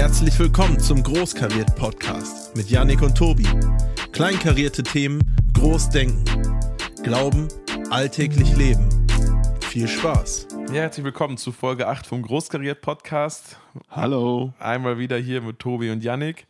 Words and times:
Herzlich 0.00 0.38
willkommen 0.38 0.80
zum 0.80 1.02
Großkariert 1.02 1.76
Podcast 1.76 2.56
mit 2.56 2.70
Yannick 2.70 3.02
und 3.02 3.14
Tobi. 3.18 3.46
Kleinkarierte 4.12 4.82
Themen, 4.82 5.20
Großdenken. 5.52 6.24
Glauben, 7.02 7.48
alltäglich 7.90 8.56
leben. 8.56 8.88
Viel 9.60 9.86
Spaß. 9.86 10.48
Ja, 10.68 10.80
herzlich 10.80 11.04
willkommen 11.04 11.36
zu 11.36 11.52
Folge 11.52 11.86
8 11.86 12.06
vom 12.06 12.22
Großkariert 12.22 12.80
Podcast. 12.80 13.58
Hallo. 13.90 14.54
Einmal 14.58 14.96
wieder 14.96 15.18
hier 15.18 15.42
mit 15.42 15.58
Tobi 15.58 15.90
und 15.90 16.02
Yannick. 16.02 16.46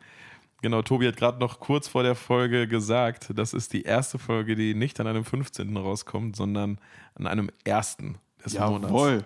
Genau, 0.63 0.83
Tobi 0.83 1.09
hat 1.09 1.17
gerade 1.17 1.41
noch 1.41 1.59
kurz 1.59 1.89
vor 1.89 2.05
der 2.05 2.15
Folge 2.15 2.69
gesagt, 2.69 3.33
das 3.35 3.53
ist 3.53 3.73
die 3.73 3.83
erste 3.83 4.21
Folge, 4.21 4.55
die 4.55 4.75
nicht 4.75 5.01
an 5.01 5.09
einem 5.09 5.25
15. 5.25 5.77
rauskommt, 5.77 6.37
sondern 6.37 6.79
an 7.17 7.27
einem 7.27 7.51
ersten 7.65 8.19
des 8.45 8.53
Jawohl. 8.53 8.79
Monats. 8.79 9.25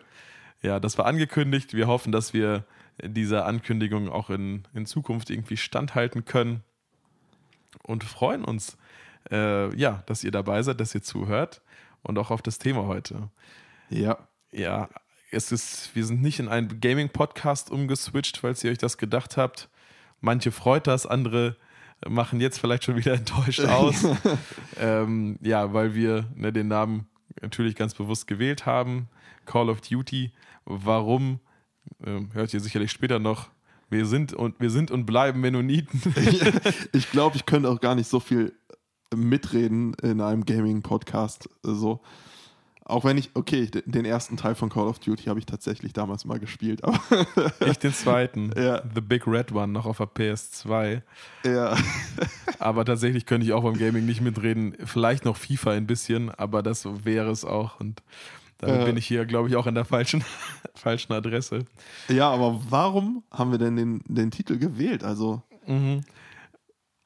Ja, 0.62 0.80
das 0.80 0.96
war 0.96 1.04
angekündigt. 1.04 1.74
Wir 1.74 1.88
hoffen, 1.88 2.10
dass 2.10 2.32
wir 2.32 2.64
dieser 3.02 3.46
Ankündigung 3.46 4.08
auch 4.08 4.30
in, 4.30 4.64
in 4.74 4.86
Zukunft 4.86 5.30
irgendwie 5.30 5.56
standhalten 5.56 6.24
können 6.24 6.62
und 7.82 8.04
freuen 8.04 8.44
uns, 8.44 8.76
äh, 9.30 9.74
ja, 9.76 10.02
dass 10.06 10.24
ihr 10.24 10.30
dabei 10.30 10.62
seid, 10.62 10.80
dass 10.80 10.94
ihr 10.94 11.02
zuhört 11.02 11.62
und 12.02 12.18
auch 12.18 12.30
auf 12.30 12.42
das 12.42 12.58
Thema 12.58 12.86
heute. 12.86 13.30
Ja. 13.90 14.18
Ja, 14.52 14.88
es 15.32 15.50
ist, 15.50 15.94
wir 15.96 16.04
sind 16.04 16.22
nicht 16.22 16.38
in 16.38 16.48
einen 16.48 16.80
Gaming-Podcast 16.80 17.70
umgeswitcht, 17.70 18.38
falls 18.38 18.62
ihr 18.62 18.70
euch 18.70 18.78
das 18.78 18.98
gedacht 18.98 19.36
habt. 19.36 19.68
Manche 20.20 20.52
freut 20.52 20.86
das, 20.86 21.06
andere 21.06 21.56
machen 22.08 22.40
jetzt 22.40 22.58
vielleicht 22.58 22.84
schon 22.84 22.96
wieder 22.96 23.14
enttäuscht 23.14 23.60
aus. 23.64 24.06
ähm, 24.78 25.38
ja, 25.42 25.72
weil 25.72 25.94
wir 25.94 26.26
ne, 26.34 26.52
den 26.52 26.68
Namen 26.68 27.06
natürlich 27.40 27.74
ganz 27.74 27.94
bewusst 27.94 28.26
gewählt 28.26 28.66
haben. 28.66 29.08
Call 29.46 29.68
of 29.68 29.80
Duty. 29.80 30.32
Warum? 30.64 31.40
Ähm, 32.04 32.30
hört 32.32 32.52
ihr 32.54 32.60
sicherlich 32.60 32.90
später 32.90 33.18
noch. 33.18 33.50
Wir 33.90 34.06
sind 34.06 34.32
und 34.32 34.60
wir 34.60 34.70
sind 34.70 34.90
und 34.90 35.06
bleiben 35.06 35.40
Mennoniten. 35.40 36.02
ich 36.92 37.10
glaube, 37.10 37.36
ich 37.36 37.46
könnte 37.46 37.68
auch 37.68 37.80
gar 37.80 37.94
nicht 37.94 38.08
so 38.08 38.18
viel 38.18 38.52
mitreden 39.14 39.94
in 40.02 40.20
einem 40.20 40.44
Gaming-Podcast. 40.44 41.48
So. 41.62 42.00
Auch 42.86 43.04
wenn 43.04 43.16
ich, 43.16 43.30
okay, 43.32 43.70
den 43.86 44.04
ersten 44.04 44.36
Teil 44.36 44.54
von 44.54 44.68
Call 44.68 44.86
of 44.86 44.98
Duty 44.98 45.24
habe 45.24 45.38
ich 45.38 45.46
tatsächlich 45.46 45.94
damals 45.94 46.26
mal 46.26 46.38
gespielt. 46.38 46.84
Aber 46.84 47.00
ich 47.66 47.78
den 47.78 47.94
zweiten. 47.94 48.52
Ja. 48.56 48.82
The 48.94 49.00
Big 49.00 49.26
Red 49.26 49.52
One, 49.52 49.68
noch 49.68 49.86
auf 49.86 49.98
der 49.98 50.06
PS2. 50.06 51.02
Ja. 51.44 51.76
aber 52.58 52.84
tatsächlich 52.84 53.24
könnte 53.26 53.46
ich 53.46 53.52
auch 53.52 53.62
beim 53.62 53.78
Gaming 53.78 54.04
nicht 54.04 54.20
mitreden. 54.20 54.74
Vielleicht 54.84 55.24
noch 55.24 55.36
FIFA 55.36 55.72
ein 55.72 55.86
bisschen, 55.86 56.30
aber 56.30 56.62
das 56.62 56.86
wäre 57.04 57.30
es 57.30 57.44
auch. 57.44 57.80
Und 57.80 58.02
damit 58.58 58.82
äh, 58.82 58.84
bin 58.84 58.96
ich 58.96 59.06
hier, 59.06 59.24
glaube 59.26 59.48
ich, 59.48 59.56
auch 59.56 59.66
an 59.66 59.74
der 59.74 59.84
falschen, 59.84 60.24
falschen 60.74 61.12
Adresse. 61.12 61.64
Ja, 62.08 62.30
aber 62.30 62.60
warum 62.68 63.24
haben 63.30 63.50
wir 63.50 63.58
denn 63.58 63.76
den, 63.76 64.02
den 64.06 64.30
Titel 64.30 64.58
gewählt? 64.58 65.04
Also. 65.04 65.42
Mhm. 65.66 66.02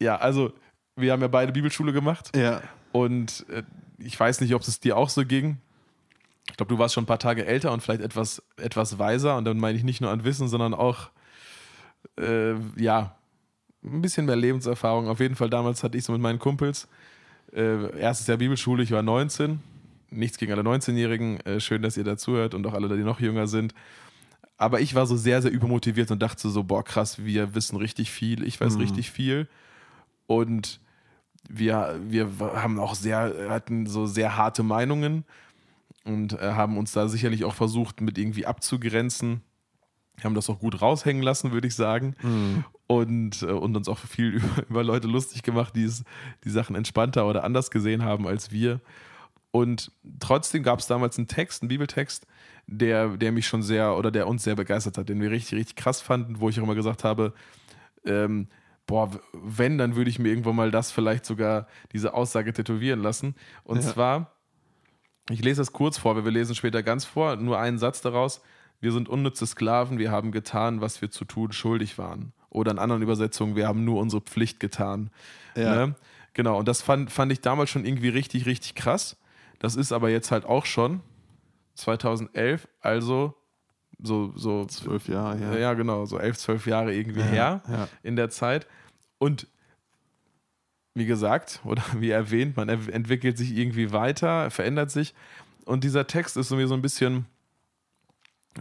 Ja, 0.00 0.16
also, 0.16 0.52
wir 0.96 1.12
haben 1.12 1.22
ja 1.22 1.28
beide 1.28 1.52
Bibelschule 1.52 1.92
gemacht. 1.92 2.36
Ja. 2.36 2.62
Und 2.92 3.46
äh, 3.48 3.62
ich 3.98 4.18
weiß 4.18 4.40
nicht, 4.40 4.54
ob 4.54 4.62
es 4.62 4.80
dir 4.80 4.96
auch 4.96 5.08
so 5.08 5.24
ging. 5.24 5.58
Ich 6.50 6.56
glaube, 6.56 6.74
du 6.74 6.78
warst 6.78 6.94
schon 6.94 7.04
ein 7.04 7.08
paar 7.08 7.18
Tage 7.18 7.44
älter 7.44 7.72
und 7.72 7.82
vielleicht 7.82 8.00
etwas, 8.00 8.42
etwas 8.56 8.98
weiser. 8.98 9.36
Und 9.36 9.44
dann 9.44 9.58
meine 9.58 9.76
ich 9.76 9.84
nicht 9.84 10.00
nur 10.00 10.10
an 10.10 10.24
Wissen, 10.24 10.48
sondern 10.48 10.74
auch, 10.74 11.10
äh, 12.18 12.54
ja, 12.76 13.16
ein 13.84 14.02
bisschen 14.02 14.26
mehr 14.26 14.36
Lebenserfahrung. 14.36 15.08
Auf 15.08 15.20
jeden 15.20 15.36
Fall 15.36 15.50
damals 15.50 15.82
hatte 15.82 15.98
ich 15.98 16.04
so 16.04 16.12
mit 16.12 16.20
meinen 16.20 16.38
Kumpels, 16.38 16.88
äh, 17.52 17.98
erstes 17.98 18.26
Jahr 18.26 18.38
Bibelschule, 18.38 18.82
ich 18.82 18.90
war 18.90 19.02
19. 19.02 19.60
Nichts 20.10 20.38
gegen 20.38 20.52
alle 20.52 20.62
19-Jährigen. 20.62 21.40
Äh, 21.40 21.60
schön, 21.60 21.82
dass 21.82 21.96
ihr 21.96 22.04
dazuhört 22.04 22.54
und 22.54 22.66
auch 22.66 22.74
alle, 22.74 22.88
die 22.96 23.02
noch 23.02 23.20
jünger 23.20 23.46
sind. 23.46 23.74
Aber 24.56 24.80
ich 24.80 24.94
war 24.94 25.06
so 25.06 25.16
sehr, 25.16 25.40
sehr 25.40 25.52
übermotiviert 25.52 26.10
und 26.10 26.20
dachte 26.20 26.48
so, 26.48 26.64
boah, 26.64 26.82
krass, 26.82 27.24
wir 27.24 27.54
wissen 27.54 27.76
richtig 27.76 28.10
viel, 28.10 28.42
ich 28.42 28.60
weiß 28.60 28.74
mhm. 28.74 28.80
richtig 28.80 29.10
viel. 29.10 29.48
Und 30.26 30.80
wir, 31.48 31.98
wir 32.06 32.28
haben 32.40 32.80
auch 32.80 32.94
sehr, 32.94 33.48
hatten 33.48 33.86
so 33.86 34.06
sehr 34.06 34.36
harte 34.36 34.62
Meinungen 34.62 35.24
und 36.04 36.32
äh, 36.34 36.52
haben 36.52 36.76
uns 36.76 36.92
da 36.92 37.08
sicherlich 37.08 37.44
auch 37.44 37.54
versucht, 37.54 38.00
mit 38.00 38.18
irgendwie 38.18 38.46
abzugrenzen. 38.46 39.42
Haben 40.24 40.34
das 40.34 40.50
auch 40.50 40.58
gut 40.58 40.82
raushängen 40.82 41.22
lassen, 41.22 41.52
würde 41.52 41.68
ich 41.68 41.76
sagen. 41.76 42.16
Mhm. 42.22 42.64
Und, 42.88 43.42
äh, 43.42 43.46
und 43.46 43.76
uns 43.76 43.88
auch 43.88 43.98
viel 43.98 44.34
über, 44.34 44.62
über 44.68 44.82
Leute 44.82 45.06
lustig 45.06 45.42
gemacht, 45.42 45.76
die 45.76 45.84
es, 45.84 46.02
die 46.44 46.50
Sachen 46.50 46.74
entspannter 46.74 47.26
oder 47.26 47.44
anders 47.44 47.70
gesehen 47.70 48.02
haben 48.02 48.26
als 48.26 48.50
wir. 48.50 48.80
Und 49.50 49.92
trotzdem 50.20 50.62
gab 50.62 50.78
es 50.78 50.86
damals 50.86 51.18
einen 51.18 51.28
Text, 51.28 51.62
einen 51.62 51.68
Bibeltext, 51.68 52.26
der, 52.66 53.16
der 53.16 53.32
mich 53.32 53.46
schon 53.46 53.62
sehr 53.62 53.96
oder 53.96 54.10
der 54.10 54.28
uns 54.28 54.44
sehr 54.44 54.56
begeistert 54.56 54.98
hat, 54.98 55.08
den 55.08 55.20
wir 55.20 55.30
richtig, 55.30 55.58
richtig 55.58 55.76
krass 55.76 56.00
fanden, 56.00 56.40
wo 56.40 56.48
ich 56.48 56.58
auch 56.58 56.64
immer 56.64 56.74
gesagt 56.74 57.02
habe, 57.02 57.32
ähm, 58.04 58.48
boah, 58.86 59.10
wenn, 59.32 59.78
dann 59.78 59.96
würde 59.96 60.10
ich 60.10 60.18
mir 60.18 60.28
irgendwann 60.28 60.56
mal 60.56 60.70
das 60.70 60.90
vielleicht 60.90 61.24
sogar 61.24 61.66
diese 61.92 62.14
Aussage 62.14 62.52
tätowieren 62.52 63.00
lassen. 63.00 63.34
Und 63.64 63.82
ja. 63.82 63.92
zwar, 63.92 64.32
ich 65.30 65.42
lese 65.42 65.60
das 65.60 65.72
kurz 65.72 65.98
vor, 65.98 66.22
wir 66.22 66.30
lesen 66.30 66.54
später 66.54 66.82
ganz 66.82 67.04
vor, 67.04 67.36
nur 67.36 67.58
einen 67.58 67.78
Satz 67.78 68.00
daraus. 68.00 68.42
Wir 68.80 68.92
sind 68.92 69.08
unnütze 69.08 69.46
Sklaven, 69.46 69.98
wir 69.98 70.10
haben 70.10 70.30
getan, 70.30 70.80
was 70.80 71.00
wir 71.02 71.10
zu 71.10 71.24
tun 71.24 71.52
schuldig 71.52 71.98
waren. 71.98 72.32
Oder 72.50 72.70
in 72.70 72.78
anderen 72.78 73.02
Übersetzungen, 73.02 73.56
wir 73.56 73.66
haben 73.66 73.84
nur 73.84 74.00
unsere 74.00 74.22
Pflicht 74.22 74.60
getan. 74.60 75.10
Ja. 75.56 75.86
Ne? 75.86 75.94
Genau, 76.34 76.58
und 76.58 76.68
das 76.68 76.82
fand, 76.82 77.10
fand 77.10 77.32
ich 77.32 77.40
damals 77.40 77.70
schon 77.70 77.84
irgendwie 77.84 78.08
richtig, 78.08 78.46
richtig 78.46 78.74
krass. 78.74 79.16
Das 79.58 79.76
ist 79.76 79.92
aber 79.92 80.10
jetzt 80.10 80.30
halt 80.30 80.44
auch 80.44 80.66
schon 80.66 81.00
2011, 81.74 82.68
also 82.80 83.34
so, 84.00 84.32
so 84.36 84.64
zwölf 84.66 85.08
Jahre 85.08 85.36
her. 85.36 85.58
Ja, 85.58 85.74
genau, 85.74 86.04
so 86.04 86.18
elf, 86.18 86.36
zwölf 86.38 86.66
Jahre 86.66 86.94
irgendwie 86.94 87.20
ja, 87.20 87.26
her 87.26 87.62
ja. 87.68 87.88
in 88.02 88.16
der 88.16 88.30
Zeit. 88.30 88.66
Und 89.18 89.48
wie 90.94 91.06
gesagt, 91.06 91.60
oder 91.64 91.82
wie 91.98 92.10
erwähnt, 92.10 92.56
man 92.56 92.68
entwickelt 92.68 93.38
sich 93.38 93.56
irgendwie 93.56 93.92
weiter, 93.92 94.50
verändert 94.50 94.90
sich. 94.90 95.14
Und 95.64 95.84
dieser 95.84 96.06
Text 96.06 96.36
ist 96.36 96.50
mir 96.50 96.68
so 96.68 96.74
ein 96.74 96.82
bisschen 96.82 97.26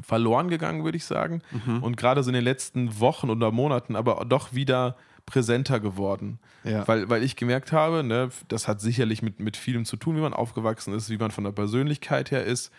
verloren 0.02 0.50
gegangen, 0.50 0.84
würde 0.84 0.98
ich 0.98 1.06
sagen. 1.06 1.42
Mhm. 1.66 1.84
Und 1.84 1.98
gerade 1.98 2.24
so 2.24 2.30
in 2.30 2.36
den 2.36 2.44
letzten 2.44 3.00
Wochen 3.00 3.30
oder 3.30 3.52
Monaten 3.52 3.96
aber 3.96 4.26
doch 4.26 4.54
wieder 4.54 4.98
präsenter 5.28 5.80
geworden. 5.80 6.40
Ja. 6.64 6.88
Weil, 6.88 7.08
weil 7.10 7.22
ich 7.22 7.36
gemerkt 7.36 7.72
habe, 7.72 8.04
ne, 8.04 8.30
das 8.48 8.68
hat 8.68 8.82
sicherlich 8.82 9.22
mit, 9.22 9.40
mit 9.40 9.56
vielem 9.56 9.86
zu 9.86 9.98
tun, 9.98 10.16
wie 10.16 10.22
man 10.22 10.34
aufgewachsen 10.34 10.94
ist, 10.96 11.12
wie 11.12 11.18
man 11.18 11.30
von 11.30 11.44
der 11.44 11.52
Persönlichkeit 11.52 12.32
her 12.32 12.44
ist, 12.44 12.72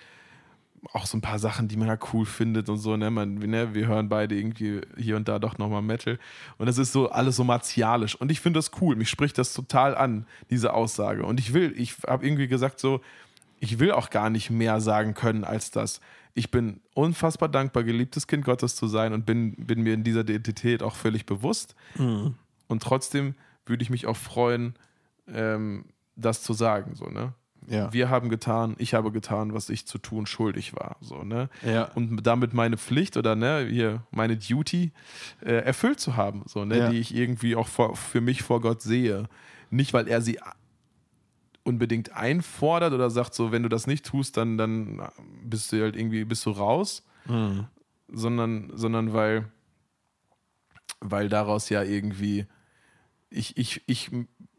auch 0.92 1.06
so 1.06 1.16
ein 1.18 1.20
paar 1.20 1.38
Sachen, 1.38 1.68
die 1.68 1.76
man 1.76 1.88
da 1.88 1.98
cool 2.12 2.24
findet 2.24 2.68
und 2.68 2.78
so, 2.78 2.96
ne? 2.96 3.10
Man, 3.10 3.34
ne? 3.34 3.74
Wir 3.74 3.86
hören 3.86 4.08
beide 4.08 4.36
irgendwie 4.36 4.80
hier 4.96 5.16
und 5.16 5.28
da 5.28 5.38
doch 5.38 5.58
nochmal 5.58 5.82
Metal. 5.82 6.18
Und 6.56 6.66
das 6.66 6.78
ist 6.78 6.92
so 6.92 7.10
alles 7.10 7.36
so 7.36 7.44
martialisch. 7.44 8.14
Und 8.14 8.30
ich 8.30 8.40
finde 8.40 8.58
das 8.58 8.70
cool. 8.80 8.96
Mich 8.96 9.10
spricht 9.10 9.38
das 9.38 9.52
total 9.52 9.96
an, 9.96 10.26
diese 10.50 10.72
Aussage. 10.72 11.24
Und 11.24 11.40
ich 11.40 11.52
will, 11.52 11.74
ich 11.76 11.96
habe 12.06 12.24
irgendwie 12.24 12.48
gesagt, 12.48 12.80
so, 12.80 13.00
ich 13.60 13.78
will 13.78 13.92
auch 13.92 14.10
gar 14.10 14.30
nicht 14.30 14.50
mehr 14.50 14.80
sagen 14.80 15.14
können 15.14 15.44
als 15.44 15.70
das. 15.70 16.00
Ich 16.38 16.52
bin 16.52 16.80
unfassbar 16.94 17.48
dankbar, 17.48 17.82
geliebtes 17.82 18.28
Kind 18.28 18.44
Gottes 18.44 18.76
zu 18.76 18.86
sein 18.86 19.12
und 19.12 19.26
bin, 19.26 19.56
bin 19.56 19.82
mir 19.82 19.92
in 19.92 20.04
dieser 20.04 20.20
Identität 20.20 20.84
auch 20.84 20.94
völlig 20.94 21.26
bewusst. 21.26 21.74
Mhm. 21.96 22.36
Und 22.68 22.82
trotzdem 22.82 23.34
würde 23.66 23.82
ich 23.82 23.90
mich 23.90 24.06
auch 24.06 24.16
freuen, 24.16 24.74
ähm, 25.26 25.86
das 26.14 26.42
zu 26.44 26.52
sagen, 26.52 26.94
so, 26.94 27.06
ne? 27.06 27.34
Ja. 27.66 27.92
Wir 27.92 28.08
haben 28.08 28.28
getan, 28.28 28.76
ich 28.78 28.94
habe 28.94 29.10
getan, 29.10 29.52
was 29.52 29.68
ich 29.68 29.84
zu 29.84 29.98
tun 29.98 30.26
schuldig 30.26 30.74
war. 30.74 30.96
So, 31.00 31.24
ne? 31.24 31.50
Ja. 31.66 31.90
Und 31.94 32.22
damit 32.24 32.54
meine 32.54 32.78
Pflicht 32.78 33.16
oder 33.16 33.34
ne, 33.34 33.66
hier 33.68 34.04
meine 34.12 34.36
Duty 34.36 34.92
äh, 35.44 35.52
erfüllt 35.52 35.98
zu 35.98 36.16
haben, 36.16 36.44
so, 36.46 36.64
ne, 36.64 36.78
ja. 36.78 36.88
die 36.88 36.98
ich 36.98 37.14
irgendwie 37.14 37.56
auch 37.56 37.66
vor, 37.68 37.96
für 37.96 38.20
mich 38.20 38.42
vor 38.42 38.60
Gott 38.60 38.80
sehe. 38.80 39.28
Nicht, 39.70 39.92
weil 39.92 40.08
er 40.08 40.22
sie 40.22 40.38
unbedingt 41.64 42.12
einfordert 42.12 42.92
oder 42.92 43.10
sagt, 43.10 43.34
so, 43.34 43.52
wenn 43.52 43.62
du 43.62 43.68
das 43.68 43.86
nicht 43.86 44.06
tust, 44.06 44.36
dann, 44.36 44.56
dann 44.56 45.08
bist 45.42 45.72
du 45.72 45.82
halt 45.82 45.96
irgendwie, 45.96 46.24
bist 46.24 46.46
du 46.46 46.50
raus, 46.50 47.04
mhm. 47.26 47.66
sondern, 48.08 48.70
sondern 48.74 49.12
weil, 49.12 49.50
weil 51.00 51.28
daraus 51.28 51.68
ja 51.68 51.82
irgendwie 51.82 52.46
ich, 53.30 53.56
ich, 53.58 53.82
ich 53.86 54.10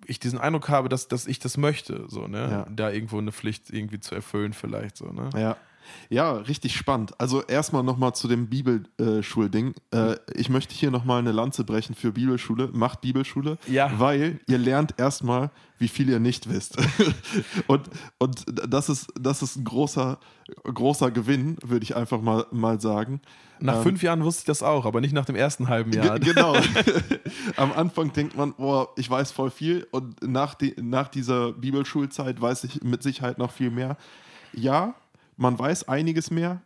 ich 0.06 0.20
diesen 0.20 0.40
Eindruck 0.40 0.70
habe, 0.70 0.90
dass, 0.90 1.08
dass 1.08 1.28
ich 1.28 1.40
das 1.40 1.58
möchte, 1.58 2.06
so, 2.08 2.28
ne? 2.28 2.50
Ja. 2.50 2.68
Da 2.70 2.92
irgendwo 2.92 3.20
eine 3.20 3.32
Pflicht 3.32 3.70
irgendwie 3.70 4.00
zu 4.00 4.16
erfüllen, 4.16 4.54
vielleicht 4.54 4.98
so, 4.98 5.12
ne? 5.12 5.30
Ja. 5.36 5.58
Ja, 6.10 6.34
richtig 6.34 6.76
spannend. 6.76 7.14
Also 7.20 7.44
erstmal 7.44 7.84
nochmal 7.84 8.14
zu 8.14 8.28
dem 8.28 8.48
Bibelschulding. 8.48 9.74
Äh, 9.92 10.16
ich 10.34 10.50
möchte 10.50 10.74
hier 10.74 10.92
nochmal 10.92 11.20
eine 11.20 11.32
Lanze 11.32 11.64
brechen 11.64 11.96
für 11.96 12.12
Bibelschule. 12.12 12.70
Macht 12.74 13.02
Bibelschule, 13.02 13.58
ja. 13.68 13.92
weil 13.98 14.40
ihr 14.48 14.58
lernt 14.58 14.96
erstmal, 14.98 15.52
wie 15.78 15.88
viel 15.88 16.10
ihr 16.10 16.20
nicht 16.20 16.50
wisst. 16.50 16.78
und 17.68 17.90
und 18.18 18.46
das, 18.48 18.90
ist, 18.90 19.08
das 19.20 19.42
ist 19.42 19.56
ein 19.56 19.64
großer, 19.64 20.20
großer 20.64 21.12
Gewinn, 21.12 21.58
würde 21.64 21.84
ich 21.84 21.96
einfach 21.96 22.22
mal, 22.22 22.46
mal 22.52 22.80
sagen. 22.82 23.22
Nach 23.60 23.78
ähm, 23.78 23.84
fünf 23.84 24.04
Jahren 24.04 24.24
wusste 24.24 24.42
ich 24.42 24.46
das 24.46 24.64
auch, 24.64 24.86
aber 24.86 25.02
nicht 25.02 25.14
nach 25.14 25.26
dem 25.26 25.36
ersten 25.36 25.68
halben 25.68 25.92
Jahr. 25.92 26.20
Genau. 26.30 26.56
Am 27.56 27.72
Anfang 27.72 28.12
denkt 28.14 28.36
man, 28.36 28.54
boah, 28.54 28.90
ich 28.98 29.10
weiß 29.10 29.32
voll 29.32 29.50
viel 29.50 29.88
und 29.92 30.22
nach, 30.22 30.54
die, 30.54 30.76
nach 30.82 31.08
dieser 31.08 31.54
Bibelschulzeit 31.54 32.40
weiß 32.40 32.66
ich 32.66 32.84
mit 32.84 33.04
Sicherheit 33.04 33.38
noch 33.38 33.52
viel 33.52 33.72
mehr. 33.72 33.98
Ja, 34.54 34.96
man 35.40 35.58
weiß 35.58 35.88
einiges 35.88 36.32
mehr, 36.32 36.62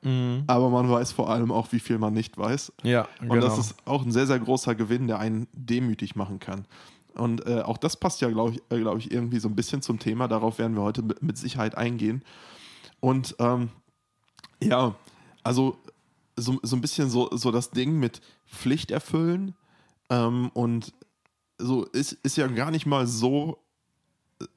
aber 0.47 0.69
man 0.71 0.89
weiß 0.89 1.11
vor 1.11 1.29
allem 1.29 1.51
auch, 1.51 1.71
wie 1.71 1.79
viel 1.79 1.99
man 1.99 2.13
nicht 2.13 2.37
weiß. 2.37 2.73
Ja, 2.81 3.07
Und 3.21 3.41
das 3.41 3.57
ist 3.59 3.75
auch 3.85 4.03
ein 4.03 4.11
sehr, 4.11 4.25
sehr 4.25 4.39
großer 4.39 4.73
Gewinn, 4.73 5.05
der 5.07 5.19
einen 5.19 5.47
demütig 5.53 6.15
machen 6.15 6.39
kann. 6.39 6.65
Und 7.13 7.45
äh, 7.45 7.61
auch 7.61 7.77
das 7.77 7.95
passt 7.97 8.21
ja, 8.21 8.29
glaube 8.31 8.53
ich, 8.53 8.61
äh, 8.71 8.79
glaub 8.79 8.97
ich, 8.97 9.11
irgendwie 9.11 9.37
so 9.37 9.47
ein 9.47 9.55
bisschen 9.55 9.83
zum 9.83 9.99
Thema. 9.99 10.27
Darauf 10.27 10.57
werden 10.57 10.75
wir 10.75 10.81
heute 10.81 11.03
mit, 11.03 11.21
mit 11.21 11.37
Sicherheit 11.37 11.77
eingehen. 11.77 12.23
Und 12.99 13.35
ähm, 13.37 13.69
ja, 14.59 14.95
also 15.43 15.77
so, 16.35 16.59
so 16.63 16.75
ein 16.75 16.81
bisschen 16.81 17.11
so, 17.11 17.29
so 17.31 17.51
das 17.51 17.69
Ding 17.69 17.99
mit 17.99 18.21
Pflicht 18.47 18.89
erfüllen 18.89 19.53
ähm, 20.09 20.49
und 20.55 20.93
so 21.59 21.83
ist, 21.85 22.13
ist 22.23 22.37
ja 22.37 22.47
gar 22.47 22.71
nicht 22.71 22.87
mal 22.87 23.05
so 23.05 23.59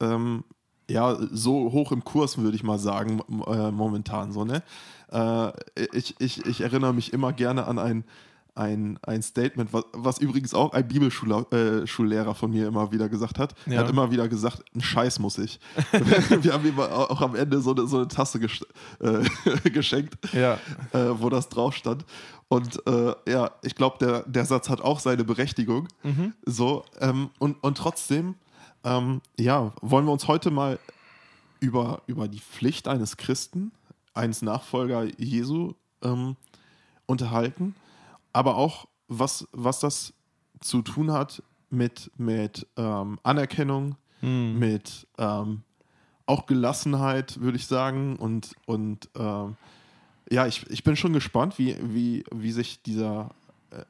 ähm, 0.00 0.42
ja, 0.90 1.16
so 1.32 1.72
hoch 1.72 1.92
im 1.92 2.04
Kurs, 2.04 2.38
würde 2.38 2.56
ich 2.56 2.62
mal 2.62 2.78
sagen, 2.78 3.20
äh, 3.46 3.70
momentan 3.70 4.32
so, 4.32 4.44
ne? 4.44 4.62
Äh, 5.12 5.52
ich, 5.92 6.14
ich, 6.20 6.44
ich 6.46 6.60
erinnere 6.60 6.92
mich 6.94 7.12
immer 7.12 7.32
gerne 7.32 7.66
an 7.66 7.78
ein, 7.78 8.04
ein, 8.54 8.98
ein 9.02 9.20
Statement, 9.22 9.72
was, 9.72 9.84
was 9.92 10.18
übrigens 10.18 10.54
auch 10.54 10.72
ein 10.72 10.88
Bibelschullehrer 10.88 12.30
äh, 12.30 12.34
von 12.34 12.50
mir 12.50 12.68
immer 12.68 12.90
wieder 12.90 13.08
gesagt 13.08 13.38
hat. 13.38 13.54
Er 13.66 13.72
Ja. 13.74 13.80
hat 13.80 13.90
immer 13.90 14.10
wieder 14.10 14.28
gesagt, 14.28 14.64
ein 14.74 14.80
Scheiß 14.80 15.18
muss 15.18 15.36
ich. 15.38 15.60
Wir 16.40 16.52
haben 16.54 16.66
ihm 16.66 16.78
auch 16.80 17.20
am 17.20 17.34
Ende 17.34 17.60
so 17.60 17.72
eine, 17.74 17.86
so 17.86 17.98
eine 17.98 18.08
Tasse 18.08 18.38
gest- 18.38 18.66
äh, 19.00 19.70
geschenkt, 19.70 20.14
Ja, 20.32 20.54
äh, 20.92 21.10
wo 21.18 21.28
das 21.28 21.48
drauf 21.50 21.74
stand. 21.76 22.04
Und 22.48 22.80
äh, 22.86 23.12
ja, 23.28 23.50
ich 23.62 23.74
glaube, 23.74 23.96
der, 24.00 24.22
der 24.22 24.44
Satz 24.46 24.68
hat 24.70 24.80
auch 24.80 25.00
seine 25.00 25.24
Berechtigung. 25.24 25.88
So, 26.46 26.84
ähm, 27.00 27.30
und, 27.40 27.62
und 27.62 27.76
trotzdem, 27.76 28.36
ähm, 28.86 29.20
ja, 29.38 29.72
wollen 29.82 30.06
wir 30.06 30.12
uns 30.12 30.28
heute 30.28 30.50
mal 30.50 30.78
über, 31.60 32.02
über 32.06 32.28
die 32.28 32.40
Pflicht 32.40 32.88
eines 32.88 33.16
Christen, 33.16 33.72
eines 34.14 34.42
Nachfolger 34.42 35.04
Jesu 35.18 35.74
ähm, 36.02 36.36
unterhalten, 37.06 37.74
aber 38.32 38.56
auch, 38.56 38.86
was, 39.08 39.46
was 39.52 39.80
das 39.80 40.14
zu 40.60 40.82
tun 40.82 41.12
hat 41.12 41.42
mit, 41.68 42.10
mit 42.16 42.66
ähm, 42.76 43.18
Anerkennung, 43.22 43.96
mit 44.58 45.06
ähm, 45.18 45.62
auch 46.26 46.46
Gelassenheit, 46.46 47.40
würde 47.40 47.56
ich 47.56 47.66
sagen. 47.66 48.16
Und, 48.16 48.54
und 48.66 49.08
ähm, 49.16 49.56
ja, 50.30 50.46
ich, 50.46 50.68
ich 50.70 50.84
bin 50.84 50.96
schon 50.96 51.12
gespannt, 51.12 51.58
wie, 51.58 51.76
wie, 51.80 52.24
wie 52.34 52.52
sich 52.52 52.82
dieser, 52.82 53.30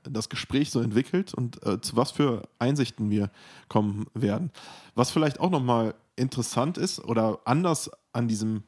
das 0.02 0.28
Gespräch 0.28 0.70
so 0.70 0.80
entwickelt 0.80 1.34
und 1.34 1.64
äh, 1.66 1.80
zu 1.80 1.96
was 1.96 2.10
für 2.10 2.42
Einsichten 2.58 3.10
wir 3.10 3.30
kommen 3.68 4.06
werden. 4.14 4.50
Was 4.94 5.10
vielleicht 5.10 5.40
auch 5.40 5.50
nochmal 5.50 5.94
interessant 6.16 6.78
ist 6.78 7.04
oder 7.04 7.40
anders 7.44 7.90
an 8.12 8.28
diesem 8.28 8.62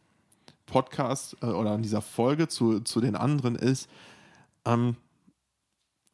Podcast 0.67 1.37
äh, 1.43 1.47
oder 1.47 1.73
an 1.73 1.83
dieser 1.83 2.03
Folge 2.03 2.49
zu, 2.49 2.81
zu 2.81 3.01
den 3.01 3.17
anderen 3.17 3.57
ist, 3.57 3.89
ähm, 4.65 4.97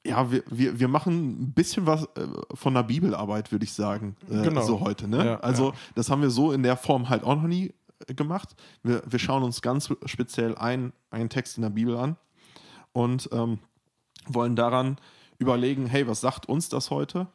ja, 0.06 0.30
wir, 0.30 0.42
wir, 0.50 0.78
wir 0.78 0.88
machen 0.88 1.44
ein 1.44 1.52
bisschen 1.52 1.86
was 1.86 2.04
äh, 2.16 2.26
von 2.54 2.74
der 2.74 2.82
Bibelarbeit, 2.82 3.52
würde 3.52 3.64
ich 3.64 3.72
sagen, 3.72 4.16
äh, 4.30 4.42
Genau. 4.42 4.62
so 4.62 4.80
heute. 4.80 5.08
Ne? 5.08 5.24
Ja, 5.24 5.40
also, 5.40 5.70
ja. 5.70 5.76
das 5.94 6.10
haben 6.10 6.22
wir 6.22 6.30
so 6.30 6.52
in 6.52 6.62
der 6.62 6.76
Form 6.76 7.08
halt 7.08 7.24
auch 7.24 7.36
noch 7.36 7.48
nie 7.48 7.72
äh, 8.06 8.14
gemacht. 8.14 8.54
Wir, 8.82 9.02
wir 9.06 9.18
schauen 9.18 9.42
uns 9.42 9.62
ganz 9.62 9.90
speziell 10.04 10.56
ein, 10.56 10.92
einen 11.10 11.30
Text 11.30 11.56
in 11.56 11.62
der 11.62 11.70
Bibel 11.70 11.96
an 11.96 12.16
und 12.92 13.30
ähm, 13.32 13.58
wollen 14.26 14.56
daran 14.56 14.98
überlegen, 15.38 15.86
hey, 15.86 16.06
was 16.06 16.20
sagt 16.20 16.46
uns 16.48 16.68
das 16.68 16.90
heute? 16.90 17.26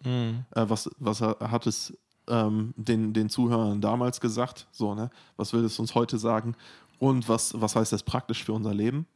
Äh, 0.55 0.65
was, 0.67 0.89
was 0.99 1.21
hat 1.21 1.67
es 1.67 1.97
ähm, 2.27 2.73
den, 2.77 3.13
den 3.13 3.29
Zuhörern 3.29 3.81
damals 3.81 4.21
gesagt? 4.21 4.67
So, 4.71 4.95
ne? 4.95 5.09
Was 5.37 5.53
will 5.53 5.63
es 5.63 5.79
uns 5.79 5.95
heute 5.95 6.17
sagen? 6.17 6.55
Und 6.99 7.29
was, 7.29 7.59
was 7.59 7.75
heißt 7.75 7.91
das 7.91 8.03
praktisch 8.03 8.43
für 8.43 8.53
unser 8.53 8.73
Leben? 8.73 9.07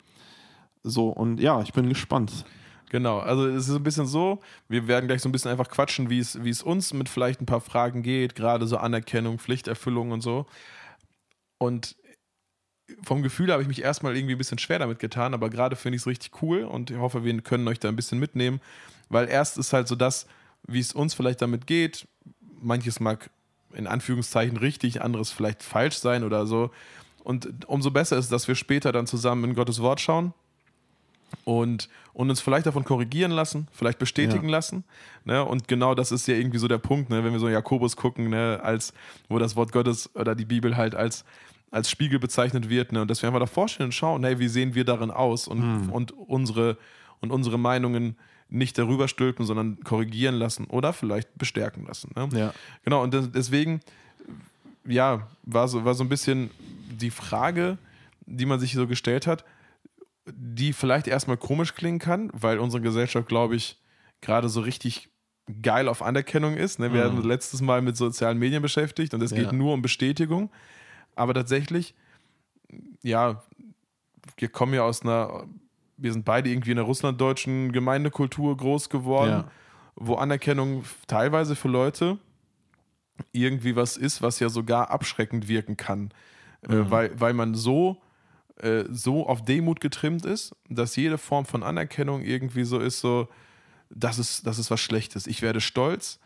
So, 0.84 1.10
und 1.10 1.40
ja, 1.40 1.62
ich 1.62 1.74
bin 1.74 1.90
gespannt. 1.90 2.46
Genau, 2.90 3.20
also 3.20 3.48
es 3.48 3.68
ist 3.68 3.76
ein 3.76 3.84
bisschen 3.84 4.06
so, 4.06 4.40
wir 4.68 4.88
werden 4.88 5.08
gleich 5.08 5.22
so 5.22 5.28
ein 5.28 5.32
bisschen 5.32 5.50
einfach 5.50 5.70
quatschen, 5.70 6.12
wie 6.12 6.20
es, 6.20 6.44
wie 6.44 6.52
es 6.52 6.62
uns 6.62 6.94
mit 6.94 7.10
vielleicht 7.10 7.42
ein 7.42 7.48
paar 7.48 7.62
Fragen 7.62 8.04
geht, 8.04 8.36
gerade 8.36 8.68
so 8.68 8.78
Anerkennung, 8.78 9.40
Pflichterfüllung 9.40 10.12
und 10.12 10.22
so. 10.22 10.46
Und 11.58 11.96
vom 13.04 13.24
Gefühl 13.24 13.52
habe 13.52 13.62
ich 13.62 13.68
mich 13.68 13.82
erstmal 13.82 14.16
irgendwie 14.16 14.36
ein 14.36 14.38
bisschen 14.38 14.58
schwer 14.60 14.80
damit 14.80 15.00
getan, 15.00 15.34
aber 15.34 15.50
gerade 15.50 15.76
finde 15.76 15.96
ich 15.96 16.04
es 16.04 16.08
richtig 16.08 16.42
cool 16.42 16.64
und 16.64 16.92
ich 16.92 16.98
hoffe, 16.98 17.24
wir 17.24 17.42
können 17.42 17.68
euch 17.68 17.80
da 17.80 17.88
ein 17.90 17.96
bisschen 17.96 18.20
mitnehmen, 18.20 18.62
weil 19.10 19.28
erst 19.30 19.58
ist 19.58 19.74
halt 19.74 19.88
so 19.88 19.96
das, 19.96 20.28
wie 20.68 20.80
es 20.80 20.94
uns 20.94 21.14
vielleicht 21.14 21.42
damit 21.42 21.68
geht. 21.68 22.08
Manches 22.62 23.00
mag 23.00 23.30
in 23.74 23.88
Anführungszeichen 23.88 24.58
richtig, 24.58 25.02
anderes 25.02 25.32
vielleicht 25.32 25.64
falsch 25.64 25.98
sein 25.98 26.24
oder 26.24 26.46
so. 26.46 26.72
Und 27.24 27.68
umso 27.68 27.90
besser 27.92 28.18
ist, 28.18 28.32
dass 28.32 28.48
wir 28.48 28.56
später 28.56 28.92
dann 28.92 29.08
zusammen 29.08 29.44
in 29.46 29.56
Gottes 29.56 29.82
Wort 29.82 30.00
schauen 30.02 30.34
und, 31.46 31.90
und 32.14 32.30
uns 32.30 32.42
vielleicht 32.42 32.66
davon 32.66 32.84
korrigieren 32.84 33.32
lassen, 33.32 33.68
vielleicht 33.72 34.00
bestätigen 34.00 34.46
Ja. 34.46 34.52
lassen. 34.52 34.84
Ne? 35.26 35.44
Und 35.44 35.68
genau 35.68 35.96
das 35.96 36.12
ist 36.12 36.28
ja 36.28 36.36
irgendwie 36.36 36.60
so 36.60 36.68
der 36.68 36.78
Punkt, 36.78 37.10
ne? 37.10 37.24
wenn 37.24 37.34
wir 37.34 37.40
so 37.40 37.50
Jakobus 37.50 37.96
gucken, 37.96 38.30
ne? 38.30 38.60
als, 38.64 38.94
wo 39.30 39.40
das 39.40 39.56
Wort 39.56 39.72
Gottes 39.72 40.14
oder 40.16 40.36
die 40.36 40.46
Bibel 40.46 40.78
halt 40.78 40.96
als, 40.96 41.26
als 41.74 41.90
Spiegel 41.90 42.20
bezeichnet 42.20 42.70
wird, 42.70 42.92
ne? 42.92 43.02
und 43.02 43.10
dass 43.10 43.22
wir 43.24 43.28
einfach 43.30 43.40
davor 43.40 43.68
stehen 43.68 43.86
und 43.88 43.94
schauen, 43.94 44.24
hey, 44.24 44.38
wie 44.40 44.48
sehen 44.48 44.76
wir 44.76 44.86
darin 44.86 45.10
aus 45.12 45.48
und, 45.48 45.90
und, 45.90 46.12
unsere, 46.12 46.78
und 47.20 47.32
unsere 47.32 47.58
Meinungen 47.58 48.16
nicht 48.50 48.78
darüber 48.78 49.08
stülpen, 49.08 49.46
sondern 49.46 49.80
korrigieren 49.84 50.36
lassen 50.36 50.66
oder 50.66 50.94
vielleicht 50.94 51.36
bestärken 51.38 51.86
lassen. 51.88 52.12
Ne? 52.16 52.30
Ja. 52.38 52.54
Genau, 52.84 53.02
und 53.02 53.14
des- 53.14 53.32
deswegen, 53.32 53.80
ja, 54.86 55.28
war 55.44 55.68
so, 55.68 55.84
war 55.86 55.96
so 55.96 56.04
ein 56.04 56.10
bisschen 56.10 56.52
die 56.92 57.10
Frage, 57.10 57.78
die 58.26 58.46
man 58.46 58.60
sich 58.60 58.74
so 58.74 58.86
gestellt 58.88 59.26
hat, 59.28 59.44
die 60.28 60.74
vielleicht 60.74 61.08
erstmal 61.08 61.38
komisch 61.38 61.74
klingen 61.74 62.00
kann, 62.00 62.30
weil 62.34 62.60
unsere 62.60 62.82
Gesellschaft, 62.82 63.28
glaube 63.28 63.56
ich, 63.56 63.80
gerade 64.22 64.48
so 64.48 64.62
richtig 64.62 65.10
geil 65.62 65.88
auf 65.90 66.02
Anerkennung 66.02 66.56
ist. 66.56 66.80
Ne? 66.80 66.94
Wir 66.94 67.10
Mhm. 67.10 67.18
hatten 67.18 67.28
letztes 67.28 67.62
Mal 67.62 67.82
mit 67.82 67.98
sozialen 67.98 68.38
Medien 68.38 68.62
beschäftigt 68.62 69.14
und 69.14 69.22
es 69.24 69.32
geht 69.32 69.48
Ja. 69.48 69.52
nur 69.52 69.74
um 69.74 69.82
Bestätigung. 69.82 70.50
Aber 71.16 71.34
tatsächlich, 71.34 71.94
ja, 73.02 73.44
wir 74.38 74.50
kommen 74.50 74.74
ja 74.74 74.84
aus 74.84 75.02
einer, 75.04 75.46
wir 75.98 76.12
sind 76.12 76.26
beide 76.26 76.50
irgendwie 76.50 76.72
in 76.72 76.78
einer 76.80 76.88
russlanddeutschen 76.88 77.72
Gemeindekultur 77.72 78.56
groß 78.58 78.90
geworden, 78.90 79.30
Ja. 79.46 79.52
wo 79.96 80.16
Anerkennung 80.16 80.84
teilweise 81.08 81.56
für 81.56 81.68
Leute 81.68 82.18
irgendwie 83.32 83.76
was 83.76 83.96
ist, 83.98 84.22
was 84.22 84.40
ja 84.40 84.50
sogar 84.50 84.90
abschreckend 84.90 85.48
wirken 85.48 85.78
kann, 85.78 86.10
Mhm. 86.68 86.74
äh, 86.74 86.92
weil, 86.92 87.20
weil 87.20 87.34
man 87.34 87.54
so, 87.54 88.02
äh, 88.58 88.86
so 88.90 89.28
auf 89.28 89.44
Demut 89.44 89.82
getrimmt 89.82 90.26
ist, 90.26 90.56
dass 90.70 90.96
jede 90.96 91.18
Form 91.18 91.46
von 91.46 91.62
Anerkennung 91.64 92.22
irgendwie 92.24 92.64
so 92.64 92.80
ist, 92.80 93.00
so, 93.02 93.28
das 93.90 94.18
ist, 94.18 94.48
das 94.48 94.58
ist 94.58 94.72
was 94.72 94.80
Schlechtes. 94.80 95.28
Ich 95.28 95.42
werde 95.44 95.62
stolz, 95.62 96.20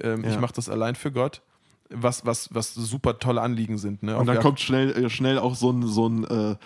ähm, 0.00 0.22
Ja. 0.22 0.30
ich 0.30 0.38
mache 0.38 0.52
das 0.52 0.68
allein 0.68 0.94
für 0.94 1.10
Gott, 1.10 1.42
was, 1.90 2.24
was, 2.26 2.48
was 2.54 2.74
super 2.74 3.18
tolle 3.18 3.40
Anliegen 3.40 3.78
sind. 3.78 4.02
Ne? 4.02 4.16
Und 4.16 4.26
dann 4.26 4.36
ja- 4.36 4.42
kommt 4.42 4.60
schnell, 4.60 4.90
äh, 5.04 5.10
schnell 5.10 5.38
auch 5.38 5.54
so 5.54 5.70
ein, 5.70 5.86
so 5.86 6.08
ein 6.08 6.24
äh, 6.24 6.56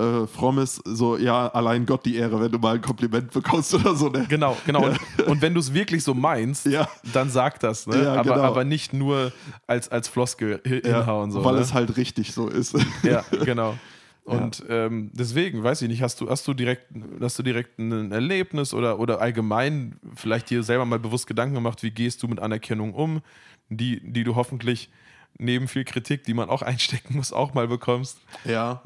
äh, 0.00 0.26
frommes, 0.28 0.80
so, 0.84 1.16
ja, 1.16 1.48
allein 1.48 1.84
Gott 1.84 2.06
die 2.06 2.14
Ehre, 2.16 2.40
wenn 2.40 2.52
du 2.52 2.58
mal 2.58 2.76
ein 2.76 2.80
Kompliment 2.80 3.32
bekommst 3.32 3.74
oder 3.74 3.94
so. 3.96 4.08
Ne? 4.08 4.26
Genau, 4.28 4.56
genau. 4.64 4.84
Und, 4.86 4.98
und 5.26 5.42
wenn 5.42 5.54
du 5.54 5.60
es 5.60 5.74
wirklich 5.74 6.04
so 6.04 6.14
meinst, 6.14 6.66
Ja. 6.66 6.88
dann 7.12 7.30
sag 7.30 7.58
das, 7.60 7.86
ne? 7.88 8.04
Ja, 8.04 8.12
aber, 8.14 8.22
genau. 8.34 8.42
aber 8.42 8.64
nicht 8.64 8.92
nur 8.92 9.32
als, 9.66 9.88
als 9.88 10.06
Floskel 10.08 10.60
hi- 10.64 10.82
Ja, 10.84 10.98
hinhauen. 11.00 11.32
So, 11.32 11.44
weil 11.44 11.54
ne? 11.56 11.60
es 11.60 11.74
halt 11.74 11.96
richtig 11.96 12.32
so 12.32 12.48
ist. 12.48 12.76
Ja, 13.02 13.24
genau. 13.44 13.76
Und 14.24 14.62
ähm, 14.68 15.10
deswegen, 15.14 15.64
weiß 15.64 15.80
ich 15.80 15.88
nicht, 15.88 16.02
hast 16.02 16.20
du, 16.20 16.28
hast 16.28 16.46
du 16.46 16.52
direkt, 16.52 16.84
hast 17.18 17.38
du 17.38 17.42
direkt 17.42 17.78
ein 17.78 18.12
Erlebnis 18.12 18.74
oder, 18.74 18.98
oder 18.98 19.22
allgemein 19.22 19.96
vielleicht 20.14 20.50
dir 20.50 20.62
selber 20.62 20.84
mal 20.84 20.98
bewusst 20.98 21.26
Gedanken 21.26 21.54
gemacht, 21.54 21.82
wie 21.82 21.90
gehst 21.90 22.22
du 22.22 22.28
mit 22.28 22.38
Anerkennung 22.38 22.92
um, 22.92 23.22
die, 23.68 24.00
die 24.12 24.24
du 24.24 24.34
hoffentlich 24.36 24.90
neben 25.38 25.68
viel 25.68 25.84
Kritik, 25.84 26.24
die 26.24 26.34
man 26.34 26.48
auch 26.50 26.62
einstecken 26.70 27.16
muss, 27.16 27.32
auch 27.32 27.54
mal 27.54 27.68
bekommst. 27.68 28.18
Ja. 28.44 28.82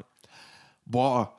Boah. 0.85 1.35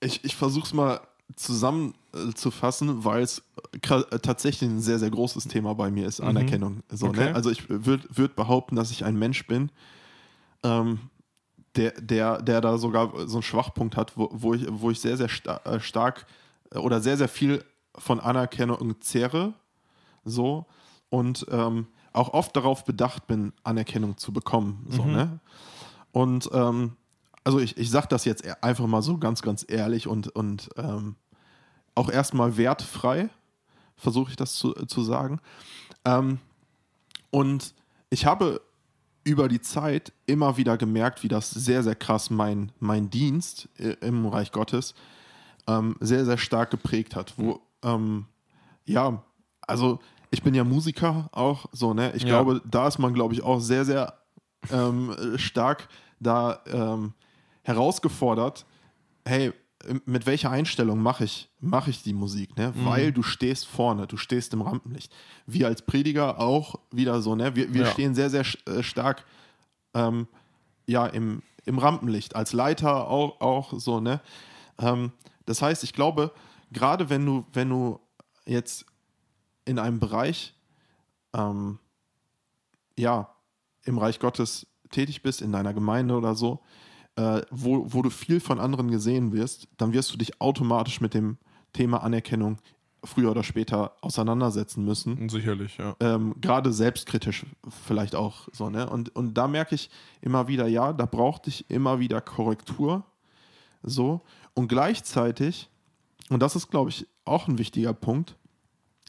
Ich, 0.00 0.24
ich 0.24 0.34
versuch's 0.36 0.72
mal 0.72 1.00
zusammenzufassen, 1.36 3.04
weil 3.04 3.22
es 3.22 3.42
gra- 3.76 4.10
äh, 4.12 4.18
tatsächlich 4.18 4.68
ein 4.70 4.80
sehr, 4.80 4.98
sehr 4.98 5.10
großes 5.10 5.44
Thema 5.48 5.74
bei 5.74 5.90
mir 5.90 6.06
ist, 6.06 6.20
Anerkennung. 6.20 6.82
So, 6.88 7.06
Okay. 7.08 7.26
ne? 7.26 7.34
Also 7.34 7.50
ich 7.50 7.68
würde 7.68 8.06
würd 8.10 8.36
behaupten, 8.36 8.76
dass 8.76 8.90
ich 8.90 9.04
ein 9.04 9.16
Mensch 9.18 9.46
bin, 9.46 9.70
ähm, 10.62 10.98
der, 11.76 11.92
der, 12.00 12.42
der 12.42 12.60
da 12.60 12.78
sogar 12.78 13.12
so 13.28 13.36
einen 13.36 13.42
Schwachpunkt 13.42 13.96
hat, 13.96 14.16
wo, 14.16 14.28
wo, 14.32 14.54
ich, 14.54 14.66
wo 14.68 14.90
ich 14.90 15.00
sehr, 15.00 15.16
sehr 15.16 15.28
sta 15.28 15.58
äh, 15.64 15.80
stark 15.80 16.26
äh, 16.74 16.78
oder 16.78 17.00
sehr, 17.00 17.16
sehr 17.16 17.28
viel 17.28 17.64
von 17.96 18.18
Anerkennung 18.20 19.00
zehre. 19.00 19.54
So. 20.24 20.66
Und 21.10 21.46
ähm, 21.50 21.86
auch 22.12 22.32
oft 22.32 22.54
darauf 22.56 22.84
bedacht 22.84 23.26
bin, 23.26 23.52
Anerkennung 23.62 24.16
zu 24.16 24.32
bekommen. 24.32 24.86
So, 24.88 25.04
ne? 25.04 25.40
Und 26.12 26.50
ähm, 26.52 26.96
also 27.44 27.58
ich, 27.58 27.76
ich 27.76 27.90
sage 27.90 28.08
das 28.08 28.24
jetzt 28.24 28.44
e- 28.44 28.54
einfach 28.60 28.86
mal 28.86 29.02
so 29.02 29.18
ganz, 29.18 29.42
ganz 29.42 29.64
ehrlich 29.68 30.06
und, 30.06 30.28
und 30.28 30.70
ähm, 30.76 31.16
auch 31.94 32.10
erstmal 32.10 32.56
wertfrei, 32.56 33.28
versuche 33.96 34.30
ich 34.30 34.36
das 34.36 34.54
zu, 34.54 34.72
zu 34.72 35.02
sagen. 35.02 35.40
Ähm, 36.04 36.38
und 37.30 37.74
ich 38.10 38.26
habe 38.26 38.60
über 39.22 39.48
die 39.48 39.60
Zeit 39.60 40.12
immer 40.26 40.56
wieder 40.56 40.76
gemerkt, 40.76 41.22
wie 41.22 41.28
das 41.28 41.50
sehr, 41.50 41.82
sehr 41.82 41.94
krass 41.94 42.30
mein, 42.30 42.72
mein 42.80 43.10
Dienst 43.10 43.68
im 44.00 44.26
Reich 44.26 44.50
Gottes 44.50 44.94
ähm, 45.66 45.96
sehr, 46.00 46.24
sehr 46.24 46.38
stark 46.38 46.70
geprägt 46.70 47.14
hat. 47.14 47.34
Wo, 47.36 47.60
ähm, 47.82 48.26
ja, 48.84 49.22
also 49.60 50.00
ich 50.30 50.42
bin 50.42 50.54
ja 50.54 50.64
Musiker 50.64 51.28
auch, 51.32 51.66
so, 51.72 51.94
ne? 51.94 52.12
Ich 52.14 52.22
Ja. 52.22 52.28
glaube, 52.28 52.62
da 52.70 52.86
ist 52.88 52.98
man, 52.98 53.14
glaube 53.14 53.34
ich, 53.34 53.42
auch 53.42 53.60
sehr, 53.60 53.84
sehr 53.84 54.14
ähm, 54.70 55.14
stark 55.36 55.88
da 56.20 56.60
ähm, 56.66 57.14
herausgefordert, 57.62 58.66
hey, 59.24 59.52
mit 60.04 60.26
welcher 60.26 60.50
Einstellung 60.50 61.00
mache 61.00 61.24
ich, 61.24 61.48
mache 61.58 61.88
ich 61.88 62.02
die 62.02 62.12
Musik, 62.12 62.56
ne? 62.58 62.72
Mhm. 62.74 62.84
Weil 62.84 63.12
du 63.12 63.22
stehst 63.22 63.66
vorne, 63.66 64.06
du 64.06 64.16
stehst 64.18 64.52
im 64.52 64.60
Rampenlicht. 64.60 65.10
Wir 65.46 65.68
als 65.68 65.82
Prediger 65.82 66.38
auch 66.38 66.74
wieder 66.90 67.22
so, 67.22 67.34
ne? 67.34 67.56
Wir, 67.56 67.72
wir 67.72 67.84
Ja. 67.84 67.90
stehen 67.90 68.14
sehr, 68.14 68.28
sehr 68.28 68.44
äh, 68.66 68.82
stark 68.82 69.24
ähm, 69.94 70.28
ja, 70.86 71.06
im, 71.06 71.42
im 71.64 71.78
Rampenlicht, 71.78 72.36
als 72.36 72.52
Leiter 72.52 73.08
auch, 73.08 73.40
auch 73.40 73.72
so, 73.78 74.00
ne? 74.00 74.20
Ähm, 74.78 75.12
das 75.46 75.62
heißt, 75.62 75.82
ich 75.82 75.94
glaube, 75.94 76.32
gerade 76.70 77.08
wenn 77.08 77.24
du, 77.24 77.46
wenn 77.54 77.70
du 77.70 77.98
jetzt 78.44 78.84
in 79.64 79.78
einem 79.78 80.00
Bereich 80.00 80.54
ähm, 81.34 81.78
ja, 82.96 83.34
im 83.84 83.98
Reich 83.98 84.18
Gottes 84.20 84.66
tätig 84.90 85.22
bist, 85.22 85.42
in 85.42 85.52
deiner 85.52 85.72
Gemeinde 85.72 86.14
oder 86.14 86.34
so, 86.34 86.60
äh, 87.16 87.42
wo, 87.50 87.92
wo 87.92 88.02
du 88.02 88.10
viel 88.10 88.40
von 88.40 88.60
anderen 88.60 88.90
gesehen 88.90 89.32
wirst, 89.32 89.68
dann 89.76 89.92
wirst 89.92 90.12
du 90.12 90.18
dich 90.18 90.40
automatisch 90.40 91.00
mit 91.00 91.14
dem 91.14 91.38
Thema 91.72 92.02
Anerkennung 92.02 92.58
früher 93.02 93.30
oder 93.30 93.42
später 93.42 93.96
auseinandersetzen 94.02 94.84
müssen 94.84 95.28
Sicherlich, 95.30 95.78
ja. 95.78 95.96
ähm, 96.00 96.34
gerade 96.40 96.70
selbstkritisch 96.70 97.46
vielleicht 97.86 98.14
auch 98.14 98.48
so, 98.52 98.68
ne? 98.68 98.90
Und, 98.90 99.14
und 99.16 99.34
da 99.34 99.48
merke 99.48 99.74
ich 99.74 99.88
immer 100.20 100.48
wieder, 100.48 100.66
ja, 100.66 100.92
da 100.92 101.06
brauchte 101.06 101.48
ich 101.48 101.70
immer 101.70 101.98
wieder 101.98 102.20
Korrektur. 102.20 103.04
So. 103.82 104.20
Und 104.52 104.68
gleichzeitig, 104.68 105.70
und 106.28 106.42
das 106.42 106.56
ist, 106.56 106.68
glaube 106.70 106.90
ich, 106.90 107.06
auch 107.24 107.48
ein 107.48 107.56
wichtiger 107.56 107.94
Punkt, 107.94 108.36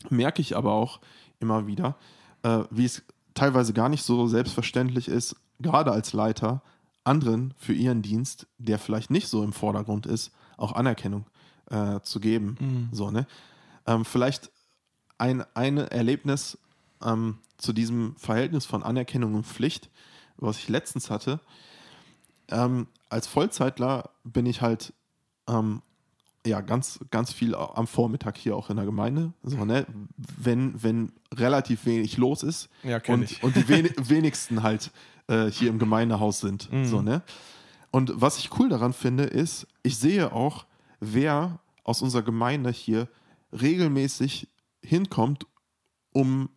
merke 0.10 0.42
ich 0.42 0.56
aber 0.56 0.72
auch 0.74 1.00
immer 1.40 1.68
wieder, 1.68 1.96
äh, 2.44 2.64
wie 2.72 2.86
es 2.86 3.04
teilweise 3.34 3.74
gar 3.74 3.90
nicht 3.90 4.04
so 4.04 4.28
selbstverständlich 4.28 5.08
ist, 5.08 5.36
gerade 5.60 5.92
als 5.92 6.14
Leiter, 6.14 6.62
anderen 7.04 7.54
für 7.58 7.74
ihren 7.74 8.02
Dienst, 8.02 8.48
der 8.58 8.78
vielleicht 8.80 9.10
nicht 9.10 9.28
so 9.28 9.44
im 9.44 9.54
Vordergrund 9.54 10.06
ist, 10.06 10.32
auch 10.58 10.74
Anerkennung 10.74 11.26
äh, 11.70 12.00
zu 12.02 12.20
geben. 12.20 12.90
So, 12.92 13.10
ne? 13.12 13.26
Ähm, 13.88 14.06
vielleicht 14.06 14.52
ein, 15.18 15.44
ein 15.56 15.78
Erlebnis 15.78 16.58
ähm, 17.04 17.40
zu 17.58 17.74
diesem 17.74 18.16
Verhältnis 18.18 18.66
von 18.66 18.84
Anerkennung 18.84 19.36
und 19.36 19.46
Pflicht, 19.46 19.90
was 20.38 20.58
ich 20.58 20.70
letztens 20.70 21.10
hatte. 21.10 21.40
Ähm, 22.50 22.88
als 23.10 23.28
Vollzeitler 23.28 24.10
bin 24.24 24.46
ich 24.46 24.62
halt 24.62 24.94
ähm, 25.48 25.82
ja 26.46 26.62
ganz, 26.62 27.00
ganz 27.12 27.32
viel 27.32 27.54
am 27.56 27.86
Vormittag 27.88 28.38
hier 28.38 28.56
auch 28.56 28.70
in 28.70 28.76
der 28.78 28.86
Gemeinde. 28.86 29.34
So, 29.44 29.64
ne? 29.66 29.86
wenn, 30.18 30.82
wenn 30.82 31.12
relativ 31.34 31.86
wenig 31.86 32.18
los 32.18 32.42
ist 32.44 32.70
Ja, 32.84 33.00
und, 33.08 33.24
ich. 33.24 33.44
und 33.44 33.56
die 33.56 33.68
wen 33.68 33.90
wenigsten 34.10 34.64
halt 34.64 34.92
äh, 35.28 35.52
hier 35.52 35.70
im 35.70 35.78
Gemeindehaus 35.80 36.40
sind. 36.40 36.68
So, 36.84 37.02
ne? 37.02 37.22
Und 37.92 38.12
was 38.16 38.38
ich 38.40 38.58
cool 38.58 38.70
daran 38.70 38.94
finde, 38.94 39.24
ist, 39.26 39.68
ich 39.84 39.98
sehe 39.98 40.32
auch, 40.34 40.66
wer 41.00 41.60
aus 41.84 42.02
unserer 42.02 42.22
Gemeinde 42.24 42.72
hier 42.72 43.08
regelmäßig 43.54 44.48
hinkommt, 44.84 45.46
um 46.14 46.50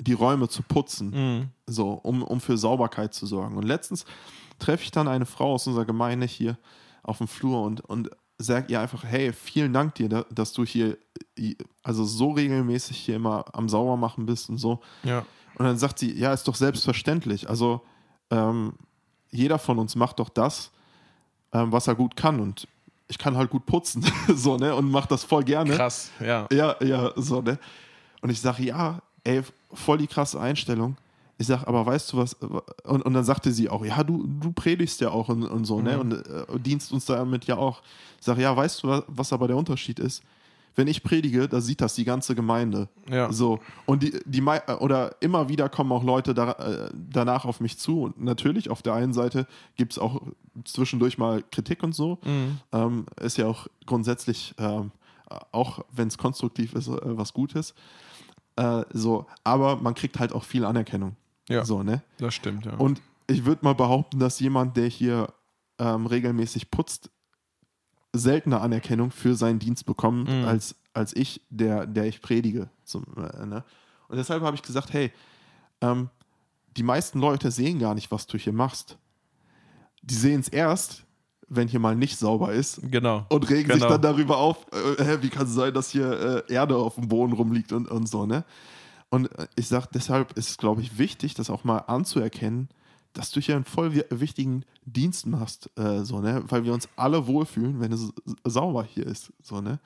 die 0.00 0.12
Räume 0.12 0.48
zu 0.48 0.62
putzen, 0.62 1.10
Mhm. 1.10 1.48
so, 1.66 1.92
um, 1.92 2.22
um 2.22 2.40
für 2.40 2.58
Sauberkeit 2.58 3.14
zu 3.14 3.26
sorgen. 3.26 3.56
Und 3.56 3.62
letztens 3.64 4.04
treffe 4.58 4.82
ich 4.84 4.90
dann 4.90 5.08
eine 5.08 5.26
Frau 5.26 5.54
aus 5.54 5.66
unserer 5.66 5.84
Gemeinde 5.84 6.26
hier 6.26 6.58
auf 7.04 7.18
dem 7.18 7.28
Flur 7.28 7.62
und, 7.62 7.80
und 7.82 8.10
sage 8.42 8.66
ihr 8.72 8.80
einfach, 8.80 9.04
hey, 9.04 9.32
vielen 9.32 9.72
Dank 9.72 9.94
dir, 9.96 10.08
da- 10.08 10.26
dass 10.30 10.52
du 10.52 10.64
hier 10.64 10.96
also 11.82 12.04
so 12.04 12.32
regelmäßig 12.32 12.96
hier 12.96 13.16
immer 13.16 13.44
am 13.52 13.68
Saubermachen 13.68 14.26
bist 14.26 14.48
und 14.50 14.58
so. 14.58 14.80
Ja. 15.02 15.24
Und 15.56 15.64
dann 15.66 15.76
sagt 15.78 15.98
sie, 15.98 16.12
ja, 16.18 16.32
ist 16.32 16.46
doch 16.48 16.54
selbstverständlich. 16.54 17.48
Also 17.48 17.80
ähm, 18.30 18.74
jeder 19.30 19.58
von 19.58 19.78
uns 19.78 19.94
macht 19.96 20.18
doch 20.18 20.28
das, 20.28 20.70
ähm, 21.52 21.72
was 21.72 21.86
er 21.88 21.94
gut 21.94 22.16
kann. 22.16 22.40
Und 22.40 22.66
ich 23.08 23.18
kann 23.18 23.36
halt 23.36 23.50
gut 23.50 23.66
putzen, 23.66 24.04
so, 24.34 24.56
ne? 24.56 24.74
Und 24.74 24.90
mach 24.90 25.06
das 25.06 25.24
voll 25.24 25.44
gerne. 25.44 25.74
Krass, 25.76 26.10
ja. 26.20 26.46
Ja, 26.50 26.76
ja, 26.82 27.12
so, 27.16 27.42
ne? 27.42 27.58
Und 28.22 28.30
ich 28.30 28.40
sage, 28.40 28.62
ja, 28.64 29.00
ey, 29.24 29.42
voll 29.72 29.98
die 29.98 30.06
krasse 30.06 30.40
Einstellung. 30.40 30.96
Ich 31.38 31.46
sage, 31.46 31.66
aber 31.66 31.84
weißt 31.86 32.12
du 32.12 32.18
was? 32.18 32.34
Und, 32.34 33.02
und 33.02 33.14
dann 33.14 33.24
sagte 33.24 33.50
sie 33.52 33.68
auch, 33.68 33.84
ja, 33.84 34.04
du, 34.04 34.26
du 34.26 34.52
predigst 34.52 35.00
ja 35.00 35.10
auch 35.10 35.28
und, 35.28 35.44
und 35.44 35.64
so, 35.64 35.80
ne? 35.80 35.98
Und 35.98 36.12
äh, 36.12 36.44
dienst 36.58 36.92
uns 36.92 37.06
damit 37.06 37.46
ja 37.46 37.56
auch. 37.56 37.82
Ich 38.18 38.26
sage, 38.26 38.42
ja, 38.42 38.56
weißt 38.56 38.82
du, 38.82 38.88
was, 38.88 39.02
was 39.08 39.32
aber 39.32 39.48
der 39.48 39.56
Unterschied 39.56 39.98
ist? 39.98 40.22
Wenn 40.74 40.86
ich 40.86 41.02
predige, 41.02 41.48
da 41.48 41.60
sieht 41.60 41.80
das 41.80 41.94
die 41.94 42.04
ganze 42.04 42.34
Gemeinde. 42.34 42.88
Ja. 43.10 43.30
So. 43.30 43.60
Und 43.84 44.02
die, 44.02 44.18
die 44.24 44.40
mei- 44.40 44.66
oder 44.78 45.16
immer 45.20 45.48
wieder 45.48 45.68
kommen 45.68 45.92
auch 45.92 46.02
Leute 46.02 46.32
da, 46.32 46.52
äh, 46.52 46.90
danach 46.94 47.44
auf 47.44 47.60
mich 47.60 47.78
zu. 47.78 48.04
Und 48.04 48.22
natürlich, 48.22 48.70
auf 48.70 48.80
der 48.80 48.94
einen 48.94 49.12
Seite 49.12 49.46
gibt 49.76 49.92
es 49.92 49.98
auch 49.98 50.22
zwischendurch 50.64 51.18
mal 51.18 51.42
Kritik 51.50 51.82
und 51.82 51.94
so. 51.94 52.18
Mhm. 52.24 52.58
Ähm, 52.72 53.06
ist 53.20 53.36
ja 53.36 53.48
auch 53.48 53.66
grundsätzlich, 53.84 54.54
ähm, 54.58 54.92
auch 55.50 55.80
wenn 55.92 56.08
es 56.08 56.16
konstruktiv 56.16 56.74
ist, 56.74 56.88
äh, 56.88 56.98
was 57.02 57.34
Gutes. 57.34 57.74
Äh, 58.56 58.84
so, 58.92 59.26
aber 59.44 59.76
man 59.76 59.94
kriegt 59.94 60.18
halt 60.18 60.32
auch 60.32 60.44
viel 60.44 60.64
Anerkennung. 60.64 61.16
Ja. 61.48 61.64
So, 61.64 61.82
ne? 61.82 62.02
Das 62.18 62.34
stimmt, 62.34 62.66
ja. 62.66 62.74
Und 62.74 63.00
ich 63.26 63.44
würde 63.44 63.64
mal 63.64 63.74
behaupten, 63.74 64.18
dass 64.18 64.38
jemand, 64.40 64.76
der 64.76 64.86
hier 64.88 65.32
ähm, 65.78 66.06
regelmäßig 66.06 66.70
putzt, 66.70 67.10
seltener 68.14 68.60
Anerkennung 68.60 69.10
für 69.10 69.34
seinen 69.34 69.58
Dienst 69.58 69.86
bekommt, 69.86 70.28
Mhm. 70.28 70.44
als, 70.44 70.74
als 70.92 71.16
ich, 71.16 71.40
der, 71.50 71.86
der 71.86 72.04
ich 72.06 72.20
predige. 72.20 72.68
Zum, 72.84 73.04
äh, 73.16 73.46
ne? 73.46 73.64
Und 74.08 74.16
deshalb 74.18 74.42
habe 74.42 74.54
ich 74.56 74.62
gesagt, 74.62 74.92
hey, 74.92 75.10
ähm, 75.80 76.10
die 76.76 76.82
meisten 76.82 77.18
Leute 77.20 77.50
sehen 77.50 77.78
gar 77.78 77.94
nicht, 77.94 78.10
was 78.10 78.26
du 78.26 78.36
hier 78.38 78.52
machst. 78.52 78.98
Die 80.02 80.14
sehen 80.14 80.40
es 80.40 80.48
erst, 80.48 81.04
wenn 81.48 81.68
hier 81.68 81.80
mal 81.80 81.94
nicht 81.96 82.18
sauber 82.18 82.52
ist 82.52 82.80
genau. 82.90 83.26
und 83.30 83.48
regen 83.50 83.70
sich 83.70 83.80
Genau. 83.80 83.88
dann 83.92 84.02
darüber 84.02 84.38
auf, 84.38 84.66
äh, 84.98 85.22
wie 85.22 85.28
kann 85.28 85.46
es 85.46 85.54
sein, 85.54 85.72
dass 85.72 85.90
hier 85.90 86.44
äh, 86.48 86.52
Erde 86.52 86.76
auf 86.76 86.94
dem 86.96 87.08
Boden 87.08 87.32
rumliegt 87.32 87.72
und, 87.72 87.88
und 87.88 88.06
so, 88.08 88.26
ne? 88.26 88.44
Und 89.12 89.30
äh, 89.38 89.46
ich 89.56 89.68
sage, 89.68 89.88
deshalb 89.92 90.38
ist 90.38 90.48
es, 90.48 90.56
glaube 90.56 90.80
ich, 90.80 90.96
wichtig, 90.96 91.34
das 91.34 91.50
auch 91.50 91.64
mal 91.64 91.78
anzuerkennen, 91.80 92.70
dass 93.12 93.30
du 93.30 93.40
hier 93.40 93.56
einen 93.56 93.64
voll 93.64 93.94
wi- 93.94 94.06
wichtigen 94.08 94.64
Dienst 94.86 95.26
machst, 95.26 95.68
äh, 95.76 96.02
so, 96.02 96.20
ne? 96.20 96.42
Weil 96.48 96.64
wir 96.64 96.72
uns 96.72 96.88
alle 96.96 97.26
wohlfühlen, 97.26 97.78
wenn 97.78 97.92
es 97.92 98.10
sauber 98.44 98.84
hier 98.84 99.06
ist, 99.06 99.30
so, 99.42 99.60
ne? 99.60 99.80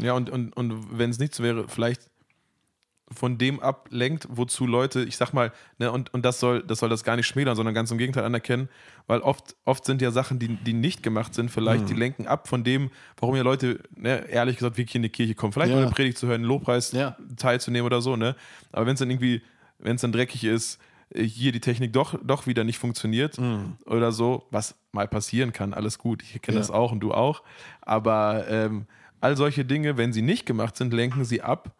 Ja, 0.00 0.14
und, 0.14 0.30
und, 0.30 0.56
und 0.56 0.98
wenn 0.98 1.10
es 1.10 1.18
nichts 1.18 1.40
wäre, 1.40 1.68
vielleicht 1.68 2.09
von 3.12 3.38
dem 3.38 3.58
ablenkt, 3.60 4.28
wozu 4.30 4.66
Leute, 4.66 5.02
ich 5.02 5.16
sag 5.16 5.32
mal, 5.32 5.52
ne, 5.78 5.90
und, 5.90 6.14
und 6.14 6.24
das 6.24 6.38
soll, 6.38 6.62
das 6.62 6.78
soll 6.78 6.88
das 6.88 7.02
gar 7.02 7.16
nicht 7.16 7.26
schmälern, 7.26 7.56
sondern 7.56 7.74
ganz 7.74 7.90
im 7.90 7.98
Gegenteil 7.98 8.24
anerkennen, 8.24 8.68
weil 9.08 9.20
oft, 9.20 9.56
oft 9.64 9.84
sind 9.84 10.00
ja 10.00 10.12
Sachen, 10.12 10.38
die, 10.38 10.48
die 10.56 10.72
nicht 10.72 11.02
gemacht 11.02 11.34
sind, 11.34 11.50
vielleicht, 11.50 11.84
Mhm. 11.84 11.88
die 11.88 11.94
lenken 11.94 12.26
ab 12.28 12.46
von 12.46 12.62
dem, 12.62 12.90
warum 13.18 13.34
ja 13.34 13.42
Leute, 13.42 13.80
ne, 13.96 14.28
ehrlich 14.28 14.58
gesagt, 14.58 14.76
wirklich 14.78 14.94
in 14.94 15.02
die 15.02 15.08
Kirche 15.08 15.34
kommen. 15.34 15.52
Vielleicht 15.52 15.72
Ja. 15.72 15.78
eine 15.78 15.90
Predigt 15.90 16.18
zu 16.18 16.28
hören, 16.28 16.36
einen 16.42 16.44
Lobpreis 16.44 16.92
Ja. 16.92 17.16
teilzunehmen 17.36 17.84
oder 17.86 18.00
so, 18.00 18.14
ne? 18.16 18.36
Aber 18.70 18.86
wenn 18.86 18.94
es 18.94 19.00
dann 19.00 19.10
irgendwie, 19.10 19.42
wenn 19.80 19.96
es 19.96 20.02
dann 20.02 20.12
dreckig 20.12 20.44
ist, 20.44 20.78
äh, 21.12 21.24
hier 21.24 21.50
die 21.50 21.60
Technik 21.60 21.92
doch, 21.92 22.14
doch 22.22 22.46
wieder 22.46 22.62
nicht 22.62 22.78
funktioniert 22.78 23.38
oder 23.86 24.12
so, 24.12 24.46
was 24.52 24.76
mal 24.92 25.08
passieren 25.08 25.52
kann, 25.52 25.74
alles 25.74 25.98
gut. 25.98 26.22
Ich 26.22 26.40
kenne 26.42 26.56
Ja. 26.56 26.60
das 26.60 26.70
auch 26.70 26.92
und 26.92 27.00
du 27.00 27.12
auch. 27.12 27.42
Aber 27.80 28.46
ähm, 28.48 28.86
all 29.20 29.36
solche 29.36 29.64
Dinge, 29.64 29.96
wenn 29.96 30.12
sie 30.12 30.22
nicht 30.22 30.46
gemacht 30.46 30.76
sind, 30.76 30.94
lenken 30.94 31.24
sie 31.24 31.42
ab 31.42 31.74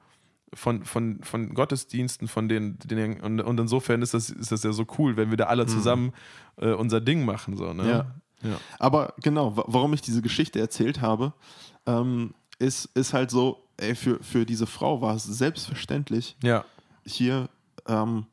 von, 0.54 0.84
von, 0.84 1.22
von 1.22 1.54
Gottesdiensten, 1.54 2.26
von 2.28 2.48
den, 2.48 2.78
den 2.84 3.20
und, 3.20 3.40
und 3.40 3.60
insofern 3.60 4.02
ist 4.02 4.14
das, 4.14 4.30
ist 4.30 4.50
das 4.52 4.62
ja 4.64 4.72
so 4.72 4.84
cool, 4.98 5.16
wenn 5.16 5.30
wir 5.30 5.36
da 5.36 5.44
alle 5.44 5.66
zusammen 5.66 6.12
äh, 6.56 6.72
unser 6.72 7.00
Ding 7.00 7.24
machen. 7.24 7.56
So, 7.56 7.72
ne? 7.72 7.88
Ja. 7.88 8.14
Ja. 8.42 8.56
Aber 8.78 9.14
genau, 9.22 9.56
wa- 9.56 9.64
warum 9.66 9.92
ich 9.92 10.00
diese 10.00 10.22
Geschichte 10.22 10.58
erzählt 10.58 11.00
habe, 11.00 11.34
ähm, 11.86 12.34
ist, 12.58 12.86
ist 12.94 13.12
halt 13.12 13.30
so, 13.30 13.62
ey, 13.76 13.94
für, 13.94 14.22
für 14.22 14.44
diese 14.46 14.66
Frau 14.66 15.00
war 15.00 15.14
es 15.14 15.24
selbstverständlich, 15.24 16.36
ja. 16.42 16.64
hier 17.04 17.48
ähm, 17.86 18.26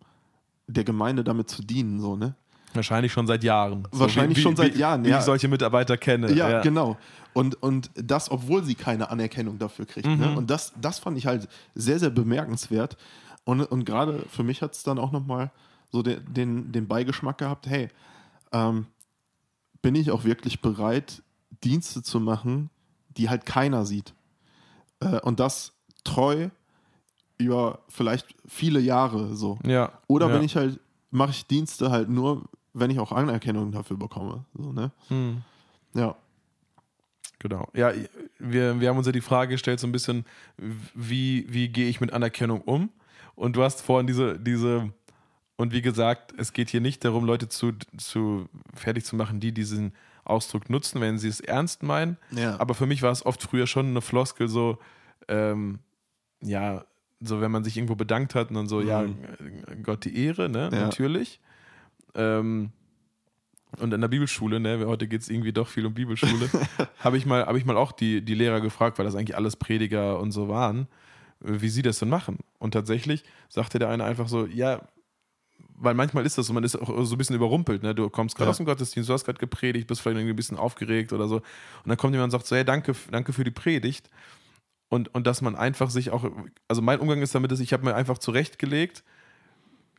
der 0.67 0.83
Gemeinde 0.86 1.24
damit 1.24 1.50
zu 1.50 1.62
dienen, 1.62 2.00
so, 2.00 2.15
ne? 2.15 2.36
Wahrscheinlich 2.77 3.12
schon 3.12 3.27
seit 3.27 3.43
Jahren. 3.43 3.88
Wahrscheinlich 3.91 4.38
wie, 4.38 4.41
schon 4.41 4.55
seit 4.55 4.75
wie, 4.75 4.79
Jahren, 4.79 5.03
Wie 5.03 5.10
ja. 5.10 5.19
ich 5.19 5.25
solche 5.25 5.48
Mitarbeiter 5.48 5.98
kenne. 5.98 6.31
Ja, 6.31 6.62
genau. 6.62 6.98
Und, 7.34 7.62
und 7.62 7.91
das, 7.96 8.31
obwohl 8.31 8.63
sie 8.63 8.75
keine 8.75 9.10
Anerkennung 9.10 9.60
dafür 9.60 9.86
kriegt. 9.86 10.07
Ne? 10.07 10.36
Und 10.36 10.50
das, 10.50 10.74
das 10.79 11.00
fand 11.00 11.17
ich 11.17 11.25
halt 11.25 11.48
sehr, 11.75 12.00
sehr 12.00 12.10
bemerkenswert. 12.10 12.98
Und, 13.43 13.62
und 13.62 13.86
gerade 13.86 14.24
für 14.29 14.43
mich 14.43 14.62
hat 14.62 14.74
es 14.74 14.84
dann 14.84 14.98
auch 14.98 15.12
nochmal 15.12 15.51
so 15.91 16.01
den, 16.01 16.22
den, 16.34 16.72
den 16.72 16.88
Beigeschmack 16.88 17.38
gehabt, 17.38 17.67
hey, 17.67 17.89
ähm, 18.51 18.88
bin 19.81 19.96
ich 19.96 20.12
auch 20.12 20.24
wirklich 20.24 20.62
bereit, 20.62 21.22
Dienste 21.63 22.01
zu 22.01 22.19
machen, 22.19 22.69
die 23.17 23.29
halt 23.29 23.46
keiner 23.46 23.86
sieht. 23.86 24.13
Äh, 25.00 25.19
und 25.22 25.39
das 25.39 25.74
treu 26.03 26.50
über 27.38 27.79
vielleicht 27.88 28.27
viele 28.48 28.79
Jahre 28.79 29.36
so. 29.36 29.60
Ja. 29.65 29.91
Oder 30.07 30.27
ja. 30.27 30.34
bin 30.34 30.43
ich 30.43 30.55
halt 30.55 30.79
mache 31.12 31.31
ich 31.31 31.48
Dienste 31.48 31.91
halt 31.91 32.10
nur, 32.10 32.43
wenn 32.79 32.91
ich 32.91 33.00
auch 33.00 33.12
Anerkennung 33.12 33.72
dafür 33.72 33.98
bekomme. 33.98 34.46
So, 34.53 34.72
ne? 34.72 34.91
Hm. 35.10 35.41
Ja. 35.93 36.15
Genau. 37.39 37.67
Ja, 37.74 37.91
wir, 38.39 38.79
wir 38.79 38.89
haben 38.89 38.98
uns 38.98 39.05
ja 39.05 39.12
die 39.13 39.22
Frage 39.22 39.51
gestellt, 39.51 39.79
so 39.79 39.88
ein 39.88 39.91
bisschen, 39.91 40.25
wie, 40.96 41.46
wie 41.50 41.69
gehe 41.69 41.88
ich 41.88 42.01
mit 42.01 42.12
Anerkennung 42.12 42.62
um? 42.62 42.89
Und 43.36 43.55
du 43.55 43.63
hast 43.63 43.81
vorhin 43.81 44.07
diese, 44.07 44.39
diese, 44.39 44.91
und 45.55 45.72
wie 45.72 45.81
gesagt, 45.84 46.34
es 46.38 46.53
geht 46.53 46.69
hier 46.69 46.81
nicht 46.81 47.05
darum, 47.05 47.25
Leute 47.25 47.48
zu, 47.48 47.74
zu 47.98 48.48
fertig 48.74 49.05
zu 49.05 49.15
machen, 49.15 49.39
die 49.39 49.51
diesen 49.51 49.93
Ausdruck 50.24 50.69
nutzen, 50.69 51.00
wenn 51.00 51.19
sie 51.19 51.27
es 51.27 51.39
ernst 51.39 51.84
meinen. 51.84 52.17
Ja. 52.31 52.60
Aber 52.60 52.74
für 52.74 52.88
mich 52.88 53.01
war 53.03 53.12
es 53.12 53.25
oft 53.25 53.43
früher 53.43 53.67
schon 53.67 53.88
eine 53.88 54.01
Floskel, 54.01 54.48
so, 54.50 54.79
ähm, 55.27 55.79
ja, 56.41 56.86
so 57.19 57.39
wenn 57.41 57.51
man 57.51 57.63
sich 57.63 57.77
irgendwo 57.77 57.96
bedankt 57.96 58.34
hat 58.36 58.50
und 58.50 58.55
dann 58.55 58.67
so, 58.67 58.81
ja, 58.81 59.05
Gott 59.84 60.05
die 60.05 60.25
Ehre, 60.25 60.50
ne, 60.50 60.69
Ja. 60.74 60.81
natürlich. 60.81 61.39
Ähm, 62.17 62.71
und 63.79 63.93
in 63.93 64.01
der 64.01 64.07
Bibelschule, 64.07 64.59
ne, 64.59 64.86
heute 64.88 65.07
geht 65.07 65.21
es 65.21 65.29
irgendwie 65.29 65.51
doch 65.53 65.67
viel 65.67 65.86
um 65.86 65.93
Bibelschule, 65.93 66.50
habe 67.00 67.17
ich, 67.17 67.25
mal- 67.25 67.45
hab 67.45 67.55
ich 67.55 67.65
mal 67.65 67.77
auch 67.77 67.91
die, 67.91 68.21
die 68.21 68.33
Lehrer 68.33 68.59
gefragt, 68.62 68.97
weil 68.97 69.05
das 69.05 69.15
eigentlich 69.15 69.36
alles 69.36 69.55
Prediger 69.55 70.19
und 70.19 70.31
so 70.31 70.47
waren, 70.50 70.88
wie 71.41 71.69
sie 71.69 71.81
das 71.83 72.00
denn 72.00 72.09
machen. 72.09 72.39
Und 72.59 72.71
tatsächlich 72.71 73.24
sagte 73.50 73.77
der 73.77 73.89
eine 73.89 74.03
einfach 74.03 74.27
so, 74.27 74.45
ja, 74.45 74.81
weil 75.79 75.93
manchmal 75.93 76.25
ist 76.25 76.38
das 76.39 76.47
so, 76.47 76.53
man 76.53 76.63
ist 76.63 76.75
auch 76.75 77.03
so 77.05 77.13
ein 77.13 77.17
bisschen 77.19 77.36
überrumpelt, 77.36 77.83
ne? 77.83 77.93
Du 77.93 78.09
kommst 78.09 78.36
gerade 78.36 78.47
Ja. 78.47 78.51
aus 78.51 78.57
dem 78.57 78.65
Gottesdienst, 78.65 79.09
du 79.09 79.13
hast 79.13 79.25
gerade 79.25 79.38
gepredigt, 79.38 79.86
bist 79.88 80.01
vielleicht 80.01 80.17
irgendwie 80.17 80.33
ein 80.33 80.36
bisschen 80.38 80.57
aufgeregt 80.57 81.13
oder 81.13 81.27
so. 81.27 81.36
Und 81.36 81.43
dann 81.86 81.97
kommt 81.97 82.13
jemand 82.13 82.33
und 82.33 82.39
sagt 82.39 82.47
so, 82.47 82.55
hey, 82.55 82.65
danke, 82.65 82.95
danke 83.12 83.31
für 83.31 83.43
die 83.43 83.51
Predigt. 83.51 84.09
Und, 84.89 85.13
und 85.13 85.27
dass 85.27 85.41
man 85.41 85.55
einfach 85.55 85.91
sich 85.91 86.09
auch, 86.12 86.25
also 86.67 86.81
mein 86.81 87.00
Umgang 87.00 87.21
ist 87.21 87.36
damit, 87.36 87.51
dass 87.51 87.59
ich 87.59 87.74
habe 87.74 87.83
mir 87.83 87.93
einfach 87.93 88.17
zurechtgelegt, 88.17 89.03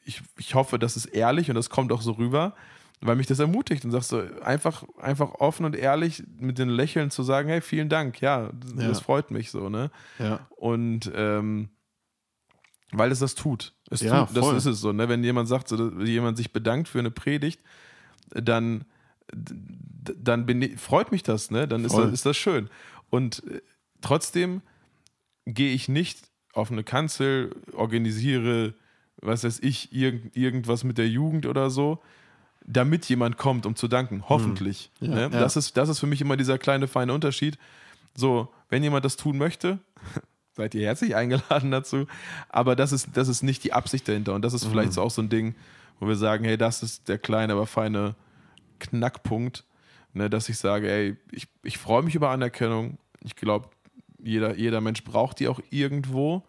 ich, 0.08 0.22
ich 0.38 0.54
hoffe, 0.54 0.78
das 0.78 0.96
ist 0.96 1.06
ehrlich 1.06 1.48
und 1.50 1.54
das 1.54 1.70
kommt 1.70 1.92
auch 1.92 2.02
so 2.02 2.12
rüber, 2.12 2.54
weil 3.00 3.14
mich 3.16 3.26
das 3.26 3.38
ermutigt 3.38 3.84
und 3.84 3.90
sagst 3.92 4.08
so, 4.08 4.20
einfach, 4.42 4.84
einfach 5.00 5.34
offen 5.34 5.64
und 5.66 5.76
ehrlich 5.76 6.22
mit 6.38 6.58
den 6.58 6.68
Lächeln 6.68 7.10
zu 7.10 7.22
sagen, 7.22 7.48
hey, 7.48 7.60
vielen 7.60 7.88
Dank, 7.88 8.20
ja, 8.20 8.50
das, 8.52 8.82
Ja. 8.82 8.88
das 8.88 9.00
freut 9.00 9.30
mich 9.30 9.50
so, 9.50 9.68
ne? 9.68 9.90
Ja. 10.18 10.48
Und 10.56 11.10
ähm, 11.14 11.68
weil 12.92 13.12
es 13.12 13.18
das 13.18 13.34
tut. 13.34 13.74
Es 13.90 14.00
Ja, 14.00 14.24
tut 14.24 14.36
das 14.36 14.44
voll. 14.46 14.56
ist 14.56 14.64
es 14.64 14.80
so. 14.80 14.92
Ne? 14.92 15.08
Wenn 15.10 15.22
jemand 15.22 15.46
sagt, 15.48 15.68
so, 15.68 15.90
jemand 16.00 16.38
sich 16.38 16.52
bedankt 16.54 16.88
für 16.88 16.98
eine 16.98 17.10
Predigt, 17.10 17.60
dann, 18.30 18.84
dann 19.30 20.46
bin 20.46 20.76
freut 20.78 21.12
mich 21.12 21.22
das, 21.22 21.50
ne? 21.50 21.68
Dann 21.68 21.84
ist 21.84 21.94
das, 21.96 22.12
ist 22.12 22.24
das 22.26 22.36
schön. 22.36 22.70
Und 23.10 23.42
äh, 23.46 23.60
trotzdem 24.00 24.62
gehe 25.44 25.72
ich 25.74 25.88
nicht 25.88 26.30
auf 26.54 26.72
eine 26.72 26.82
Kanzel, 26.82 27.54
organisiere, 27.74 28.74
was 29.20 29.44
weiß 29.44 29.60
ich, 29.60 29.92
irgend, 29.92 30.36
irgendwas 30.36 30.84
mit 30.84 30.98
der 30.98 31.08
Jugend 31.08 31.46
oder 31.46 31.70
so, 31.70 31.98
damit 32.64 33.08
jemand 33.08 33.36
kommt, 33.38 33.66
um 33.66 33.76
zu 33.76 33.88
danken. 33.88 34.24
Hoffentlich. 34.28 34.90
Hm. 35.00 35.08
Ja, 35.10 35.14
ne? 35.14 35.20
ja. 35.22 35.28
Das, 35.40 35.56
ist, 35.56 35.76
das 35.76 35.88
ist 35.88 35.98
für 35.98 36.06
mich 36.06 36.20
immer 36.20 36.36
dieser 36.36 36.58
kleine 36.58 36.86
feine 36.88 37.12
Unterschied. 37.12 37.58
So, 38.14 38.48
wenn 38.68 38.82
jemand 38.82 39.04
das 39.04 39.16
tun 39.16 39.38
möchte, 39.38 39.78
seid 40.52 40.74
ihr 40.74 40.84
herzlich 40.86 41.14
eingeladen 41.16 41.70
dazu. 41.70 42.06
Aber 42.48 42.76
das 42.76 42.92
ist, 42.92 43.08
das 43.14 43.28
ist 43.28 43.42
nicht 43.42 43.64
die 43.64 43.72
Absicht 43.72 44.06
dahinter. 44.08 44.34
Und 44.34 44.42
das 44.42 44.54
ist 44.54 44.66
Mhm. 44.66 44.70
vielleicht 44.70 44.92
so 44.92 45.02
auch 45.02 45.10
so 45.10 45.22
ein 45.22 45.28
Ding, 45.28 45.54
wo 46.00 46.06
wir 46.08 46.16
sagen, 46.16 46.44
hey, 46.44 46.56
das 46.58 46.82
ist 46.82 47.08
der 47.08 47.18
kleine, 47.18 47.54
aber 47.54 47.66
feine 47.66 48.14
Knackpunkt, 48.78 49.64
ne, 50.12 50.30
dass 50.30 50.48
ich 50.48 50.58
sage, 50.58 50.90
ey, 50.90 51.16
ich, 51.32 51.48
ich 51.62 51.78
freue 51.78 52.02
mich 52.02 52.14
über 52.14 52.30
Anerkennung. 52.30 52.98
Ich 53.24 53.34
glaube, 53.36 53.68
jeder, 54.22 54.56
jeder 54.56 54.80
Mensch 54.80 55.02
braucht 55.04 55.40
die 55.40 55.48
auch 55.48 55.60
irgendwo. 55.70 56.44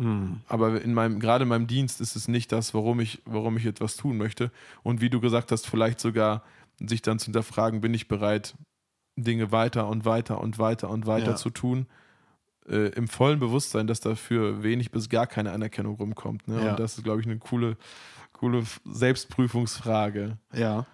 Mhm. 0.00 0.40
Aber 0.48 0.80
in 0.82 0.94
meinem, 0.94 1.20
gerade 1.20 1.42
in 1.42 1.48
meinem 1.48 1.66
Dienst 1.66 2.00
ist 2.00 2.16
es 2.16 2.26
nicht 2.26 2.50
das, 2.52 2.74
warum 2.74 3.00
ich, 3.00 3.20
warum 3.26 3.56
ich 3.56 3.66
etwas 3.66 3.96
tun 3.96 4.16
möchte. 4.16 4.50
Und 4.82 5.00
wie 5.00 5.10
du 5.10 5.20
gesagt 5.20 5.52
hast, 5.52 5.66
vielleicht 5.68 6.00
sogar 6.00 6.42
sich 6.78 7.02
dann 7.02 7.18
zu 7.18 7.26
hinterfragen, 7.26 7.80
bin 7.80 7.92
ich 7.94 8.08
bereit, 8.08 8.54
Dinge 9.16 9.52
weiter 9.52 9.86
und 9.88 10.04
weiter 10.06 10.40
und 10.40 10.58
weiter 10.58 10.88
und 10.88 11.06
weiter 11.06 11.32
Ja. 11.32 11.36
zu 11.36 11.50
tun, 11.50 11.86
äh, 12.68 12.88
im 12.90 13.08
vollen 13.08 13.38
Bewusstsein, 13.38 13.86
dass 13.86 14.00
dafür 14.00 14.62
wenig 14.62 14.90
bis 14.90 15.08
gar 15.10 15.26
keine 15.26 15.52
Anerkennung 15.52 15.96
rumkommt. 15.96 16.48
Ne? 16.48 16.64
Ja. 16.64 16.70
Und 16.70 16.80
das 16.80 16.96
ist, 16.96 17.04
glaube 17.04 17.20
ich, 17.20 17.26
eine 17.26 17.38
coole, 17.38 17.76
coole 18.32 18.64
Selbstprüfungsfrage. 18.84 20.38
Ja. 20.54 20.86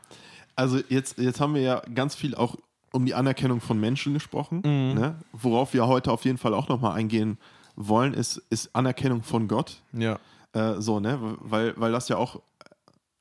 Also 0.55 0.81
jetzt, 0.88 1.19
jetzt 1.19 1.40
haben 1.40 1.55
wir 1.55 1.61
ja 1.62 1.83
ganz 1.95 2.14
viel 2.14 2.35
auch 2.35 2.57
um 2.92 3.05
die 3.05 3.14
Anerkennung 3.14 3.61
von 3.61 3.79
Menschen 3.79 4.14
gesprochen. 4.14 4.62
Ne? 4.62 5.16
Worauf 5.33 5.75
wir 5.75 5.87
heute 5.87 6.11
auf 6.11 6.25
jeden 6.25 6.38
Fall 6.38 6.55
auch 6.55 6.69
nochmal 6.69 6.97
eingehen 6.97 7.37
wollen, 7.77 8.15
ist, 8.15 8.39
ist 8.51 8.75
Anerkennung 8.75 9.23
von 9.23 9.49
Gott. 9.49 9.83
Ja, 9.93 10.19
Äh, 10.53 10.81
so, 10.81 11.01
ne? 11.01 11.19
Weil, 11.41 11.75
weil 11.77 11.93
das 11.93 12.09
ja 12.09 12.17
auch 12.17 12.41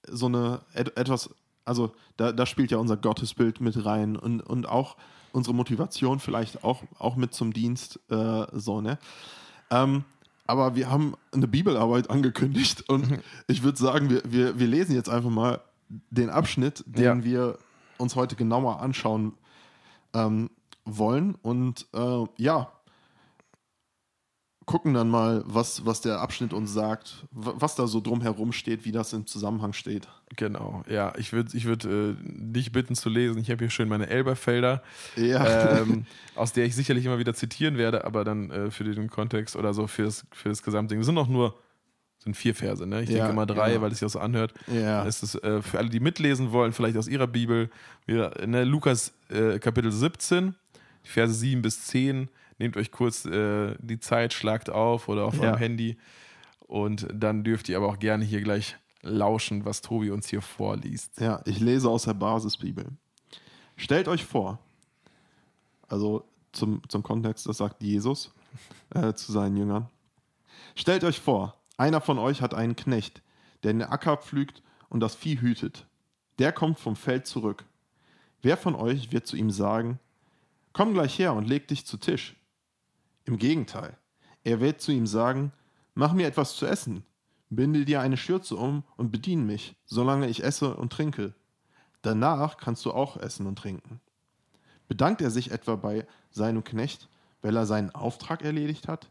so 0.07 0.27
eine 0.27 0.61
et, 0.73 0.95
etwas, 0.97 1.29
also 1.65 1.91
da, 2.17 2.31
da 2.31 2.45
spielt 2.45 2.71
ja 2.71 2.77
unser 2.77 2.95
Gottesbild 2.97 3.59
mit 3.59 3.85
rein 3.85 4.15
und, 4.15 4.41
und 4.41 4.67
auch 4.69 4.95
unsere 5.33 5.53
Motivation 5.53 6.19
vielleicht 6.19 6.63
auch, 6.63 6.83
auch 6.97 7.15
mit 7.17 7.33
zum 7.33 7.51
Dienst, 7.51 7.99
äh, 8.09 8.45
so, 8.53 8.79
ne? 8.81 8.97
Ähm, 9.69 10.05
aber 10.47 10.75
wir 10.75 10.89
haben 10.91 11.15
eine 11.33 11.47
Bibelarbeit 11.47 12.09
angekündigt 12.11 12.87
und 12.87 13.19
ich 13.47 13.63
würde 13.63 13.77
sagen, 13.79 14.09
wir, 14.11 14.21
wir, 14.25 14.59
wir 14.59 14.67
lesen 14.67 14.93
jetzt 14.95 15.09
einfach 15.09 15.31
mal 15.31 15.59
den 15.89 16.29
Abschnitt, 16.29 16.83
den 16.87 17.03
Ja. 17.03 17.23
wir 17.23 17.57
uns 17.97 18.15
heute 18.15 18.35
genauer 18.35 18.79
anschauen 18.79 19.33
ähm, 20.13 20.49
wollen. 20.85 21.35
Und 21.41 21.87
äh, 21.93 22.23
ja, 22.37 22.71
gucken 24.65 24.93
dann 24.95 25.09
mal, 25.09 25.43
was, 25.45 25.85
was 25.85 26.01
der 26.01 26.19
Abschnitt 26.21 26.51
uns 26.53 26.73
sagt, 26.73 27.25
wa- 27.31 27.53
was 27.57 27.75
da 27.75 27.85
so 27.87 28.01
drumherum 28.01 28.51
steht, 28.51 28.83
wie 28.85 28.91
das 28.91 29.13
im 29.13 29.27
Zusammenhang 29.27 29.73
steht. 29.73 30.07
genau. 30.35 30.83
Ja, 30.89 31.13
ich 31.17 31.33
würde 31.33 31.55
ich 31.55 31.65
würd, 31.65 31.85
äh, 31.85 32.15
dich 32.23 32.71
bitten 32.71 32.95
zu 32.95 33.09
lesen. 33.09 33.39
Ich 33.39 33.51
habe 33.51 33.59
hier 33.63 33.69
schön 33.69 33.87
meine 33.89 34.07
Elberfelder. 34.09 34.81
Ja, 35.15 35.79
ähm, 35.81 36.05
aus 36.35 36.51
der 36.53 36.65
ich 36.65 36.75
sicherlich 36.75 37.05
immer 37.05 37.19
wieder 37.19 37.33
zitieren 37.35 37.77
werde, 37.77 38.05
aber 38.05 38.23
dann 38.23 38.49
äh, 38.49 38.71
für 38.71 38.83
den 38.83 39.09
Kontext 39.09 39.55
oder 39.55 39.73
so 39.73 39.85
für 39.87 40.03
das, 40.03 40.25
für 40.31 40.49
das 40.49 40.63
Gesamtding. 40.63 40.99
Es 40.99 41.05
sind 41.05 41.15
noch 41.15 41.27
nur 41.29 41.55
sind 42.17 42.35
vier 42.35 42.55
Verse, 42.55 42.87
ne? 42.87 43.03
Ich 43.03 43.09
Ja, 43.09 43.17
denke 43.17 43.33
immer 43.33 43.45
drei, 43.45 43.71
genau. 43.73 43.81
weil 43.83 43.91
es 43.91 43.99
sich 43.99 44.05
auch 44.07 44.09
so 44.09 44.19
anhört. 44.19 44.51
ja. 44.65 45.05
Es 45.05 45.21
ist 45.21 45.35
äh, 45.43 45.61
für 45.61 45.77
alle, 45.77 45.89
die 45.89 45.99
mitlesen 45.99 46.51
wollen, 46.51 46.73
vielleicht 46.73 46.97
aus 46.97 47.07
ihrer 47.07 47.27
Bibel, 47.27 47.69
wir, 48.07 48.31
ne, 48.47 48.63
Lukas 48.63 49.13
äh, 49.29 49.59
Kapitel 49.59 49.91
17, 49.91 50.55
die 51.05 51.09
Verse 51.09 51.33
7 51.35 51.61
bis 51.61 51.83
10. 51.85 52.29
Nehmt 52.57 52.77
euch 52.77 52.91
kurz 52.91 53.25
äh, 53.25 53.75
die 53.79 53.99
Zeit, 53.99 54.33
schlagt 54.33 54.69
auf 54.69 55.09
oder 55.09 55.25
auf 55.25 55.35
Ja. 55.35 55.41
eurem 55.49 55.57
Handy 55.57 55.97
und 56.59 57.07
dann 57.13 57.43
dürft 57.43 57.69
ihr 57.69 57.77
aber 57.77 57.87
auch 57.87 57.99
gerne 57.99 58.23
hier 58.25 58.41
gleich 58.41 58.75
lauschen, 59.01 59.65
was 59.65 59.81
Tobi 59.81 60.09
uns 60.11 60.27
hier 60.29 60.41
vorliest. 60.41 61.19
Ja, 61.19 61.41
ich 61.45 61.59
lese 61.59 61.89
aus 61.89 62.03
der 62.03 62.13
Basisbibel. 62.13 62.87
Stellt 63.75 64.07
euch 64.07 64.23
vor, 64.25 64.59
also 65.87 66.23
zum, 66.53 66.81
zum 66.87 67.03
Kontext, 67.03 67.47
das 67.47 67.57
sagt 67.57 67.83
Jesus 67.83 68.33
äh, 68.93 69.13
zu 69.13 69.31
seinen 69.31 69.57
Jüngern. 69.57 69.89
Stellt 70.75 71.03
euch 71.03 71.19
vor, 71.19 71.55
einer 71.77 72.01
von 72.01 72.17
euch 72.17 72.41
hat 72.41 72.53
einen 72.53 72.75
Knecht, 72.75 73.21
der 73.63 73.73
den 73.73 73.83
Acker 73.83 74.17
pflügt 74.17 74.63
und 74.89 75.01
das 75.01 75.15
Vieh 75.15 75.39
hütet. 75.41 75.85
Der 76.39 76.51
kommt 76.51 76.79
vom 76.79 76.95
Feld 76.95 77.27
zurück. 77.27 77.65
Wer 78.41 78.57
von 78.57 78.75
euch 78.75 79.11
wird 79.11 79.27
zu 79.27 79.35
ihm 79.35 79.51
sagen, 79.51 79.99
komm 80.73 80.93
gleich 80.93 81.19
her 81.19 81.33
und 81.33 81.47
leg 81.47 81.67
dich 81.67 81.85
zu 81.85 81.97
Tisch? 81.97 82.35
Im 83.25 83.37
Gegenteil, 83.37 83.97
er 84.43 84.59
wird 84.59 84.81
zu 84.81 84.91
ihm 84.91 85.07
sagen, 85.07 85.51
mach 85.95 86.13
mir 86.13 86.27
etwas 86.27 86.55
zu 86.55 86.65
essen, 86.65 87.03
binde 87.49 87.85
dir 87.85 88.01
eine 88.01 88.17
Schürze 88.17 88.55
um 88.55 88.83
und 88.97 89.11
bediene 89.11 89.43
mich, 89.43 89.75
solange 89.85 90.27
ich 90.27 90.43
esse 90.43 90.75
und 90.75 90.93
trinke. 90.93 91.33
Danach 92.01 92.57
kannst 92.57 92.85
du 92.85 92.91
auch 92.91 93.17
essen 93.17 93.47
und 93.47 93.57
trinken. 93.57 93.99
Bedankt 94.87 95.21
er 95.21 95.31
sich 95.31 95.51
etwa 95.51 95.75
bei 95.75 96.05
seinem 96.29 96.63
Knecht, 96.63 97.09
weil 97.41 97.55
er 97.55 97.65
seinen 97.65 97.89
Auftrag 97.89 98.43
erledigt 98.43 98.87
hat? 98.87 99.09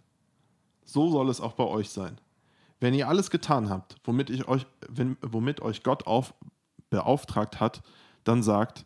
So 0.84 1.10
soll 1.10 1.28
es 1.28 1.40
auch 1.40 1.54
bei 1.54 1.64
euch 1.64 1.90
sein. 1.90 2.20
Wenn 2.78 2.94
ihr 2.94 3.08
alles 3.08 3.30
getan 3.30 3.70
habt, 3.70 3.96
womit, 4.04 4.30
ich 4.30 4.46
euch, 4.46 4.66
wenn, 4.88 5.16
womit 5.22 5.60
euch 5.60 5.82
Gott 5.82 6.06
auf, 6.06 6.34
beauftragt 6.90 7.58
hat, 7.58 7.82
dann 8.22 8.42
sagt, 8.42 8.84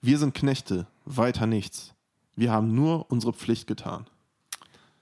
wir 0.00 0.18
sind 0.18 0.34
Knechte, 0.34 0.86
weiter 1.04 1.46
nichts. 1.46 1.94
Wir 2.34 2.50
haben 2.50 2.74
nur 2.74 3.10
unsere 3.10 3.32
Pflicht 3.32 3.66
getan. 3.66 4.06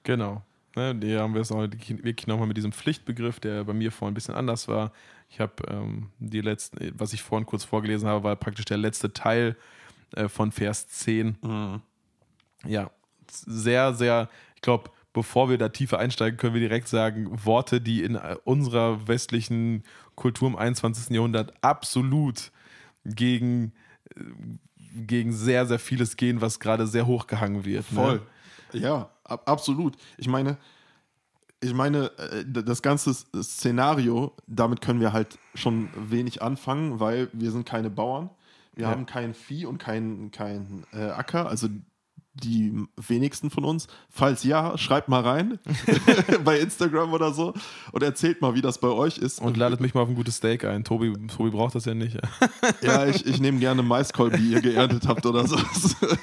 Genau. 0.05 0.43
Ne, 0.77 0.99
hier 1.03 1.21
haben 1.21 1.35
wir 1.35 1.41
es 1.41 1.53
auch 1.53 1.61
wirklich 1.61 2.27
nochmal 2.27 2.49
mit 2.49 2.57
diesem 2.57 2.73
Pflichtbegriff, 2.73 3.39
der 3.39 3.65
bei 3.65 3.73
mir 3.73 3.93
vorhin 3.93 4.13
ein 4.13 4.15
bisschen 4.15 4.35
anders 4.35 4.67
war. 4.67 4.93
Ich 5.29 5.41
habe 5.41 5.55
ähm, 5.69 6.11
die 6.19 6.41
letzten, 6.41 6.93
was 6.99 7.13
ich 7.13 7.23
vorhin 7.23 7.47
kurz 7.47 7.65
vorgelesen 7.65 8.09
habe, 8.09 8.25
war 8.25 8.37
praktisch 8.37 8.65
der 8.65 8.77
letzte 8.77 9.13
Teil 9.13 9.57
äh, 10.15 10.29
von 10.29 10.53
Vers 10.53 10.89
10. 10.89 11.37
Ja, 12.67 12.91
sehr, 13.31 13.95
sehr, 13.95 14.29
ich 14.57 14.63
glaube, 14.63 14.91
bevor 15.13 15.49
wir 15.49 15.59
da 15.59 15.69
tiefer 15.71 15.99
einsteigen, 15.99 16.37
können 16.37 16.55
wir 16.55 16.61
direkt 16.61 16.89
sagen, 16.89 17.29
Worte, 17.45 17.81
die 17.81 18.03
in 18.03 18.17
äh, 18.17 18.37
unserer 18.45 19.07
westlichen 19.07 19.85
Kultur 20.17 20.49
im 20.49 20.57
21. 20.57 21.11
Jahrhundert 21.15 21.55
absolut 21.63 22.51
gegen, 23.05 23.73
äh, 24.17 24.23
gegen 25.07 25.33
sehr, 25.33 25.67
sehr 25.67 25.79
vieles 25.79 26.17
gehen, 26.17 26.41
was 26.41 26.61
gerade 26.61 26.87
sehr 26.87 27.07
hochgehangen 27.07 27.65
wird. 27.65 27.91
Ne? 27.93 28.21
Ja, 28.75 29.11
ab, 29.25 29.49
absolut. 29.49 29.97
Ich 30.19 30.29
meine, 30.29 30.57
ich 31.61 31.73
meine, 31.75 32.11
äh, 32.19 32.45
das 32.47 32.83
ganze 32.83 33.15
Szenario, 33.15 34.33
damit 34.47 34.81
können 34.81 35.01
wir 35.01 35.13
halt 35.13 35.39
schon 35.55 35.89
wenig 35.97 36.43
anfangen, 36.43 37.01
weil 37.01 37.29
wir 37.33 37.51
sind 37.51 37.67
keine 37.67 37.91
Bauern. 37.91 38.31
Wir 38.75 38.85
Ja. 38.87 38.91
haben 38.91 39.07
kein 39.07 39.35
Vieh 39.35 39.67
und 39.67 39.79
kein, 39.79 40.31
kein 40.31 40.85
äh, 40.93 41.11
Acker, 41.11 41.49
also 41.49 41.69
die 42.35 42.87
wenigsten 42.97 43.51
von 43.51 43.65
uns. 43.65 43.87
Falls 44.11 44.43
ja, 44.43 44.77
schreibt 44.77 45.09
mal 45.09 45.23
rein 45.23 45.59
bei 46.45 46.59
Instagram 46.59 47.13
oder 47.13 47.33
so 47.33 47.55
und 47.93 48.03
erzählt 48.03 48.43
mal, 48.43 48.55
wie 48.55 48.61
das 48.61 48.79
bei 48.79 48.89
euch 48.89 49.19
ist. 49.19 49.41
Und 49.41 49.57
ladet 49.57 49.81
mich 49.81 49.95
mal 49.95 50.03
auf 50.03 50.09
ein 50.09 50.15
gutes 50.15 50.37
Steak 50.37 50.65
ein. 50.65 50.85
Tobi, 50.85 51.13
Tobi 51.29 51.51
braucht 51.51 51.75
das 51.75 51.85
ja 51.85 51.95
nicht. 51.95 52.19
Ja, 52.83 53.07
ich, 53.07 53.25
ich 53.27 53.41
nehme 53.41 53.61
gerne 53.61 53.83
Maiskolben, 53.83 54.41
die 54.41 54.53
ihr 54.53 54.61
geerntet 54.61 55.07
habt 55.07 55.27
oder 55.27 55.47
so. 55.47 55.57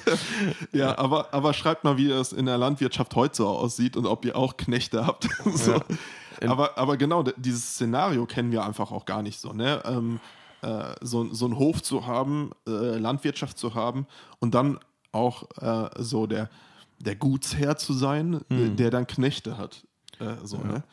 ja, 0.74 0.98
aber, 0.98 1.34
aber 1.34 1.54
schreibt 1.54 1.84
mal, 1.84 1.98
wie 1.98 2.10
das 2.10 2.34
in 2.34 2.46
der 2.46 2.58
Landwirtschaft 2.58 3.16
heute 3.16 3.38
so 3.38 3.48
aussieht 3.48 3.96
und 3.96 4.06
ob 4.06 4.26
ihr 4.26 4.36
auch 4.36 4.58
Knechte 4.58 5.06
habt. 5.06 5.30
so. 5.54 5.74
Ja. 6.42 6.50
aber, 6.50 6.78
aber 6.78 6.98
genau, 6.98 7.24
dieses 7.24 7.76
Szenario 7.76 8.26
kennen 8.26 8.52
wir 8.52 8.66
einfach 8.66 8.92
auch 8.92 9.06
gar 9.06 9.22
nicht 9.22 9.40
so. 9.40 9.54
Ne? 9.54 9.82
Ähm, 9.86 10.20
äh, 10.62 10.94
so, 11.02 11.34
so 11.34 11.46
einen 11.46 11.58
Hof 11.58 11.82
zu 11.82 12.06
haben, 12.06 12.52
äh, 12.68 12.98
Landwirtschaft 12.98 13.58
zu 13.58 13.74
haben 13.74 14.06
und 14.40 14.54
dann 14.54 14.80
auch 15.12 15.44
äh, 15.62 15.90
so 15.98 16.28
der, 16.28 16.50
der 17.00 17.16
Gutsherr 17.16 17.78
zu 17.78 17.94
sein, 17.94 18.42
der, 18.50 18.70
der 18.70 18.90
dann 18.92 19.08
Knechte 19.08 19.58
hat. 19.58 19.86
Äh, 20.20 20.36
so, 20.44 20.58
ne? 20.58 20.84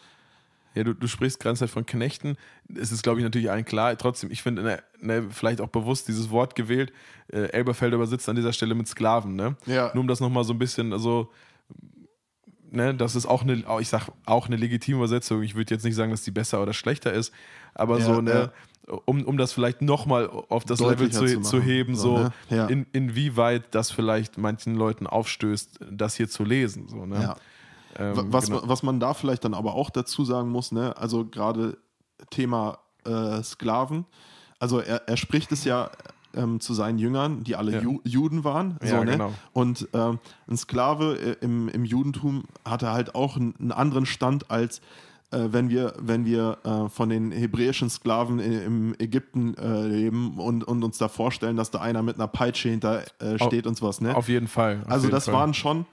Ja, 0.75 0.85
du, 0.85 0.95
du 0.95 1.09
sprichst 1.09 1.41
gerade 1.41 1.67
von 1.67 1.87
Knechten. 1.87 2.37
Es 2.75 2.93
ist, 2.93 3.03
glaube 3.03 3.19
ich, 3.19 3.25
natürlich 3.25 3.51
allen 3.51 3.65
klar. 3.65 3.97
Trotzdem, 3.99 4.31
ich 4.31 4.43
finde, 4.43 4.63
ne, 4.63 4.83
ne, 5.01 5.27
vielleicht 5.31 5.61
auch 5.61 5.69
bewusst 5.69 6.07
dieses 6.09 6.31
Wort 6.31 6.55
gewählt. 6.55 6.93
Äh, 7.33 7.49
Elberfelder 7.49 7.97
übersetzt 7.97 8.29
an 8.29 8.37
dieser 8.37 8.53
Stelle 8.53 8.75
mit 8.75 8.87
Sklaven. 8.87 9.35
Ne? 9.35 9.57
Ja. 9.67 9.91
Nur 9.95 10.03
um 10.03 10.09
das 10.09 10.21
nochmal 10.21 10.45
so 10.45 10.53
ein 10.53 10.59
bisschen, 10.59 10.93
also, 10.93 11.33
ne, 12.71 12.95
das 12.95 13.17
ist 13.17 13.27
auch 13.27 13.43
eine, 13.43 13.65
ich 13.81 13.89
sag 13.89 14.09
auch 14.25 14.47
eine 14.47 14.57
legitime 14.57 14.99
Übersetzung. 14.99 15.43
Ich 15.43 15.55
würde 15.55 15.75
jetzt 15.75 15.85
nicht 15.85 15.97
sagen, 15.97 16.11
dass 16.11 16.23
die 16.23 16.31
besser 16.31 16.63
oder 16.63 16.73
schlechter 16.73 17.13
ist, 17.13 17.33
aber 17.75 17.99
Ja, 17.99 18.05
so, 18.05 18.21
ne, 18.21 18.53
um, 19.05 19.25
um 19.25 19.37
das 19.37 19.53
vielleicht 19.53 19.83
nochmal 19.83 20.29
auf 20.29 20.65
das 20.65 20.81
Level 20.81 21.11
zu, 21.11 21.27
zu 21.27 21.41
zu, 21.41 21.61
heben, 21.61 21.95
So, 21.95 22.17
so, 22.17 22.23
ne? 22.25 22.33
Ja. 22.51 22.67
in, 22.67 22.87
inwieweit 22.93 23.75
das 23.75 23.91
vielleicht 23.91 24.39
manchen 24.39 24.75
Leuten 24.75 25.07
aufstößt, 25.07 25.81
das 25.91 26.15
hier 26.15 26.29
zu 26.29 26.45
lesen. 26.45 26.89
So, 26.89 27.07
ne? 27.07 27.23
Ja. 27.23 27.37
Ähm, 27.99 28.33
was, 28.33 28.47
genau. 28.47 28.63
was 28.65 28.83
man 28.83 29.01
da 29.01 29.15
vielleicht 29.15 29.45
dann 29.45 29.55
aber 29.55 29.75
auch 29.75 29.91
dazu 29.91 30.25
sagen 30.25 30.51
muss, 30.51 30.73
ne, 30.73 30.97
also 30.97 31.25
gerade 31.25 31.79
Thema 32.31 32.79
äh, 33.05 33.43
Sklaven, 33.43 34.05
also 34.59 34.81
er, 34.81 35.09
er 35.09 35.17
spricht 35.17 35.53
es 35.53 35.65
ja 35.65 35.91
ähm, 36.35 36.61
zu 36.61 36.75
seinen 36.75 36.99
Jüngern, 36.99 37.45
die 37.45 37.57
alle 37.57 37.73
Ja. 37.73 37.81
Ju 37.81 38.01
Juden 38.05 38.45
waren. 38.45 38.79
So, 38.83 39.03
ne? 39.03 39.13
genau. 39.13 39.33
Und 39.53 39.89
ähm, 39.93 40.19
ein 40.47 40.57
Sklave 40.57 41.19
äh, 41.19 41.37
im, 41.41 41.69
im 41.69 41.85
Judentum 41.85 42.45
hatte 42.65 42.93
halt 42.93 43.15
auch 43.15 43.37
einen, 43.37 43.73
anderen 43.73 44.07
Stand 44.07 44.51
als 44.51 44.81
wenn 45.31 45.69
wir, 45.69 45.95
wenn 45.99 46.25
wir 46.25 46.59
äh, 46.65 46.89
von 46.89 47.09
den 47.09 47.33
hebräischen 47.33 47.91
Sklaven 47.91 48.39
im 48.39 48.95
Ägypten 48.99 49.55
äh, 49.55 49.87
leben 49.87 50.39
und, 50.39 50.65
und 50.65 50.83
uns 50.83 50.99
da 50.99 51.09
vorstellen, 51.09 51.57
dass 51.57 51.71
da 51.71 51.81
einer 51.81 52.03
mit 52.03 52.17
einer 52.17 52.29
Peitsche 52.29 52.71
hinter 52.71 53.03
äh, 53.21 53.39
steht 53.39 53.67
und 53.67 53.77
sowas. 53.77 54.01
Ne? 54.01 54.17
Auf 54.17 54.29
jeden 54.29 54.49
Fall. 54.49 54.81
auf 54.85 54.91
Also 54.91 55.07
jeden 55.07 55.15
das 55.15 55.27
Fall. 55.27 55.35
waren 55.35 55.55
schon 55.55 55.87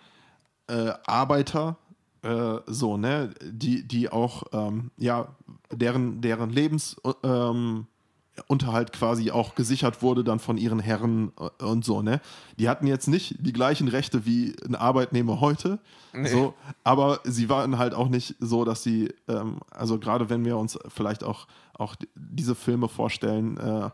äh, 0.67 0.93
Arbeiter, 1.05 1.77
äh, 2.21 2.59
so, 2.65 2.97
ne, 2.97 3.33
die, 3.43 3.87
die 3.87 4.09
auch, 4.09 4.43
ähm, 4.53 4.91
ja, 4.97 5.27
deren, 5.71 6.21
deren 6.21 6.49
Lebensunterhalt 6.49 7.55
ähm, 7.55 7.87
Unterhalt 8.47 8.91
quasi 8.93 9.31
auch 9.31 9.55
gesichert 9.55 10.01
wurde 10.01 10.23
dann 10.23 10.39
von 10.39 10.57
ihren 10.57 10.79
Herren 10.79 11.31
äh, 11.39 11.63
und 11.63 11.85
so, 11.85 12.01
ne. 12.01 12.21
Die 12.59 12.69
hatten 12.69 12.87
jetzt 12.87 13.07
nicht 13.07 13.35
die 13.39 13.53
gleichen 13.53 13.87
Rechte 13.87 14.25
wie 14.25 14.55
ein 14.65 14.75
Arbeitnehmer 14.75 15.39
heute, 15.39 15.79
so, 16.23 16.53
aber 16.83 17.19
sie 17.23 17.49
waren 17.49 17.77
halt 17.77 17.93
auch 17.93 18.07
nicht 18.07 18.35
so, 18.39 18.63
dass 18.63 18.83
sie, 18.83 19.13
ähm, 19.27 19.59
also 19.71 19.99
gerade 19.99 20.29
wenn 20.29 20.45
wir 20.45 20.57
uns 20.57 20.79
vielleicht 20.87 21.23
auch, 21.23 21.47
auch 21.73 21.95
diese 22.15 22.55
Filme 22.55 22.87
vorstellen, 22.87 23.57
äh, 23.57 23.89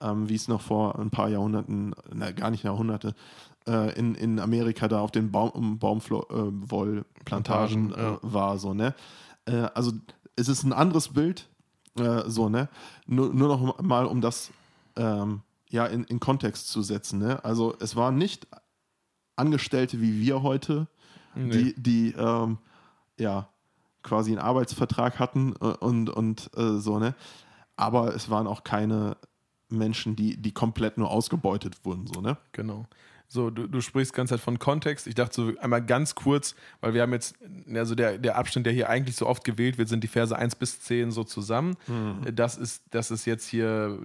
ähm, 0.00 0.28
wie 0.28 0.34
es 0.34 0.48
noch 0.48 0.60
vor 0.60 0.98
ein 0.98 1.10
paar 1.10 1.28
Jahrhunderten, 1.28 1.94
na, 2.12 2.32
gar 2.32 2.50
nicht 2.50 2.64
Jahrhunderte, 2.64 3.14
äh, 3.66 3.98
in, 3.98 4.14
in 4.14 4.38
Amerika 4.38 4.88
da 4.88 5.00
auf 5.00 5.10
den 5.10 5.30
Baum, 5.30 5.78
Baumwollplantagen 5.78 7.04
Plantagen, 7.24 7.90
ja. 7.90 8.14
äh, 8.14 8.18
war, 8.22 8.58
so, 8.58 8.74
ne? 8.74 8.94
Äh, 9.46 9.68
also 9.74 9.92
es 10.36 10.48
ist 10.48 10.64
ein 10.64 10.72
anderes 10.72 11.08
Bild, 11.08 11.48
äh, 11.98 12.22
so, 12.26 12.48
ne? 12.48 12.68
Nur, 13.06 13.32
nur 13.32 13.48
noch 13.48 13.82
mal, 13.82 14.06
um 14.06 14.20
das 14.20 14.50
ähm, 14.96 15.42
ja 15.68 15.86
in, 15.86 16.04
in 16.04 16.20
Kontext 16.20 16.68
zu 16.68 16.82
setzen, 16.82 17.18
ne? 17.18 17.44
Also 17.44 17.74
es 17.80 17.96
waren 17.96 18.16
nicht 18.16 18.46
Angestellte 19.36 20.00
wie 20.00 20.20
wir 20.20 20.42
heute, 20.42 20.86
die, 21.34 21.74
die 21.76 22.14
ähm, 22.16 22.58
ja 23.18 23.48
quasi 24.02 24.30
einen 24.30 24.40
Arbeitsvertrag 24.40 25.18
hatten 25.18 25.54
äh, 25.60 25.64
und, 25.64 26.10
und 26.10 26.50
äh, 26.56 26.78
so, 26.78 26.98
ne? 26.98 27.14
Aber 27.76 28.14
es 28.14 28.30
waren 28.30 28.46
auch 28.46 28.62
keine 28.62 29.16
Menschen, 29.68 30.14
die, 30.14 30.36
die 30.36 30.52
komplett 30.52 30.98
nur 30.98 31.10
ausgebeutet 31.10 31.84
wurden, 31.84 32.06
so, 32.06 32.20
ne? 32.20 32.36
Genau. 32.52 32.86
So, 33.28 33.50
du, 33.50 33.66
du 33.66 33.80
sprichst 33.80 34.12
ganz 34.12 34.30
Zeit 34.30 34.40
von 34.40 34.58
Kontext. 34.58 35.06
Ich 35.06 35.14
dachte 35.14 35.34
so 35.34 35.52
einmal 35.58 35.84
ganz 35.84 36.14
kurz, 36.14 36.54
weil 36.80 36.94
wir 36.94 37.02
haben 37.02 37.12
jetzt, 37.12 37.34
also 37.74 37.94
der, 37.94 38.18
der 38.18 38.36
Abschnitt, 38.36 38.66
der 38.66 38.72
hier 38.72 38.88
eigentlich 38.88 39.16
so 39.16 39.26
oft 39.26 39.44
gewählt 39.44 39.76
wird, 39.78 39.88
sind 39.88 40.04
die 40.04 40.08
Verse 40.08 40.36
1 40.36 40.56
bis 40.56 40.80
10 40.80 41.10
so 41.10 41.24
zusammen. 41.24 41.76
Das, 42.34 42.56
ist, 42.56 42.84
das 42.90 43.10
ist 43.10 43.24
jetzt 43.24 43.48
hier, 43.48 43.98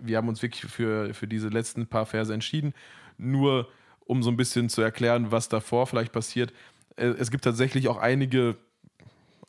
wir 0.00 0.16
haben 0.16 0.28
uns 0.28 0.40
wirklich 0.42 0.70
für, 0.70 1.12
für 1.12 1.26
diese 1.26 1.48
letzten 1.48 1.86
paar 1.86 2.06
Verse 2.06 2.32
entschieden. 2.32 2.72
Nur 3.18 3.68
um 4.06 4.22
so 4.22 4.30
ein 4.30 4.36
bisschen 4.38 4.68
zu 4.70 4.80
erklären, 4.80 5.30
was 5.30 5.48
davor 5.50 5.86
vielleicht 5.86 6.12
passiert. 6.12 6.52
Äh, 6.96 7.08
Es 7.18 7.30
gibt 7.30 7.44
tatsächlich 7.44 7.88
auch 7.88 7.98
einige 7.98 8.56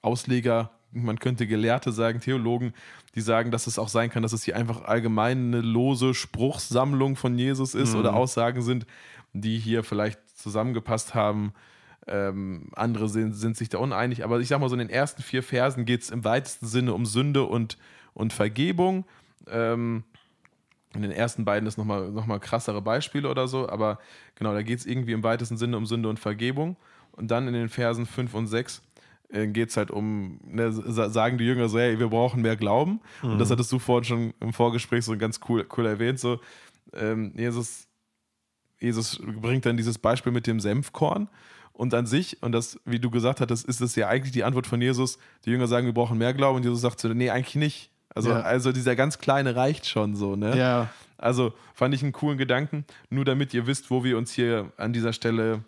Ausleger, 0.02 0.72
man 0.92 1.20
könnte 1.20 1.48
Gelehrte 1.48 1.92
sagen, 1.92 2.20
Theologen, 2.20 2.74
die 3.16 3.22
sagen, 3.22 3.52
dass 3.52 3.68
es 3.68 3.80
auch 3.80 3.90
sein 3.90 4.10
kann, 4.10 4.24
dass 4.24 4.34
es 4.34 4.44
hier 4.44 4.56
einfach 4.56 4.84
allgemein 4.84 5.48
eine 5.48 5.62
lose 5.62 6.14
Spruchsammlung 6.14 7.16
von 7.16 7.38
Jesus 7.38 7.76
ist 7.76 7.96
oder 7.96 8.16
Aussagen 8.16 8.62
sind, 8.62 8.86
die 9.34 9.58
hier 9.58 9.84
vielleicht 9.84 10.20
zusammengepasst 10.38 11.14
haben. 11.14 11.54
Ähm, 12.08 12.70
andere 12.74 13.08
sind, 13.10 13.34
sind 13.34 13.58
sich 13.58 13.70
da 13.70 13.78
uneinig. 13.78 14.24
Aber 14.24 14.40
ich 14.40 14.48
sag 14.48 14.60
mal 14.60 14.70
so, 14.70 14.76
in 14.76 14.80
den 14.80 14.90
ersten 14.90 15.22
vier 15.22 15.44
Versen 15.44 15.86
geht 15.86 16.02
es 16.02 16.10
im 16.10 16.24
weitesten 16.24 16.66
Sinne 16.66 16.94
um 16.94 17.06
Sünde 17.06 17.44
und, 17.44 17.78
und 18.14 18.34
Vergebung. 18.34 19.06
Ähm, 19.48 20.04
in 20.96 21.04
den 21.04 21.12
ersten 21.12 21.46
beiden 21.46 21.68
ist 21.68 21.78
nochmal 21.78 22.10
noch 22.10 22.26
mal 22.26 22.40
krassere 22.40 22.82
Beispiele 22.82 23.30
oder 23.30 23.48
so, 23.48 23.70
aber 23.70 24.00
genau, 24.34 24.54
da 24.54 24.64
geht 24.64 24.80
es 24.80 24.88
irgendwie 24.88 25.12
im 25.12 25.24
weitesten 25.24 25.58
Sinne 25.58 25.78
um 25.78 25.86
Sünde 25.86 26.10
und 26.10 26.20
Vergebung. 26.20 26.78
Und 27.12 27.30
dann 27.30 27.48
in 27.48 27.54
den 27.54 27.70
Versen 27.70 28.06
5 28.06 28.34
und 28.34 28.48
6 28.48 28.82
geht 29.32 29.70
es 29.70 29.78
halt 29.78 29.92
um, 29.92 30.40
ne, 30.44 30.72
sa- 30.72 31.10
sagen 31.10 31.38
die 31.38 31.46
Jünger 31.46 31.70
so, 31.70 31.78
hey, 31.80 32.00
wir 32.00 32.08
brauchen 32.08 32.42
mehr 32.42 32.56
Glauben. 32.56 33.00
Und 33.22 33.40
das 33.40 33.52
hattest 33.52 33.72
du 33.72 33.80
vorhin 33.80 34.04
schon 34.06 34.34
im 34.40 34.54
Vorgespräch 34.54 35.06
so 35.06 35.16
ganz 35.18 35.40
cool, 35.50 35.68
cool 35.78 35.86
erwähnt. 35.86 36.20
So, 36.20 36.40
ähm, 36.94 37.32
Jesus, 37.36 37.88
Jesus 38.80 39.20
bringt 39.24 39.66
dann 39.66 39.78
dieses 39.78 39.98
Beispiel 39.98 40.32
mit 40.32 40.48
dem 40.48 40.60
Senfkorn. 40.60 41.28
Und 41.74 41.94
an 41.94 42.06
sich, 42.06 42.42
und 42.44 42.52
das, 42.52 42.80
wie 42.86 43.00
du 43.00 43.10
gesagt 43.10 43.40
hattest, 43.40 43.66
ist 43.68 43.80
es 43.82 43.96
ja 43.96 44.08
eigentlich 44.10 44.34
die 44.34 44.44
Antwort 44.44 44.68
von 44.68 44.82
Jesus. 44.82 45.18
Die 45.46 45.52
Jünger 45.52 45.68
sagen, 45.68 45.86
wir 45.86 45.94
brauchen 45.94 46.18
mehr 46.18 46.34
Glauben. 46.34 46.58
Und 46.58 46.64
Jesus 46.64 46.82
sagt 46.82 47.00
so, 47.00 47.08
nee, 47.10 47.30
eigentlich 47.30 47.56
nicht. 47.56 47.90
Also, 48.14 48.32
Ja. 48.32 48.42
also 48.42 48.72
dieser 48.72 48.96
ganz 48.96 49.20
kleine 49.20 49.56
reicht 49.56 49.86
schon 49.86 50.16
so, 50.16 50.36
ne? 50.36 50.58
Ja. 50.58 50.90
Also 51.18 51.54
fand 51.74 51.94
ich 51.94 52.02
einen 52.02 52.12
coolen 52.14 52.38
Gedanken, 52.38 52.86
nur 53.10 53.24
damit 53.26 53.54
ihr 53.54 53.68
wisst, 53.68 53.92
wo 53.92 54.04
wir 54.04 54.18
uns 54.18 54.32
hier 54.34 54.72
an 54.78 54.92
dieser 54.94 55.14
Stelle 55.14 55.64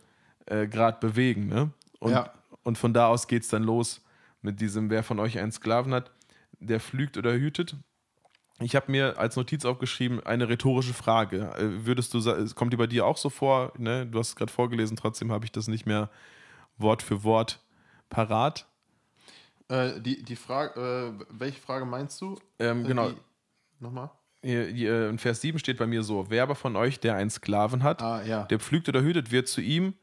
äh, 0.48 0.66
gerade 0.68 0.98
bewegen. 1.00 1.48
Ne? 1.48 1.70
Und, 2.00 2.12
Ja. 2.12 2.32
Und 2.64 2.78
von 2.78 2.94
da 2.94 3.08
aus 3.08 3.28
geht 3.28 3.44
es 3.44 3.50
dann 3.50 3.64
los 3.64 4.02
mit 4.42 4.60
diesem, 4.62 4.90
wer 4.90 5.04
von 5.04 5.20
euch 5.20 5.38
einen 5.40 5.52
Sklaven 5.52 5.94
hat, 5.94 6.12
der 6.60 6.80
pflügt 6.80 7.18
oder 7.18 7.34
hütet. 7.34 7.76
Ich 8.60 8.76
habe 8.76 8.92
mir 8.92 9.18
als 9.18 9.36
Notiz 9.36 9.66
aufgeschrieben, 9.66 10.20
eine 10.24 10.48
rhetorische 10.48 10.94
Frage. 10.94 11.52
Äh, 11.58 11.86
Würdest 11.86 12.14
du 12.14 12.20
sagen, 12.20 12.48
kommt 12.54 12.74
die 12.74 12.78
bei 12.78 12.86
dir 12.88 13.06
auch 13.06 13.18
so 13.18 13.30
vor? 13.30 13.74
Ne? 13.78 14.06
Du 14.06 14.20
hast 14.20 14.30
es 14.30 14.36
gerade 14.36 14.52
vorgelesen, 14.52 14.96
trotzdem 14.98 15.32
habe 15.32 15.46
ich 15.46 15.52
das 15.52 15.68
nicht 15.68 15.86
mehr 15.88 16.10
Wort 16.78 17.02
für 17.02 17.24
Wort 17.24 17.60
parat. 18.10 18.68
Äh, 19.68 20.00
die, 20.02 20.22
die 20.24 20.36
Frage, 20.36 21.16
äh, 21.20 21.26
welche 21.32 21.60
Frage 21.60 21.86
meinst 21.86 22.22
du? 22.22 22.38
Ähm, 22.60 22.86
Äh, 22.86 22.88
genau. 22.88 23.10
die- 23.10 23.18
Nochmal? 23.80 24.12
Hier 24.44 25.10
in 25.10 25.18
Vers 25.20 25.42
7 25.42 25.58
steht 25.60 25.78
bei 25.78 25.86
mir 25.88 26.02
so: 26.04 26.26
Wer 26.30 26.42
aber 26.44 26.56
von 26.56 26.76
euch, 26.76 27.00
der 27.00 27.16
einen 27.16 27.30
Sklaven 27.30 27.84
hat, 27.84 28.02
Ah, 28.02 28.24
ja. 28.24 28.44
der 28.46 28.60
pflügt 28.60 28.90
oder 28.90 29.02
hütet, 29.02 29.32
wird 29.32 29.48
zu 29.48 29.62
ihm, 29.62 29.94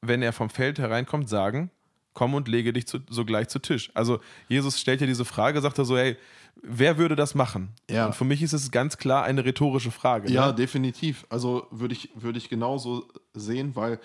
wenn 0.00 0.22
er 0.22 0.32
vom 0.32 0.50
Feld 0.50 0.78
hereinkommt, 0.78 1.28
sagen: 1.28 1.70
Komm 2.14 2.34
und 2.34 2.48
lege 2.48 2.72
dich 2.72 2.86
zu, 2.86 2.98
sogleich 3.08 3.48
zu 3.48 3.58
Tisch. 3.58 3.90
Also, 3.94 4.20
Jesus 4.48 4.78
stellt 4.80 5.00
ja 5.00 5.06
diese 5.06 5.24
Frage, 5.24 5.60
sagt 5.60 5.78
er 5.78 5.84
so: 5.84 5.96
Hey, 5.96 6.16
wer 6.62 6.98
würde 6.98 7.16
das 7.16 7.34
machen? 7.34 7.70
Ja. 7.90 8.06
Und 8.06 8.14
für 8.14 8.24
mich 8.24 8.42
ist 8.42 8.52
es 8.52 8.70
ganz 8.70 8.98
klar 8.98 9.24
eine 9.24 9.44
rhetorische 9.44 9.90
Frage. 9.90 10.30
Ja, 10.30 10.48
Ne? 10.48 10.54
definitiv. 10.54 11.26
Also 11.30 11.66
würde 11.70 11.94
ich, 11.94 12.10
würde 12.14 12.38
ich 12.38 12.48
genauso 12.48 13.08
sehen, 13.34 13.74
weil 13.74 13.98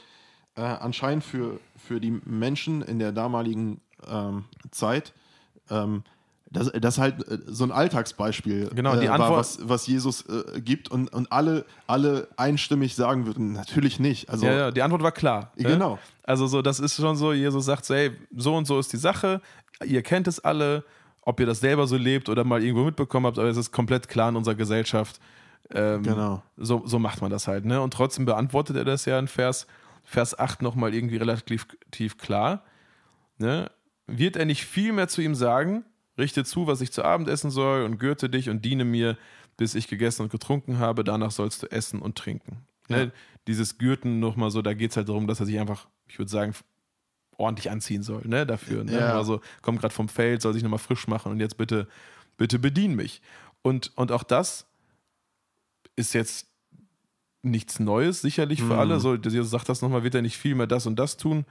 äh, 0.56 0.62
anscheinend 0.62 1.24
für, 1.24 1.60
für 1.76 2.00
die 2.00 2.12
Menschen 2.26 2.82
in 2.82 3.00
der 3.00 3.12
damaligen 3.12 3.82
ähm, 4.08 4.46
Zeit 4.72 5.13
ähm, 5.70 6.04
Das, 6.49 6.71
das 6.71 6.95
ist 6.95 6.99
halt 6.99 7.27
äh, 7.27 7.39
so 7.47 7.65
ein 7.65 7.71
Alltagsbeispiel, 7.71 8.69
Genau, 8.73 8.95
die 8.95 9.05
äh, 9.05 9.10
war, 9.10 9.15
Antwort- 9.19 9.39
was, 9.39 9.60
was 9.63 9.88
Jesus 9.88 10.21
äh, 10.27 10.62
gibt 10.62 10.89
und, 10.89 11.12
und 11.13 11.29
alle, 11.31 11.65
alle 11.88 12.29
einstimmig 12.38 12.95
sagen 12.95 13.25
würden, 13.25 13.51
natürlich 13.53 13.99
nicht. 13.99 14.29
Also, 14.29 14.45
ja, 14.45 14.53
ja, 14.53 14.71
die 14.71 14.81
Antwort 14.81 15.03
war 15.03 15.12
klar. 15.12 15.51
ne? 15.57 15.63
Genau. 15.63 15.99
Also 16.23 16.47
so, 16.47 16.62
das 16.62 16.79
ist 16.79 16.95
schon 16.95 17.15
so, 17.17 17.33
Jesus 17.33 17.65
sagt 17.65 17.83
so, 17.86 17.95
hey, 17.95 18.12
so 18.36 18.55
und 18.55 18.65
so 18.65 18.79
ist 18.79 18.93
die 18.93 18.97
Sache, 18.97 19.41
ihr 19.86 20.01
kennt 20.03 20.27
es 20.27 20.39
alle, 20.39 20.83
ob 21.21 21.39
ihr 21.41 21.45
das 21.45 21.60
selber 21.60 21.86
so 21.88 21.97
lebt 21.97 22.29
oder 22.29 22.45
mal 22.45 22.63
irgendwo 22.63 22.86
mitbekommen 22.86 23.25
habt, 23.25 23.38
aber 23.39 23.49
es 23.49 23.57
ist 23.57 23.71
komplett 23.73 24.07
klar 24.07 24.29
in 24.29 24.38
unserer 24.38 24.55
Gesellschaft. 24.55 25.19
Ähm, 25.71 26.01
Genau. 26.03 26.41
So, 26.55 26.83
so 26.86 26.97
macht 26.97 27.21
man 27.21 27.29
das 27.29 27.49
halt. 27.49 27.65
Ne? 27.65 27.81
Und 27.81 27.91
trotzdem 27.93 28.23
beantwortet 28.25 28.77
er 28.77 28.86
das 28.86 29.03
ja 29.03 29.19
in 29.19 29.27
Vers, 29.27 29.67
Vers 30.05 30.39
8 30.39 30.62
nochmal 30.62 30.93
irgendwie 30.93 31.17
relativ 31.17 31.67
tief 31.91 32.17
klar. 32.17 32.63
Ne? 33.38 33.69
Wird 34.07 34.38
er 34.38 34.45
nicht 34.45 34.63
viel 34.65 34.93
mehr 34.93 35.10
zu 35.10 35.21
ihm 35.21 35.36
sagen, 35.36 35.83
richte 36.17 36.43
zu, 36.43 36.67
was 36.67 36.82
ich 36.82 36.91
zu 36.91 37.03
Abend 37.03 37.27
essen 37.30 37.51
soll 37.51 37.84
und 37.84 37.97
gürte 37.99 38.30
dich 38.30 38.49
und 38.49 38.63
diene 38.65 38.86
mir, 38.86 39.17
bis 39.58 39.75
ich 39.75 39.88
gegessen 39.88 40.23
und 40.23 40.32
getrunken 40.32 40.80
habe, 40.80 41.03
danach 41.03 41.32
sollst 41.32 41.63
du 41.63 41.67
essen 41.71 42.01
und 42.01 42.17
trinken. 42.17 42.58
Ja. 42.89 42.97
Ne? 42.97 43.12
Dieses 43.47 43.77
Gürten 43.77 44.19
nochmal 44.19 44.51
so, 44.51 44.62
da 44.62 44.73
geht 44.73 44.91
es 44.91 44.97
halt 44.97 45.10
darum, 45.10 45.27
dass 45.27 45.39
er 45.39 45.45
sich 45.45 45.60
einfach, 45.60 45.88
ich 46.08 46.19
würde 46.19 46.30
sagen, 46.32 46.53
ordentlich 47.38 47.69
anziehen 47.69 48.03
soll, 48.03 48.23
ne, 48.25 48.45
dafür. 48.45 48.84
Ne? 48.84 48.93
Ja. 48.93 49.15
Also 49.15 49.41
kommt 49.62 49.80
gerade 49.80 49.93
vom 49.93 50.10
Feld, 50.10 50.41
soll 50.41 50.53
sich 50.53 50.63
nochmal 50.63 50.80
frisch 50.80 51.08
machen 51.08 51.32
und 51.32 51.39
jetzt 51.39 51.58
bitte, 51.58 51.88
bitte 52.38 52.60
bedien 52.60 52.95
mich. 52.95 53.21
Und, 53.62 53.91
und 53.95 54.12
auch 54.12 54.23
das 54.23 54.65
ist 55.95 56.13
jetzt 56.13 56.47
nichts 57.43 57.80
Neues, 57.80 58.21
sicherlich 58.21 58.60
für 58.60 58.73
Mhm. 58.73 58.80
alle. 58.80 58.99
So, 58.99 59.15
Jesus 59.15 59.49
sagt 59.49 59.69
das 59.69 59.82
nochmal, 59.82 60.03
wird 60.03 60.15
er 60.15 60.21
nicht 60.21 60.38
viel 60.38 60.56
mehr 60.56 60.67
das 60.67 60.86
und 60.86 60.97
das 60.97 61.17
tun. 61.17 61.45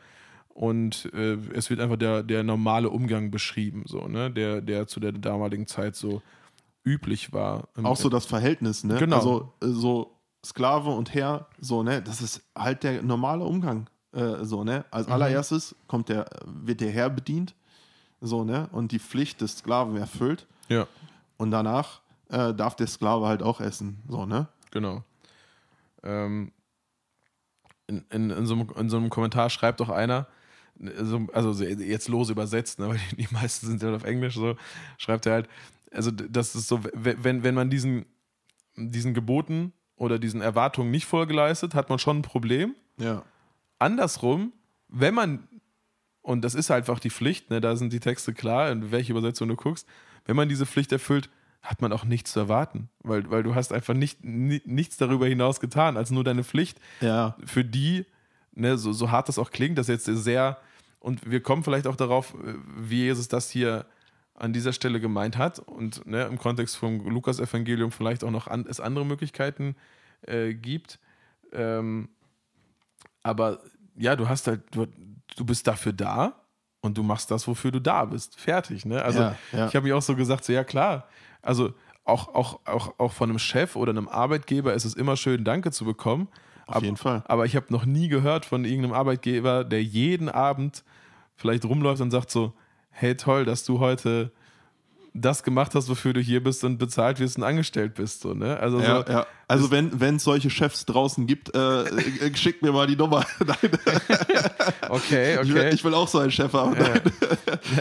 Und 0.57 1.12
äh, 1.12 1.37
es 1.53 1.69
wird 1.69 1.81
einfach 1.81 1.99
der, 1.99 2.23
der 2.23 2.42
normale 2.42 2.88
Umgang 2.88 3.31
beschrieben, 3.31 3.85
so, 3.87 4.09
ne? 4.09 4.31
der, 4.31 4.62
der 4.62 4.87
zu 4.87 5.01
der 5.01 5.12
damaligen 5.12 5.66
Zeit 5.66 5.97
so 5.97 6.23
üblich 6.83 7.35
war. 7.35 7.69
Auch 7.83 7.99
so 7.99 8.09
das 8.09 8.25
Verhältnis, 8.25 8.83
ne? 8.83 8.97
Genau. 8.97 9.16
Also 9.16 9.53
äh, 9.61 9.66
so 9.66 10.16
Sklave 10.42 10.88
und 10.88 11.12
Herr, 11.12 11.47
so, 11.61 11.83
ne? 11.83 12.01
Das 12.01 12.23
ist 12.23 12.42
halt 12.57 12.85
der 12.85 13.03
normale 13.03 13.45
Umgang. 13.45 13.90
Äh, 14.12 14.45
so, 14.45 14.64
ne? 14.64 14.79
Mhm. 14.79 14.85
Als 14.92 15.09
allererstes 15.09 15.75
kommt 15.88 16.09
der, 16.09 16.25
wird 16.47 16.81
der 16.81 16.90
Herr 16.90 17.11
bedient, 17.11 17.55
so, 18.23 18.42
ne? 18.42 18.71
Und 18.73 18.92
die 18.92 18.99
Pflicht 18.99 19.42
des 19.42 19.59
Sklaven 19.59 19.95
erfüllt. 19.97 20.47
Ja, 20.71 20.87
Und 21.37 21.51
danach 21.51 22.01
äh, 22.31 22.55
darf 22.55 22.77
der 22.77 22.87
Sklave 22.87 23.27
halt 23.27 23.42
auch 23.42 23.61
essen, 23.61 24.03
so, 24.09 24.25
ne? 24.25 24.49
genau. 24.71 25.05
Ähm, 26.03 26.51
in, 27.88 28.07
in, 28.11 28.31
in, 28.31 28.47
so 28.47 28.55
einem, 28.55 28.71
in 28.79 28.88
so 28.88 28.97
einem 28.97 29.11
Kommentar 29.11 29.51
schreibt 29.51 29.81
doch 29.81 29.90
einer, 29.90 30.27
so, 31.03 31.27
also 31.33 31.53
so 31.53 31.65
jetzt 31.65 32.09
los 32.09 32.31
übersetzt, 32.31 32.79
ne, 32.79 32.89
weil 32.89 33.01
die, 33.11 33.17
die 33.27 33.29
meisten 33.33 33.67
sind 33.67 33.83
halt 33.83 33.95
auf 33.95 34.05
Englisch 34.05 34.35
so, 34.35 34.57
schreibt 34.99 35.27
er 35.27 35.33
halt, 35.33 35.49
also 35.93 36.11
das 36.11 36.55
ist 36.55 36.69
so, 36.69 36.81
wenn, 36.95 37.43
wenn 37.43 37.55
man 37.55 37.71
diesen, 37.71 38.07
diesen 38.77 39.15
Geboten 39.15 39.73
oder 39.97 40.19
diesen 40.19 40.41
Erwartungen 40.43 40.91
nicht 40.91 41.07
Folge 41.07 41.33
leistet, 41.35 41.75
hat 41.75 41.89
man 41.89 41.99
schon 41.99 42.19
ein 42.19 42.23
Problem. 42.23 42.75
Ja. 42.99 43.23
Andersrum, 43.79 44.53
wenn 44.89 45.15
man, 45.15 45.49
und 46.23 46.43
das 46.43 46.55
ist 46.55 46.71
einfach 46.71 46.99
die 46.99 47.11
Pflicht, 47.11 47.51
ne, 47.51 47.61
da 47.61 47.77
sind 47.77 47.93
die 47.93 48.01
Texte 48.01 48.33
klar, 48.35 48.71
in 48.71 48.91
welche 48.91 49.12
Übersetzung 49.12 49.49
du 49.49 49.57
guckst, 49.57 49.87
wenn 50.25 50.37
man 50.37 50.49
diese 50.49 50.67
Pflicht 50.67 50.93
erfüllt, 50.93 51.31
hat 51.62 51.83
man 51.83 51.93
auch 51.93 52.05
nichts 52.05 52.33
zu 52.33 52.41
erwarten, 52.41 52.89
weil, 53.01 53.29
weil 53.31 53.43
du 53.43 53.55
hast 53.55 53.73
einfach 53.73 53.95
nicht, 53.95 54.25
ni, 54.25 54.61
nichts 54.67 54.97
darüber 54.99 55.27
hinaus 55.27 55.61
getan, 55.61 55.97
als 55.97 56.11
nur 56.11 56.25
deine 56.25 56.45
Pflicht, 56.45 56.79
Ja. 57.01 57.37
für 57.45 57.65
die, 57.65 58.07
ne, 58.53 58.79
so, 58.79 58.93
so 58.93 59.11
hart 59.11 59.29
das 59.29 59.39
auch 59.39 59.51
klingt, 59.51 59.77
das 59.79 59.89
jetzt 59.89 60.05
sehr, 60.05 60.59
und 61.07 61.31
wir 61.31 61.40
kommen 61.40 61.62
vielleicht 61.62 61.87
auch 61.87 61.97
darauf, 61.97 62.35
äh, 62.35 62.55
wie 62.77 63.05
Jesus 63.05 63.29
das 63.29 63.49
hier 63.51 63.87
an 64.35 64.53
dieser 64.53 64.73
Stelle 64.73 65.01
gemeint 65.01 65.38
hat 65.38 65.61
und 65.61 66.05
ne, 66.07 66.25
im 66.25 66.37
Kontext 66.37 66.77
vom 66.77 67.09
Lukas-Evangelium 67.09 67.90
vielleicht 67.92 68.25
auch 68.25 68.31
noch 68.31 68.49
an, 68.49 68.66
es 68.69 68.81
andere 68.81 69.07
Möglichkeiten 69.07 69.77
äh, 70.23 70.53
gibt. 70.53 70.99
Ähm, 71.53 72.09
aber 73.23 73.61
ja, 73.97 74.16
du 74.16 74.29
hast 74.29 74.47
halt, 74.47 74.62
du, 74.73 74.87
du 75.37 75.45
bist 75.45 75.66
dafür 75.66 75.92
da 75.92 76.35
und 76.81 76.99
du 76.99 77.03
machst 77.03 77.31
das, 77.31 77.47
wofür 77.49 77.71
du 77.71 77.81
da 77.81 78.05
bist. 78.05 78.38
Fertig, 78.38 78.85
ne? 78.85 79.03
Also 79.03 79.21
Ja, 79.21 79.37
ja. 79.53 79.69
ich 79.69 79.75
habe 79.77 79.85
mich 79.85 79.92
auch 79.92 80.03
so 80.03 80.16
gesagt, 80.16 80.45
so 80.45 80.53
ja 80.53 80.64
klar, 80.64 81.09
also 81.40 81.73
auch, 82.05 82.35
auch, 82.35 82.61
auch, 82.66 82.99
auch 82.99 83.12
von 83.12 83.31
einem 83.31 83.38
Chef 83.38 83.75
oder 83.75 83.90
einem 83.90 84.09
Arbeitgeber 84.09 84.75
ist 84.75 84.85
es 84.85 84.95
immer 84.95 85.16
schön, 85.16 85.45
Danke 85.45 85.71
zu 85.71 85.85
bekommen. 85.85 86.29
Auf 86.66 86.77
Ab- 86.77 86.83
jeden 86.83 86.97
Fall. 86.97 87.23
Aber 87.27 87.47
ich 87.47 87.57
habe 87.57 87.66
noch 87.71 87.87
nie 87.87 88.09
gehört 88.09 88.45
von 88.45 88.64
irgendeinem 88.64 88.92
Arbeitgeber, 88.92 89.64
der 89.64 89.83
jeden 89.83 90.29
Abend 90.29 90.85
vielleicht 91.37 91.64
rumläuft 91.64 92.01
und 92.01 92.11
sagt 92.11 92.31
so, 92.31 92.55
hey 92.90 93.16
toll, 93.16 93.44
dass 93.44 93.64
du 93.64 93.79
heute 93.79 94.33
das 95.20 95.42
gemacht 95.42 95.75
hast, 95.75 95.88
wofür 95.88 96.12
du 96.12 96.20
hier 96.20 96.42
bist 96.42 96.62
und 96.64 96.79
bezahlt 96.79 97.20
wirst 97.20 97.38
und 97.38 97.44
angestellt 97.44 97.94
bist. 97.94 98.20
So, 98.20 98.35
ne? 98.35 98.59
Also 98.59 98.81
Ja, 98.81 99.05
so, 99.05 99.12
ja. 99.12 99.27
Also 99.49 99.70
wenn 99.70 100.16
es 100.16 100.25
solche 100.25 100.51
Chefs 100.51 100.87
draußen 100.87 101.27
gibt, 101.27 101.55
äh, 101.55 101.83
äh, 101.85 102.37
schickt 102.37 102.62
mir 102.62 102.72
mal 102.72 102.87
die 102.87 102.96
Nummer. 102.96 103.25
Nein, 103.46 103.57
okay, 104.88 105.38
ich, 105.42 105.53
will, 105.53 105.61
okay. 105.61 105.75
ich 105.75 105.85
will 105.85 105.94
auch 105.94 106.09
so 106.09 106.18
einen 106.18 106.31
Chef 106.31 106.53
haben. 106.53 106.77
Nein. 106.79 107.01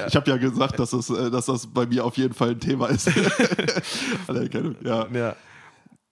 Ich 0.08 0.15
habe 0.15 0.30
ja 0.30 0.38
gesagt, 0.38 0.80
dass 0.80 0.91
das, 0.91 1.10
äh, 1.10 1.32
dass 1.32 1.48
das 1.48 1.68
bei 1.68 1.86
mir 1.86 2.06
auf 2.06 2.18
jeden 2.18 2.34
Fall 2.34 2.52
ein 2.52 2.60
Thema 2.60 2.88
ist. 2.88 3.10
Anerkennung, 4.28 4.76
ja. 4.84 5.08
ja. 5.12 5.36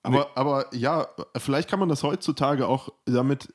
Aber, 0.02 0.32
aber 0.36 0.66
ja, 0.74 1.08
vielleicht 1.38 1.70
kann 1.70 1.80
man 1.80 1.88
das 1.88 2.04
heutzutage 2.04 2.68
auch 2.68 2.90
damit 3.06 3.54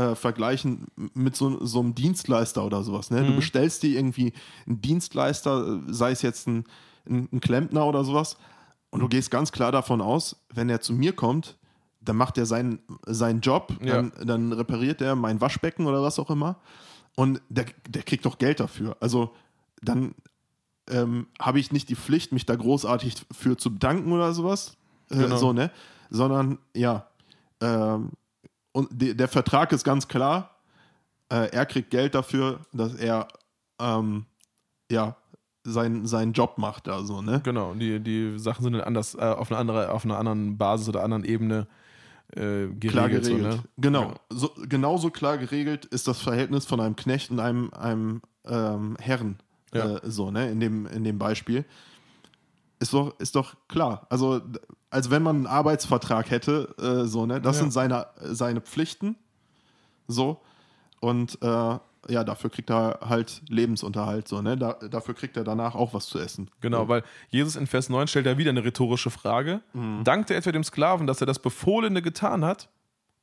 äh, 0.00 0.14
vergleichen 0.14 0.86
mit 1.14 1.36
so, 1.36 1.64
so 1.64 1.80
einem 1.80 1.94
Dienstleister 1.94 2.64
oder 2.64 2.82
sowas. 2.82 3.10
Ne? 3.10 3.24
Du 3.24 3.34
bestellst 3.36 3.82
dir 3.82 3.96
irgendwie 3.98 4.32
einen 4.66 4.80
Dienstleister, 4.80 5.80
sei 5.88 6.12
es 6.12 6.22
jetzt 6.22 6.46
ein, 6.48 6.64
ein, 7.08 7.28
ein 7.32 7.40
Klempner 7.40 7.86
oder 7.86 8.04
sowas, 8.04 8.36
und 8.92 9.00
du 9.00 9.08
gehst 9.08 9.30
ganz 9.30 9.52
klar 9.52 9.70
davon 9.72 10.00
aus, 10.00 10.36
wenn 10.52 10.68
er 10.68 10.80
zu 10.80 10.92
mir 10.92 11.12
kommt, 11.12 11.56
dann 12.00 12.16
macht 12.16 12.38
er 12.38 12.46
seinen, 12.46 12.80
seinen 13.06 13.40
Job, 13.40 13.76
Ja. 13.80 13.96
dann, 14.02 14.12
dann 14.24 14.52
repariert 14.52 15.00
er 15.00 15.14
mein 15.14 15.40
Waschbecken 15.40 15.86
oder 15.86 16.02
was 16.02 16.18
auch 16.18 16.30
immer. 16.30 16.56
Und 17.14 17.40
der, 17.50 17.66
der 17.88 18.02
kriegt 18.02 18.24
doch 18.24 18.38
Geld 18.38 18.58
dafür. 18.58 18.96
Also 19.00 19.32
dann 19.82 20.14
ähm, 20.88 21.26
habe 21.38 21.60
ich 21.60 21.70
nicht 21.72 21.88
die 21.88 21.94
Pflicht, 21.94 22.32
mich 22.32 22.46
da 22.46 22.56
großartig 22.56 23.14
für 23.30 23.56
zu 23.56 23.72
bedanken 23.72 24.12
oder 24.12 24.32
sowas. 24.32 24.76
Äh, 25.10 25.18
Genau. 25.18 25.36
So, 25.36 25.52
ne? 25.52 25.70
Sondern, 26.10 26.58
ja, 26.74 27.06
ähm, 27.60 28.10
und 28.72 28.88
de, 28.90 29.14
der 29.14 29.28
Vertrag 29.28 29.72
ist 29.72 29.84
ganz 29.84 30.08
klar. 30.08 30.56
Äh, 31.28 31.50
er 31.52 31.66
kriegt 31.66 31.90
Geld 31.90 32.14
dafür, 32.14 32.60
dass 32.72 32.94
er, 32.94 33.28
ähm, 33.80 34.26
ja, 34.90 35.16
sein, 35.64 36.06
seinen 36.06 36.32
Job 36.32 36.58
macht 36.58 36.86
da 36.86 37.02
so, 37.02 37.20
ne? 37.22 37.40
Genau, 37.44 37.74
die, 37.74 38.00
die 38.00 38.38
Sachen 38.38 38.64
sind 38.64 38.80
anders, 38.80 39.14
äh, 39.14 39.20
auf, 39.20 39.50
einer 39.50 39.60
andere, 39.60 39.92
auf 39.92 40.04
einer 40.04 40.18
anderen 40.18 40.56
Basis 40.56 40.88
oder 40.88 41.04
anderen 41.04 41.24
Ebene 41.24 41.66
äh, 42.32 42.68
geregelt. 42.68 42.92
Klar 42.92 43.08
geregelt. 43.08 43.24
So, 43.24 43.36
ne? 43.36 43.62
Genau. 43.76 44.02
Ja. 44.02 44.14
So, 44.30 44.50
genauso 44.68 45.10
klar 45.10 45.38
geregelt 45.38 45.84
ist 45.86 46.08
das 46.08 46.20
Verhältnis 46.20 46.64
von 46.64 46.80
einem 46.80 46.96
Knecht 46.96 47.30
und 47.30 47.40
einem, 47.40 47.70
einem 47.74 48.22
ähm, 48.46 48.96
Herren. 49.00 49.38
Ja. 49.74 49.96
Äh, 49.96 50.00
so, 50.04 50.30
ne? 50.30 50.50
In 50.50 50.60
dem, 50.60 50.86
in 50.86 51.04
dem 51.04 51.18
Beispiel. 51.18 51.64
Ist 52.80 52.92
doch, 52.92 53.18
ist 53.20 53.36
doch 53.36 53.54
klar. 53.68 54.06
Also, 54.10 54.40
als 54.90 55.10
wenn 55.10 55.22
man 55.22 55.36
einen 55.36 55.46
Arbeitsvertrag 55.46 56.30
hätte, 56.30 56.74
äh, 56.80 57.06
so, 57.06 57.26
ne? 57.26 57.40
Das 57.40 57.56
Ja. 57.56 57.62
sind 57.62 57.72
seine, 57.72 58.06
seine 58.20 58.60
Pflichten. 58.60 59.16
So. 60.08 60.40
Und 61.00 61.38
äh, 61.42 61.78
ja, 62.08 62.24
dafür 62.24 62.50
kriegt 62.50 62.70
er 62.70 62.98
halt 63.06 63.42
Lebensunterhalt, 63.48 64.26
so, 64.26 64.40
ne? 64.42 64.56
Da, 64.56 64.72
dafür 64.72 65.14
kriegt 65.14 65.36
er 65.36 65.44
danach 65.44 65.74
auch 65.74 65.92
was 65.94 66.06
zu 66.06 66.18
essen. 66.18 66.50
Genau, 66.60 66.88
weil 66.88 67.02
Jesus 67.28 67.54
in 67.56 67.66
Vers 67.66 67.88
9 67.90 68.08
stellt 68.08 68.26
ja 68.26 68.38
wieder 68.38 68.50
eine 68.50 68.64
rhetorische 68.64 69.10
Frage. 69.10 69.60
Mhm. 69.74 70.02
Dankte 70.04 70.34
etwa 70.34 70.50
dem 70.50 70.64
Sklaven, 70.64 71.06
dass 71.06 71.20
er 71.20 71.26
das 71.26 71.38
Befohlene 71.38 72.00
getan 72.02 72.44
hat? 72.44 72.70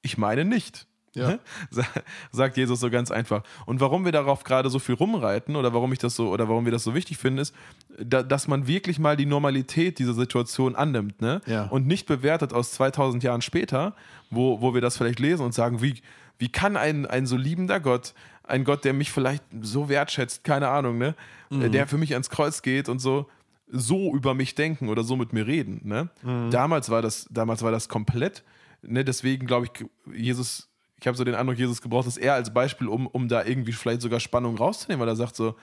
Ich 0.04 0.18
meine 0.18 0.46
nicht. 0.46 0.86
Ja. 1.18 1.28
Ne? 1.30 1.40
Sa- 1.70 1.86
Sagt 2.32 2.58
Jesus 2.58 2.80
so 2.80 2.90
ganz 2.90 3.12
einfach. 3.12 3.44
Und 3.66 3.80
warum 3.82 4.06
wir 4.06 4.12
darauf 4.12 4.44
gerade 4.44 4.70
so 4.70 4.80
viel 4.80 4.96
rumreiten 4.96 5.56
oder 5.56 5.74
warum 5.74 5.92
ich 5.94 6.00
das 6.00 6.16
so 6.16 6.30
oder 6.30 6.48
warum 6.48 6.66
wir 6.66 6.72
das 6.72 6.84
so 6.84 6.94
wichtig 6.96 7.18
finden, 7.18 7.40
ist, 7.40 7.54
da, 8.00 8.24
dass 8.24 8.48
man 8.48 8.68
wirklich 8.68 9.00
mal 9.00 9.18
die 9.18 9.26
Normalität 9.26 10.00
dieser 10.00 10.14
Situation 10.14 10.76
annimmt, 10.76 11.22
ne? 11.22 11.42
Ja. 11.46 11.64
Und 11.66 11.88
nicht 11.88 12.06
bewertet 12.08 12.54
aus 12.54 12.72
2000 12.72 13.24
Jahren 13.24 13.42
später, 13.42 13.96
wo, 14.30 14.62
wo 14.62 14.74
wir 14.74 14.82
das 14.82 14.98
vielleicht 14.98 15.20
lesen 15.20 15.44
und 15.46 15.54
sagen, 15.54 15.82
wie, 15.82 15.96
wie 16.38 16.50
kann 16.50 16.78
ein, 16.78 17.06
ein 17.06 17.26
so 17.26 17.36
liebender 17.38 17.80
Gott, 17.80 18.14
ein 18.44 18.64
Gott, 18.64 18.86
der 18.86 18.94
mich 18.94 19.12
vielleicht 19.12 19.44
so 19.62 19.90
wertschätzt, 19.90 20.44
keine 20.44 20.70
Ahnung, 20.70 20.98
ne? 20.98 21.16
Mhm. 21.50 21.72
Der 21.72 21.88
für 21.88 21.98
mich 21.98 22.14
ans 22.14 22.30
Kreuz 22.30 22.62
geht 22.62 22.90
und 22.90 23.00
so, 23.00 23.26
so 23.70 24.14
über 24.14 24.34
mich 24.34 24.56
denken 24.56 24.88
oder 24.90 25.04
so 25.04 25.16
mit 25.18 25.34
mir 25.34 25.46
reden. 25.48 25.82
Ne? 25.84 26.10
Mhm. 26.24 26.52
Damals, 26.52 26.90
war 26.90 27.02
das, 27.02 27.28
damals 27.30 27.64
war 27.64 27.72
das 27.72 27.90
komplett. 27.90 28.44
Ne? 28.82 29.04
Deswegen 29.04 29.46
glaube 29.48 29.66
ich, 29.68 29.86
Jesus, 30.18 30.70
ich 31.00 31.08
habe 31.08 31.16
so 31.18 31.24
den 31.24 31.36
Eindruck, 31.36 31.58
Jesus 31.58 31.82
gebraucht 31.82 32.08
das 32.08 32.18
eher 32.18 32.34
als 32.34 32.54
Beispiel, 32.54 32.88
um, 32.88 33.08
um 33.08 33.28
da 33.28 33.44
irgendwie 33.46 33.72
vielleicht 33.74 34.02
sogar 34.02 34.20
Spannung 34.20 34.58
rauszunehmen, 34.58 35.00
weil 35.02 35.08
er 35.10 35.16
sagt 35.16 35.36
so, 35.36 35.56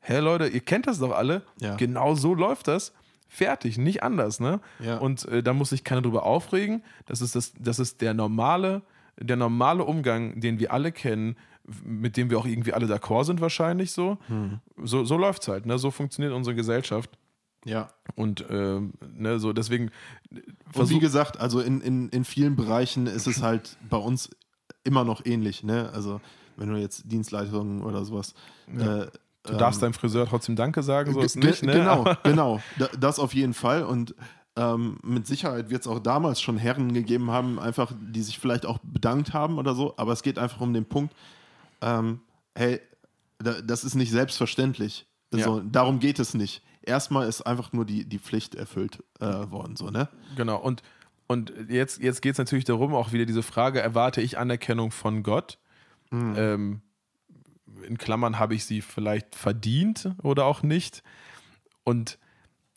hä 0.00 0.18
Leute, 0.18 0.46
ihr 0.46 0.60
kennt 0.60 0.86
das 0.86 0.98
doch 0.98 1.12
alle, 1.12 1.42
Ja. 1.60 1.74
genau 1.76 2.14
so 2.14 2.34
läuft 2.34 2.68
das. 2.68 2.92
Fertig, 3.30 3.76
nicht 3.76 4.02
anders, 4.02 4.40
ne? 4.40 4.60
Ja. 4.78 4.96
Und 4.98 5.26
äh, 5.26 5.42
da 5.42 5.52
muss 5.52 5.68
sich 5.70 5.84
keiner 5.84 6.00
drüber 6.00 6.22
aufregen. 6.24 6.82
Das 7.04 7.20
ist, 7.20 7.34
das, 7.34 7.52
das 7.58 7.78
ist 7.78 8.00
der 8.00 8.14
normale, 8.14 8.80
der 9.18 9.36
normale 9.36 9.84
Umgang, 9.84 10.40
den 10.40 10.58
wir 10.58 10.72
alle 10.72 10.92
kennen, 10.92 11.36
mit 11.84 12.16
dem 12.16 12.30
wir 12.30 12.38
auch 12.38 12.46
irgendwie 12.46 12.72
alle 12.72 12.86
d'accord 12.86 13.24
sind, 13.24 13.42
wahrscheinlich 13.42 13.92
so. 13.92 14.16
Hm. 14.28 14.60
So, 14.82 15.04
so 15.04 15.18
läuft 15.18 15.42
es 15.42 15.48
halt, 15.48 15.66
ne? 15.66 15.76
So 15.76 15.90
funktioniert 15.90 16.32
unsere 16.32 16.56
Gesellschaft. 16.56 17.10
Ja. 17.66 17.88
Und 18.14 18.46
ähm, 18.48 18.94
ne, 19.12 19.38
so 19.38 19.52
deswegen 19.52 19.90
Und 20.72 20.88
wie 20.88 20.98
gesagt, 21.00 21.38
also 21.38 21.60
in, 21.60 21.82
in, 21.82 22.08
in 22.08 22.24
vielen 22.24 22.56
Bereichen 22.56 23.06
ist 23.06 23.26
es 23.26 23.42
halt 23.42 23.76
bei 23.90 23.98
uns 23.98 24.30
immer 24.88 25.04
noch 25.04 25.24
ähnlich, 25.24 25.62
ne? 25.62 25.90
Also 25.92 26.20
wenn 26.56 26.68
du 26.70 26.76
jetzt 26.76 27.02
Dienstleistungen 27.04 27.82
oder 27.82 28.04
sowas. 28.04 28.34
Ja. 28.76 29.02
Äh, 29.02 29.10
du 29.44 29.56
darfst 29.56 29.82
deinem 29.82 29.92
Friseur 29.92 30.26
trotzdem 30.26 30.56
Danke 30.56 30.82
sagen, 30.82 31.12
so 31.12 31.20
ist 31.20 31.36
nicht, 31.36 31.62
ne? 31.62 31.72
Genau, 31.72 32.04
genau. 32.24 32.60
Da, 32.78 32.88
das 32.98 33.18
auf 33.18 33.34
jeden 33.34 33.54
Fall. 33.54 33.84
Und 33.84 34.14
ähm, 34.56 34.98
mit 35.04 35.26
Sicherheit 35.26 35.70
wird 35.70 35.82
es 35.82 35.86
auch 35.86 36.00
damals 36.00 36.40
schon 36.40 36.56
Herren 36.56 36.92
gegeben 36.92 37.30
haben, 37.30 37.60
einfach, 37.60 37.92
die 38.00 38.22
sich 38.22 38.38
vielleicht 38.38 38.66
auch 38.66 38.78
bedankt 38.82 39.32
haben 39.34 39.58
oder 39.58 39.74
so. 39.74 39.94
Aber 39.98 40.12
es 40.12 40.22
geht 40.22 40.38
einfach 40.38 40.60
um 40.60 40.72
den 40.74 40.86
Punkt, 40.86 41.14
ähm, 41.80 42.20
hey, 42.56 42.80
da, 43.38 43.60
das 43.62 43.84
ist 43.84 43.94
nicht 43.94 44.10
selbstverständlich. 44.10 45.06
Ja. 45.32 45.44
So, 45.44 45.60
darum 45.60 46.00
geht 46.00 46.18
es 46.18 46.34
nicht. 46.34 46.62
Erstmal 46.82 47.28
ist 47.28 47.42
einfach 47.42 47.72
nur 47.72 47.84
die, 47.84 48.06
die 48.06 48.18
Pflicht 48.18 48.54
erfüllt 48.54 49.04
äh, 49.20 49.26
worden, 49.26 49.76
so, 49.76 49.90
ne? 49.90 50.08
Genau, 50.36 50.56
und, 50.56 50.82
und 51.28 51.52
jetzt, 51.68 52.02
jetzt 52.02 52.20
geht 52.22 52.32
es 52.32 52.38
natürlich 52.38 52.64
darum, 52.64 52.94
auch 52.94 53.12
wieder 53.12 53.24
diese 53.26 53.42
Frage, 53.44 53.80
erwarte 53.80 54.20
ich 54.20 54.36
Anerkennung 54.38 54.90
von 54.90 55.22
Gott? 55.22 55.58
Ähm, 56.36 56.80
in 57.86 57.96
Klammern 57.98 58.38
habe 58.40 58.54
ich 58.54 58.64
sie 58.64 58.80
vielleicht 58.82 59.36
verdient 59.36 60.12
oder 60.22 60.46
auch 60.46 60.62
nicht. 60.62 61.02
Und 61.84 62.18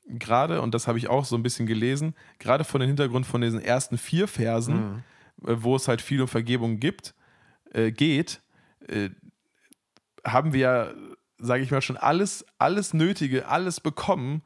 gerade, 0.06 0.62
und 0.62 0.74
das 0.76 0.88
habe 0.88 0.98
ich 0.98 1.08
auch 1.10 1.26
so 1.26 1.36
ein 1.36 1.44
bisschen 1.44 1.66
gelesen, 1.66 2.14
gerade 2.40 2.64
von 2.64 2.82
dem 2.82 2.88
Hintergrund 2.90 3.26
von 3.26 3.42
diesen 3.42 3.62
ersten 3.62 3.98
vier 3.98 4.28
Versen, 4.28 5.04
äh, 5.48 5.56
wo 5.64 5.76
es 5.76 5.88
halt 5.88 6.02
viel 6.02 6.22
um 6.22 6.28
Vergebung 6.28 6.80
gibt, 6.80 7.16
äh, 7.74 7.92
geht, 7.92 8.42
äh, 8.88 9.10
haben 10.26 10.54
wir 10.54 10.60
ja, 10.60 10.94
sage 11.40 11.64
ich 11.64 11.72
mal, 11.72 11.82
schon 11.82 11.98
alles, 11.98 12.46
alles 12.60 12.94
Nötige, 12.94 13.48
alles 13.48 13.80
bekommen, 13.80 14.44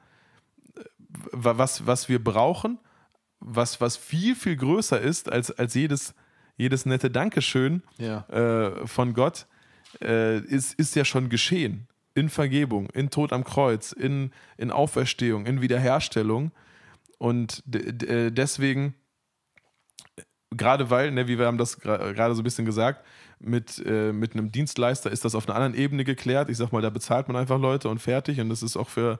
äh, 0.77 0.81
wa- 1.31 1.57
was, 1.57 1.85
was 1.87 2.07
wir 2.07 2.23
brauchen, 2.23 2.79
was, 3.39 3.79
was 3.81 3.97
viel, 3.97 4.35
viel 4.35 4.55
größer 4.55 4.99
ist 4.99 5.31
als, 5.31 5.51
als 5.51 5.73
jedes, 5.73 6.13
jedes 6.57 6.85
nette 6.85 7.09
Dankeschön 7.11 7.83
Ja. 7.97 8.25
äh, 8.29 8.87
von 8.87 9.13
Gott, 9.13 9.47
äh, 10.01 10.39
ist, 10.39 10.73
ist 10.75 10.95
ja 10.95 11.05
schon 11.05 11.29
geschehen. 11.29 11.87
In 12.13 12.29
Vergebung, 12.29 12.89
in 12.91 13.09
Tod 13.09 13.33
am 13.33 13.43
Kreuz, 13.43 13.91
in, 13.91 14.31
in 14.57 14.71
Auferstehung, 14.71 15.45
in 15.45 15.61
Wiederherstellung. 15.61 16.51
Und 17.17 17.61
äh, 17.75 18.31
deswegen, 18.31 18.95
gerade 20.51 20.89
weil, 20.89 21.11
ne, 21.11 21.27
wie 21.27 21.37
wir 21.37 21.45
haben 21.45 21.57
das 21.57 21.79
gerade 21.79 22.35
so 22.35 22.41
ein 22.41 22.43
bisschen 22.43 22.65
gesagt, 22.65 23.05
mit, 23.39 23.83
äh, 23.85 24.13
mit 24.13 24.33
einem 24.33 24.51
Dienstleister 24.51 25.11
ist 25.11 25.25
das 25.25 25.35
auf 25.35 25.47
einer 25.47 25.55
anderen 25.55 25.75
Ebene 25.75 26.03
geklärt. 26.05 26.49
Ich 26.49 26.57
sag 26.57 26.71
mal, 26.71 26.81
da 26.81 26.89
bezahlt 26.89 27.27
man 27.27 27.35
einfach 27.35 27.59
Leute 27.59 27.89
und 27.89 27.99
fertig. 27.99 28.39
Und 28.39 28.49
das 28.49 28.63
ist 28.63 28.77
auch 28.77 28.89
für, 28.89 29.19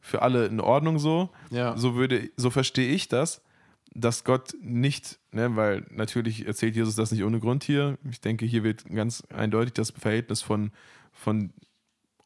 für 0.00 0.22
alle 0.22 0.46
in 0.46 0.60
Ordnung 0.60 0.98
so. 0.98 1.28
Ja. 1.50 1.76
So 1.76 1.94
würde, 1.94 2.30
so 2.36 2.48
verstehe 2.50 2.90
ich 2.90 3.08
das, 3.08 3.42
dass 3.92 4.24
Gott 4.24 4.54
nicht, 4.62 5.18
ne, 5.32 5.56
weil 5.56 5.86
natürlich 5.90 6.46
erzählt 6.46 6.76
Jesus 6.76 6.94
das 6.94 7.10
nicht 7.10 7.24
ohne 7.24 7.40
Grund 7.40 7.64
hier. 7.64 7.98
Ich 8.08 8.20
denke, 8.20 8.46
hier 8.46 8.62
wird 8.62 8.84
ganz 8.88 9.24
eindeutig 9.34 9.74
das 9.74 9.90
Verhältnis 9.90 10.42
von, 10.42 10.70
von 11.12 11.52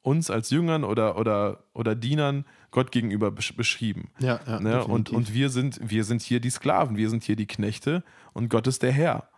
uns 0.02 0.30
als 0.30 0.50
Jüngern 0.50 0.84
oder, 0.84 1.16
oder, 1.16 1.64
oder 1.72 1.94
Dienern 1.94 2.44
Gott 2.70 2.92
gegenüber 2.92 3.30
besch 3.30 3.56
beschrieben. 3.56 4.10
Ja, 4.18 4.40
ja. 4.46 4.60
Ne? 4.60 4.84
Und, 4.84 5.10
und 5.10 5.32
wir, 5.32 5.48
sind, 5.48 5.80
wir 5.82 6.04
sind 6.04 6.20
hier 6.20 6.40
die 6.40 6.50
Sklaven, 6.50 6.96
wir 6.96 7.08
sind 7.08 7.24
hier 7.24 7.36
die 7.36 7.46
Knechte 7.46 8.04
und 8.34 8.50
Gott 8.50 8.66
ist 8.66 8.82
der 8.82 8.92
Herr. 8.92 9.28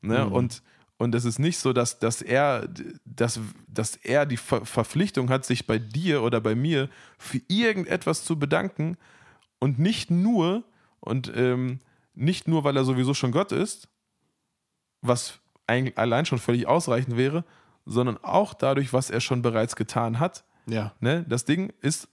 Ne? 0.00 0.24
Mhm. 0.24 0.32
Und, 0.32 0.62
und 0.98 1.14
es 1.14 1.24
ist 1.24 1.38
nicht 1.38 1.58
so, 1.58 1.72
dass, 1.72 2.00
dass, 2.00 2.22
er, 2.22 2.68
dass, 3.04 3.38
dass 3.68 3.96
er 3.96 4.26
die 4.26 4.36
Ver 4.36 4.64
Verpflichtung 4.64 5.28
hat, 5.28 5.44
sich 5.44 5.66
bei 5.66 5.78
dir 5.78 6.22
oder 6.22 6.40
bei 6.40 6.54
mir 6.54 6.88
für 7.18 7.40
irgendetwas 7.46 8.24
zu 8.24 8.38
bedanken 8.38 8.96
und 9.60 9.78
nicht 9.78 10.10
nur, 10.10 10.64
und 11.06 11.32
ähm, 11.34 11.78
nicht 12.14 12.48
nur, 12.48 12.64
weil 12.64 12.76
er 12.76 12.84
sowieso 12.84 13.14
schon 13.14 13.32
Gott 13.32 13.52
ist, 13.52 13.88
was 15.02 15.38
eigentlich 15.66 15.98
allein 15.98 16.26
schon 16.26 16.38
völlig 16.38 16.66
ausreichend 16.66 17.16
wäre, 17.16 17.44
sondern 17.84 18.18
auch 18.22 18.54
dadurch, 18.54 18.92
was 18.92 19.10
er 19.10 19.20
schon 19.20 19.42
bereits 19.42 19.76
getan 19.76 20.18
hat. 20.18 20.44
ja. 20.66 20.92
Ne? 21.00 21.24
Das 21.28 21.44
Ding 21.44 21.72
ist, 21.80 22.08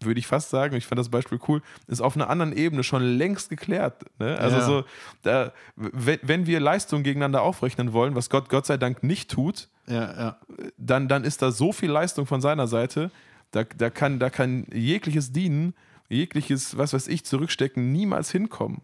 würde 0.00 0.18
ich 0.18 0.26
fast 0.26 0.50
sagen, 0.50 0.74
ich 0.76 0.86
fand 0.86 0.98
das 0.98 1.10
Beispiel 1.10 1.38
cool, 1.48 1.62
ist 1.86 2.00
auf 2.00 2.16
einer 2.16 2.30
anderen 2.30 2.56
Ebene 2.56 2.82
schon 2.82 3.02
längst 3.02 3.50
geklärt. 3.50 4.04
Ne? 4.18 4.38
Also 4.38 4.56
Ja. 4.56 4.62
so, 4.64 4.84
da, 5.22 5.52
wenn, 5.76 6.46
wir 6.46 6.58
Leistungen 6.60 7.02
gegeneinander 7.04 7.42
aufrechnen 7.42 7.92
wollen, 7.92 8.14
was 8.14 8.30
Gott 8.30 8.48
Gott 8.48 8.66
sei 8.66 8.78
Dank 8.78 9.02
nicht 9.02 9.30
tut, 9.30 9.68
Ja, 9.86 9.94
ja. 10.18 10.38
dann, 10.78 11.06
dann 11.08 11.24
ist 11.24 11.42
da 11.42 11.52
so 11.52 11.72
viel 11.72 11.90
Leistung 11.90 12.24
von 12.26 12.40
seiner 12.40 12.66
Seite, 12.66 13.10
da, 13.50 13.64
da, 13.64 13.90
kann, 13.90 14.18
da 14.18 14.30
kann 14.30 14.66
jegliches 14.72 15.32
Dienen, 15.32 15.74
jegliches, 16.10 16.76
was 16.76 16.92
weiß 16.92 17.08
ich, 17.08 17.24
zurückstecken, 17.24 17.92
niemals 17.92 18.30
hinkommen. 18.30 18.82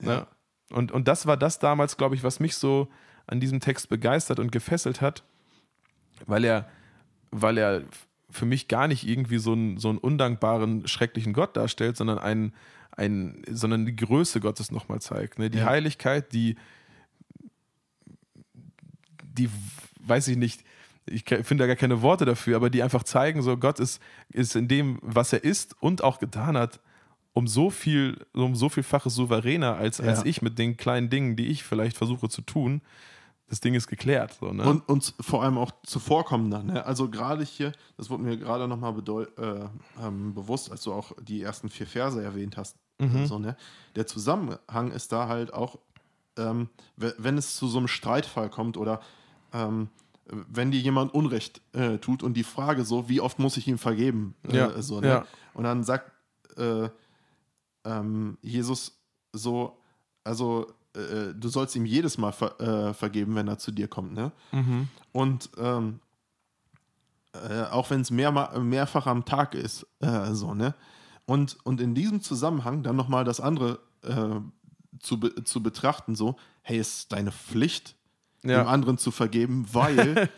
Ne? 0.00 0.26
Und, 0.70 0.92
und 0.92 1.08
das 1.08 1.26
war 1.26 1.36
das 1.36 1.58
damals, 1.58 1.96
glaube 1.96 2.14
ich, 2.14 2.22
was 2.22 2.40
mich 2.40 2.56
so 2.56 2.88
an 3.26 3.40
diesem 3.40 3.60
Text 3.60 3.88
begeistert 3.88 4.38
und 4.38 4.52
gefesselt 4.52 5.00
hat, 5.00 5.24
weil 6.26 6.44
er, 6.44 6.68
weil 7.30 7.56
er 7.56 7.84
für 8.30 8.44
mich 8.44 8.68
gar 8.68 8.88
nicht 8.88 9.06
irgendwie 9.06 9.38
so 9.38 9.52
einen, 9.52 9.78
so 9.78 9.88
einen 9.88 9.98
undankbaren, 9.98 10.86
schrecklichen 10.88 11.32
Gott 11.32 11.56
darstellt, 11.56 11.96
sondern 11.96 12.18
einen, 12.18 12.52
einen, 12.90 13.42
sondern 13.48 13.86
die 13.86 13.96
Größe 13.96 14.40
Gottes 14.40 14.70
nochmal 14.72 15.00
zeigt. 15.00 15.38
Ne? 15.38 15.50
Die 15.50 15.58
Ja. 15.58 15.66
Heiligkeit, 15.66 16.32
die, 16.32 16.56
die, 19.22 19.48
weiß 20.00 20.28
ich 20.28 20.36
nicht, 20.36 20.64
ich 21.06 21.24
finde 21.24 21.56
da 21.62 21.66
gar 21.66 21.76
keine 21.76 22.02
Worte 22.02 22.24
dafür, 22.24 22.56
aber 22.56 22.70
die 22.70 22.82
einfach 22.82 23.02
zeigen, 23.02 23.42
so 23.42 23.56
Gott 23.56 23.78
ist, 23.80 24.00
ist 24.30 24.56
in 24.56 24.68
dem, 24.68 24.98
was 25.02 25.32
er 25.32 25.44
ist 25.44 25.76
und 25.80 26.02
auch 26.02 26.18
getan 26.18 26.56
hat, 26.56 26.80
um 27.32 27.46
so 27.48 27.68
viel, 27.70 28.24
um 28.32 28.54
so 28.54 28.68
vielfaches 28.68 29.14
souveräner 29.14 29.76
als, 29.76 30.00
als 30.00 30.20
Ja. 30.20 30.26
ich 30.26 30.40
mit 30.42 30.58
den 30.58 30.76
kleinen 30.76 31.10
Dingen, 31.10 31.36
die 31.36 31.46
ich 31.48 31.64
vielleicht 31.64 31.96
versuche 31.96 32.28
zu 32.28 32.42
tun. 32.42 32.80
Das 33.48 33.60
Ding 33.60 33.74
ist 33.74 33.88
geklärt. 33.88 34.36
So, 34.40 34.52
ne? 34.52 34.64
Und, 34.64 34.88
und 34.88 35.14
vor 35.20 35.42
allem 35.42 35.58
auch 35.58 35.70
zuvorkommender. 35.84 36.62
Ne? 36.62 36.86
Also 36.86 37.10
gerade 37.10 37.44
hier, 37.44 37.72
das 37.98 38.08
wurde 38.08 38.22
mir 38.22 38.36
gerade 38.38 38.66
nochmal 38.66 38.94
äh, 38.96 39.66
ähm, 40.02 40.32
bewusst, 40.32 40.70
als 40.72 40.82
du 40.82 40.92
auch 40.94 41.12
die 41.20 41.42
ersten 41.42 41.68
vier 41.68 41.86
Verse 41.86 42.22
erwähnt 42.22 42.56
hast. 42.56 42.76
So, 43.26 43.38
ne? 43.40 43.56
Der 43.96 44.06
Zusammenhang 44.06 44.92
ist 44.92 45.10
da 45.10 45.26
halt 45.28 45.52
auch, 45.52 45.78
ähm, 46.38 46.68
we- 46.96 47.14
wenn 47.18 47.36
es 47.36 47.56
zu 47.56 47.66
so 47.66 47.78
einem 47.78 47.88
Streitfall 47.88 48.48
kommt 48.48 48.76
oder 48.76 49.00
ähm, 49.52 49.88
wenn 50.26 50.70
dir 50.70 50.80
jemand 50.80 51.12
Unrecht 51.14 51.60
äh, 51.72 51.98
tut 51.98 52.22
und 52.22 52.34
die 52.34 52.44
Frage 52.44 52.84
so, 52.84 53.08
wie 53.08 53.20
oft 53.20 53.38
muss 53.38 53.56
ich 53.56 53.68
ihm 53.68 53.78
vergeben? 53.78 54.34
Äh, 54.48 54.56
Ja, 54.56 54.82
so, 54.82 55.00
ne? 55.00 55.08
ja. 55.08 55.26
Und 55.52 55.64
dann 55.64 55.84
sagt 55.84 56.10
äh, 56.56 56.88
ähm, 57.84 58.38
Jesus 58.42 58.98
so, 59.32 59.78
also 60.22 60.66
äh, 60.94 61.34
du 61.34 61.48
sollst 61.48 61.76
ihm 61.76 61.84
jedes 61.84 62.18
Mal 62.18 62.32
ver 62.32 62.60
äh, 62.60 62.94
vergeben, 62.94 63.34
wenn 63.34 63.48
er 63.48 63.58
zu 63.58 63.72
dir 63.72 63.88
kommt, 63.88 64.14
ne? 64.14 64.32
Mhm. 64.52 64.88
Und 65.12 65.50
ähm, 65.58 66.00
äh, 67.32 67.64
auch 67.64 67.90
wenn 67.90 68.00
es 68.00 68.10
mehr, 68.10 68.32
mehrfach 68.60 69.06
am 69.06 69.24
Tag 69.24 69.54
ist, 69.54 69.86
äh, 70.00 70.32
so, 70.32 70.54
ne? 70.54 70.74
Und, 71.26 71.58
und 71.64 71.80
in 71.80 71.94
diesem 71.94 72.20
Zusammenhang 72.20 72.82
dann 72.82 72.96
nochmal 72.96 73.24
das 73.24 73.40
andere 73.40 73.80
äh, 74.02 74.40
zu, 75.00 75.18
be 75.20 75.44
zu 75.44 75.62
betrachten, 75.62 76.14
so, 76.14 76.36
hey, 76.62 76.78
es 76.78 76.98
ist 76.98 77.12
deine 77.12 77.32
Pflicht, 77.32 77.96
Ja. 78.44 78.62
dem 78.62 78.68
anderen 78.68 78.98
zu 78.98 79.10
vergeben, 79.10 79.66
weil 79.72 80.28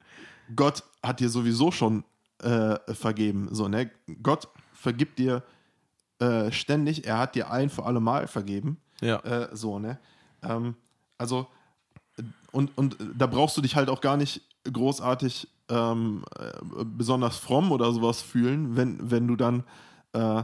Gott 0.56 0.84
hat 1.02 1.20
dir 1.20 1.28
sowieso 1.28 1.70
schon 1.70 2.04
äh, 2.42 2.76
vergeben, 2.94 3.48
so, 3.50 3.68
ne? 3.68 3.90
Gott 4.22 4.48
vergibt 4.72 5.18
dir 5.18 5.42
äh, 6.18 6.50
ständig, 6.52 7.06
er 7.06 7.18
hat 7.18 7.34
dir 7.34 7.50
ein 7.50 7.70
für 7.70 7.84
alle 7.84 8.00
Mal 8.00 8.26
vergeben. 8.26 8.78
Ja. 9.00 9.18
Äh, 9.20 9.48
so, 9.54 9.78
ne? 9.78 9.98
Ähm, 10.42 10.74
also, 11.18 11.46
und, 12.52 12.76
und 12.76 12.96
da 13.14 13.26
brauchst 13.26 13.56
du 13.56 13.60
dich 13.60 13.76
halt 13.76 13.90
auch 13.90 14.00
gar 14.00 14.16
nicht 14.16 14.42
großartig 14.70 15.48
ähm, 15.68 16.24
äh, 16.38 16.52
besonders 16.84 17.36
fromm 17.36 17.72
oder 17.72 17.92
sowas 17.92 18.22
fühlen, 18.22 18.76
wenn, 18.76 19.10
wenn 19.10 19.26
du 19.26 19.36
dann 19.36 19.64
äh, 20.12 20.42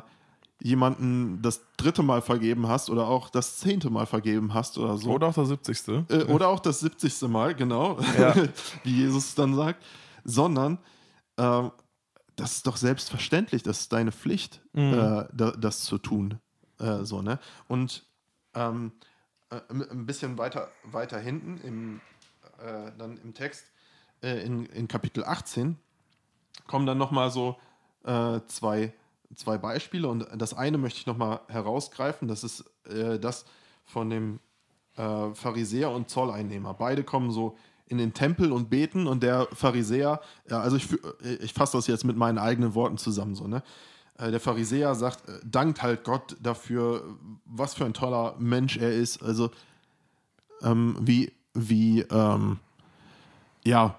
jemanden 0.63 1.43
das 1.43 1.61
dritte 1.77 2.03
Mal 2.03 2.23
vergeben 2.23 2.69
hast 2.69 2.89
oder 2.91 3.09
auch 3.09 3.31
das 3.31 3.59
zehnte 3.59 3.91
Mal 3.91 4.07
vergeben 4.07 4.55
hast 4.55 4.79
oder 4.79 4.97
so. 4.97 5.11
Oder 5.11 5.27
auch 5.29 5.35
der 5.35 5.45
70. 5.47 5.89
Äh, 6.09 6.23
oder 6.25 6.49
auch 6.49 6.61
das 6.61 6.81
70. 6.81 7.23
Mal, 7.23 7.55
genau, 7.55 7.99
Ja. 8.19 8.35
wie 8.85 8.97
Jesus 8.99 9.35
dann 9.35 9.55
sagt, 9.55 9.83
sondern 10.25 10.79
ähm, 11.39 11.73
das 12.37 12.53
ist 12.57 12.67
doch 12.67 12.77
selbstverständlich, 12.77 13.63
das 13.63 13.81
ist 13.81 13.93
deine 13.93 14.13
Pflicht, 14.13 14.63
Mhm. 14.73 14.93
äh, 14.95 15.25
da, 15.33 15.51
das 15.51 15.81
zu 15.83 15.99
tun. 15.99 16.39
Äh, 16.79 17.05
so, 17.05 17.21
ne? 17.23 17.39
Und 17.69 18.05
ähm, 18.55 18.93
äh, 19.51 19.61
ein 19.71 20.07
bisschen 20.07 20.39
weiter, 20.39 20.69
weiter 20.85 21.19
hinten 21.19 21.59
im, 21.63 22.01
äh, 22.65 22.91
dann 22.99 23.19
im 23.19 23.35
Text, 23.35 23.65
äh, 24.23 24.45
in, 24.47 24.67
in 24.67 24.89
Kapitel 24.89 25.25
18, 25.25 25.77
kommen 26.67 26.87
dann 26.87 26.99
nochmal 26.99 27.31
so 27.31 27.57
äh, 28.05 28.41
zwei, 28.47 28.93
zwei 29.35 29.59
Beispiele 29.59 30.09
und 30.09 30.27
das 30.37 30.55
eine 30.55 30.79
möchte 30.79 30.99
ich 31.01 31.07
nochmal 31.07 31.41
herausgreifen, 31.49 32.29
das 32.29 32.45
ist 32.45 32.65
äh, 32.89 33.19
das 33.19 33.45
von 33.85 34.11
dem 34.11 34.41
äh, 34.97 35.35
Pharisäer 35.35 35.91
und 35.91 36.09
Zolleinnehmer. 36.09 36.75
Beide 36.75 37.05
kommen 37.05 37.31
so 37.31 37.57
in 37.87 37.99
den 37.99 38.15
Tempel 38.15 38.53
und 38.53 38.71
beten 38.71 39.07
und 39.07 39.23
der 39.23 39.49
Pharisäer, 39.53 40.21
ja, 40.49 40.61
also 40.61 40.77
ich, 40.77 40.85
fü- 40.85 41.41
ich 41.43 41.53
fasse 41.53 41.77
das 41.77 41.87
jetzt 41.87 42.05
mit 42.05 42.17
meinen 42.17 42.39
eigenen 42.39 42.75
Worten 42.75 42.99
zusammen 42.99 43.35
so, 43.35 43.47
ne? 43.47 43.63
äh, 44.19 44.31
der 44.31 44.41
Pharisäer 44.41 44.95
sagt, 44.95 45.29
äh, 45.29 45.41
dankt 45.45 45.83
halt 45.83 46.05
Gott 46.05 46.37
dafür, 46.41 47.17
was 47.45 47.75
für 47.75 47.85
ein 47.85 47.95
toller 47.95 48.35
Mensch 48.39 48.77
er 48.77 48.93
ist. 48.93 49.23
Also 49.23 49.51
ähm, 50.63 50.97
wie, 51.01 51.33
wie, 51.55 52.01
ähm, 52.03 52.59
ja, 53.65 53.99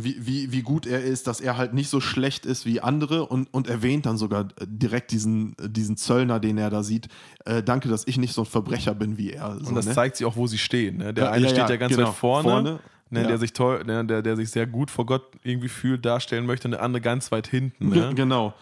wie, 0.00 0.26
wie, 0.26 0.52
wie 0.52 0.62
gut 0.62 0.86
er 0.86 1.02
ist, 1.02 1.26
dass 1.26 1.40
er 1.40 1.56
halt 1.56 1.74
nicht 1.74 1.90
so 1.90 2.00
schlecht 2.00 2.46
ist 2.46 2.64
wie 2.66 2.80
andere 2.80 3.26
und, 3.26 3.52
und 3.52 3.66
erwähnt 3.68 4.06
dann 4.06 4.16
sogar 4.16 4.42
äh, 4.60 4.66
direkt 4.66 5.10
diesen, 5.10 5.56
diesen 5.60 5.96
Zöllner, 5.96 6.38
den 6.38 6.56
er 6.56 6.70
da 6.70 6.82
sieht. 6.84 7.08
Äh, 7.44 7.62
danke, 7.62 7.88
dass 7.88 8.06
ich 8.06 8.16
nicht 8.16 8.32
so 8.32 8.42
ein 8.42 8.46
Verbrecher 8.46 8.94
bin 8.94 9.18
wie 9.18 9.32
er. 9.32 9.58
So, 9.58 9.70
und 9.70 9.74
das 9.74 9.86
ne? 9.86 9.92
zeigt 9.92 10.16
sich 10.16 10.26
auch, 10.26 10.36
wo 10.36 10.46
sie 10.46 10.58
stehen. 10.58 10.98
Ne? 10.98 11.12
Der 11.12 11.24
Ja, 11.24 11.30
eine 11.32 11.46
ja, 11.46 11.50
steht 11.50 11.68
ja, 11.68 11.76
ganz 11.76 11.94
genau. 11.94 12.08
weit 12.08 12.14
vorne, 12.14 12.48
Vorne, 12.48 12.80
ne, 13.10 13.22
ja. 13.22 13.26
der, 13.26 13.38
sich 13.38 13.52
toll, 13.52 13.82
ne, 13.84 14.04
der, 14.04 14.22
der 14.22 14.36
sich 14.36 14.50
sehr 14.50 14.66
gut 14.66 14.90
vor 14.90 15.04
Gott 15.04 15.24
irgendwie 15.42 15.68
fühlt, 15.68 16.04
darstellen 16.04 16.46
möchte, 16.46 16.68
und 16.68 16.72
der 16.72 16.82
andere 16.82 17.00
ganz 17.00 17.32
weit 17.32 17.48
hinten. 17.48 17.88
Ne? 17.88 18.12
Genau. 18.14 18.54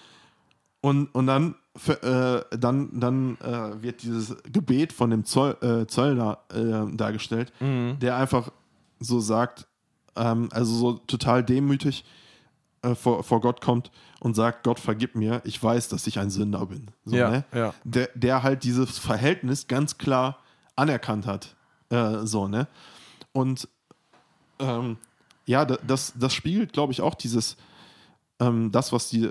Und, 0.81 1.15
und 1.15 1.27
dann, 1.27 1.57
äh, 1.89 2.41
dann, 2.57 2.99
dann 2.99 3.37
äh, 3.43 3.83
wird 3.83 4.03
dieses 4.03 4.37
Gebet 4.51 4.93
von 4.93 5.11
dem 5.11 5.25
Zoll, 5.25 5.57
äh, 5.61 5.87
Zöllner 5.87 6.39
äh, 6.55 6.97
dargestellt, 6.97 7.53
Mhm. 7.61 7.99
der 8.01 8.17
einfach 8.17 8.51
so 9.01 9.21
sagt, 9.21 9.67
ähm, 10.17 10.49
also 10.53 10.75
so 10.75 10.93
total 10.95 11.45
demütig 11.45 12.05
äh, 12.83 12.95
vor, 12.95 13.23
vor 13.25 13.41
Gott 13.41 13.61
kommt 13.61 13.91
und 14.21 14.35
sagt, 14.37 14.65
Gott 14.65 14.79
vergib 14.81 15.15
mir, 15.15 15.41
ich 15.45 15.63
weiß, 15.63 15.89
dass 15.89 16.07
ich 16.07 16.19
ein 16.19 16.31
Sünder 16.31 16.67
bin. 16.67 16.89
So, 17.05 17.17
Ja, 17.17 17.31
ne? 17.31 17.45
ja. 17.55 17.75
Der, 17.85 18.09
der 18.15 18.43
halt 18.43 18.65
dieses 18.65 18.99
Verhältnis 18.99 19.67
ganz 19.69 19.99
klar 19.99 20.39
anerkannt 20.75 21.27
hat. 21.27 21.55
Äh, 21.91 22.27
so, 22.27 22.49
ne? 22.49 22.67
Und 23.33 23.69
ähm, 24.59 24.97
ja, 25.47 25.65
da- 25.65 25.79
das, 25.87 26.13
das 26.19 26.35
spiegelt, 26.35 26.73
glaube 26.73 26.93
ich, 26.93 27.01
auch 27.01 27.15
dieses, 27.15 27.57
ähm, 28.41 28.73
das, 28.73 28.93
was 28.93 29.09
die, 29.09 29.31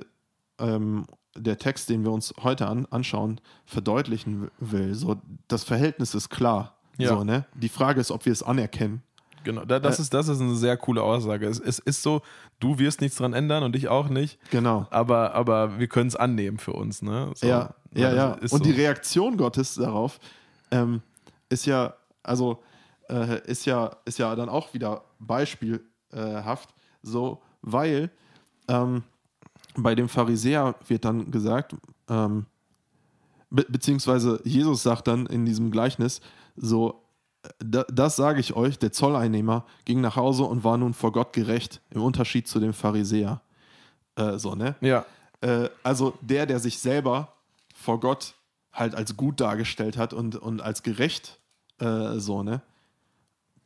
ähm, 0.60 1.06
der 1.38 1.58
Text, 1.58 1.90
den 1.90 2.04
wir 2.06 2.12
uns 2.12 2.34
heute 2.44 2.68
an, 2.68 2.86
anschauen, 2.92 3.42
verdeutlichen 3.66 4.50
will. 4.60 4.94
So, 4.96 5.18
das 5.48 5.64
Verhältnis 5.66 6.16
ist 6.16 6.30
klar. 6.30 6.78
Ja. 6.98 7.10
So, 7.10 7.24
ne? 7.26 7.46
Die 7.56 7.68
Frage 7.70 8.00
ist, 8.00 8.10
ob 8.12 8.26
wir 8.26 8.32
es 8.32 8.42
anerkennen. 8.42 9.02
Genau, 9.46 9.64
da, 9.64 9.80
das, 9.80 10.00
ist, 10.00 10.14
das 10.14 10.28
ist 10.28 10.42
eine 10.42 10.56
sehr 10.56 10.76
coole 10.76 11.04
Aussage. 11.04 11.48
Es, 11.48 11.60
es 11.60 11.80
ist 11.80 12.02
so, 12.02 12.22
du 12.60 12.80
wirst 12.80 13.00
nichts 13.00 13.18
dran 13.18 13.34
ändern 13.34 13.64
und 13.64 13.76
ich 13.76 13.88
auch 13.88 14.10
nicht, 14.10 14.40
Genau. 14.50 14.88
aber, 14.90 15.36
aber 15.36 15.80
wir 15.80 15.88
können 15.88 16.08
es 16.08 16.16
annehmen 16.16 16.58
für 16.58 16.74
uns. 16.74 17.02
Ne? 17.02 17.32
So, 17.36 17.48
ja, 17.48 17.76
ja, 17.94 18.14
ja. 18.14 18.32
Und 18.34 18.50
so. 18.50 18.58
die 18.58 18.72
Reaktion 18.72 19.38
Gottes 19.38 19.76
darauf 19.76 20.20
ähm, 20.72 21.02
ist 21.48 21.66
ja, 21.68 21.94
also 22.24 22.64
äh, 23.08 23.40
ist 23.46 23.66
ja, 23.66 23.96
ist 24.06 24.18
ja 24.18 24.36
dann 24.36 24.50
auch 24.50 24.74
wieder 24.74 25.04
beispielhaft, 25.20 26.70
so, 27.04 27.42
weil 27.62 28.10
ähm, 28.68 29.04
bei 29.78 29.94
dem 29.94 30.10
Pharisäer 30.10 30.76
wird 30.88 31.06
dann 31.06 31.30
gesagt, 31.30 31.76
ähm, 32.10 32.48
be 33.52 33.66
beziehungsweise 33.70 34.42
Jesus 34.44 34.84
sagt 34.84 35.08
dann 35.08 35.28
in 35.28 35.46
diesem 35.46 35.70
Gleichnis 35.70 36.20
so, 36.56 36.90
äh, 36.90 37.05
das 37.60 38.16
sage 38.16 38.40
ich 38.40 38.56
euch, 38.56 38.78
der 38.80 38.92
Zolleinnehmer 38.92 39.66
ging 39.86 40.02
nach 40.02 40.16
Hause 40.16 40.44
und 40.44 40.64
war 40.64 40.78
nun 40.78 40.94
vor 40.94 41.12
Gott 41.12 41.34
gerecht, 41.34 41.82
im 41.92 42.02
Unterschied 42.02 42.48
zu 42.48 42.60
dem 42.60 42.74
Pharisäer. 42.74 43.42
Äh, 44.16 44.38
so, 44.38 44.56
ne? 44.56 44.76
Ja, 44.82 45.06
Äh, 45.42 45.70
also 45.84 46.14
der, 46.22 46.46
der 46.46 46.60
sich 46.60 46.80
selber 46.80 47.34
vor 47.76 48.00
Gott 48.00 48.34
halt 48.74 48.96
als 48.96 49.16
gut 49.18 49.40
dargestellt 49.42 49.98
hat 49.98 50.14
und, 50.14 50.36
und 50.38 50.62
als 50.62 50.82
gerecht, 50.84 51.40
äh, 51.80 52.18
so, 52.20 52.42
ne? 52.44 52.62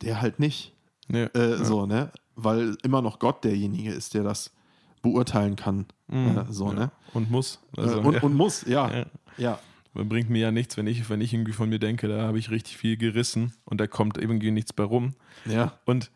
Der 0.02 0.20
halt 0.20 0.40
nicht. 0.40 0.72
nee, 1.08 1.24
Äh, 1.34 1.50
ja. 1.50 1.64
So, 1.64 1.86
ne? 1.86 2.10
Weil 2.36 2.76
immer 2.82 3.02
noch 3.02 3.18
Gott 3.18 3.44
derjenige 3.44 3.92
ist, 3.92 4.14
der 4.14 4.22
das 4.24 4.50
beurteilen 5.02 5.56
kann. 5.56 5.86
Äh, 6.10 6.44
so, 6.50 6.66
Mhm. 6.66 6.72
ja. 6.72 6.78
ne? 6.86 6.90
Und 7.14 7.30
muss. 7.30 7.60
Also, 7.76 8.00
äh, 8.00 8.04
und, 8.04 8.14
ja. 8.14 8.22
und 8.22 8.34
muss, 8.34 8.64
ja. 8.66 9.04
Ja. 9.36 9.58
Bringt 9.92 10.30
mir 10.30 10.38
ja 10.38 10.50
nichts, 10.52 10.76
wenn 10.76 10.86
ich, 10.86 11.10
wenn 11.10 11.20
ich 11.20 11.34
irgendwie 11.34 11.52
von 11.52 11.68
mir 11.68 11.78
denke, 11.78 12.06
da 12.06 12.22
habe 12.22 12.38
ich 12.38 12.50
richtig 12.50 12.76
viel 12.76 12.96
gerissen 12.96 13.54
und 13.64 13.80
da 13.80 13.86
kommt 13.86 14.18
irgendwie 14.18 14.50
nichts 14.50 14.72
bei 14.72 14.84
rum. 14.84 15.14
Ja. 15.46 15.78
Und, 15.84 16.10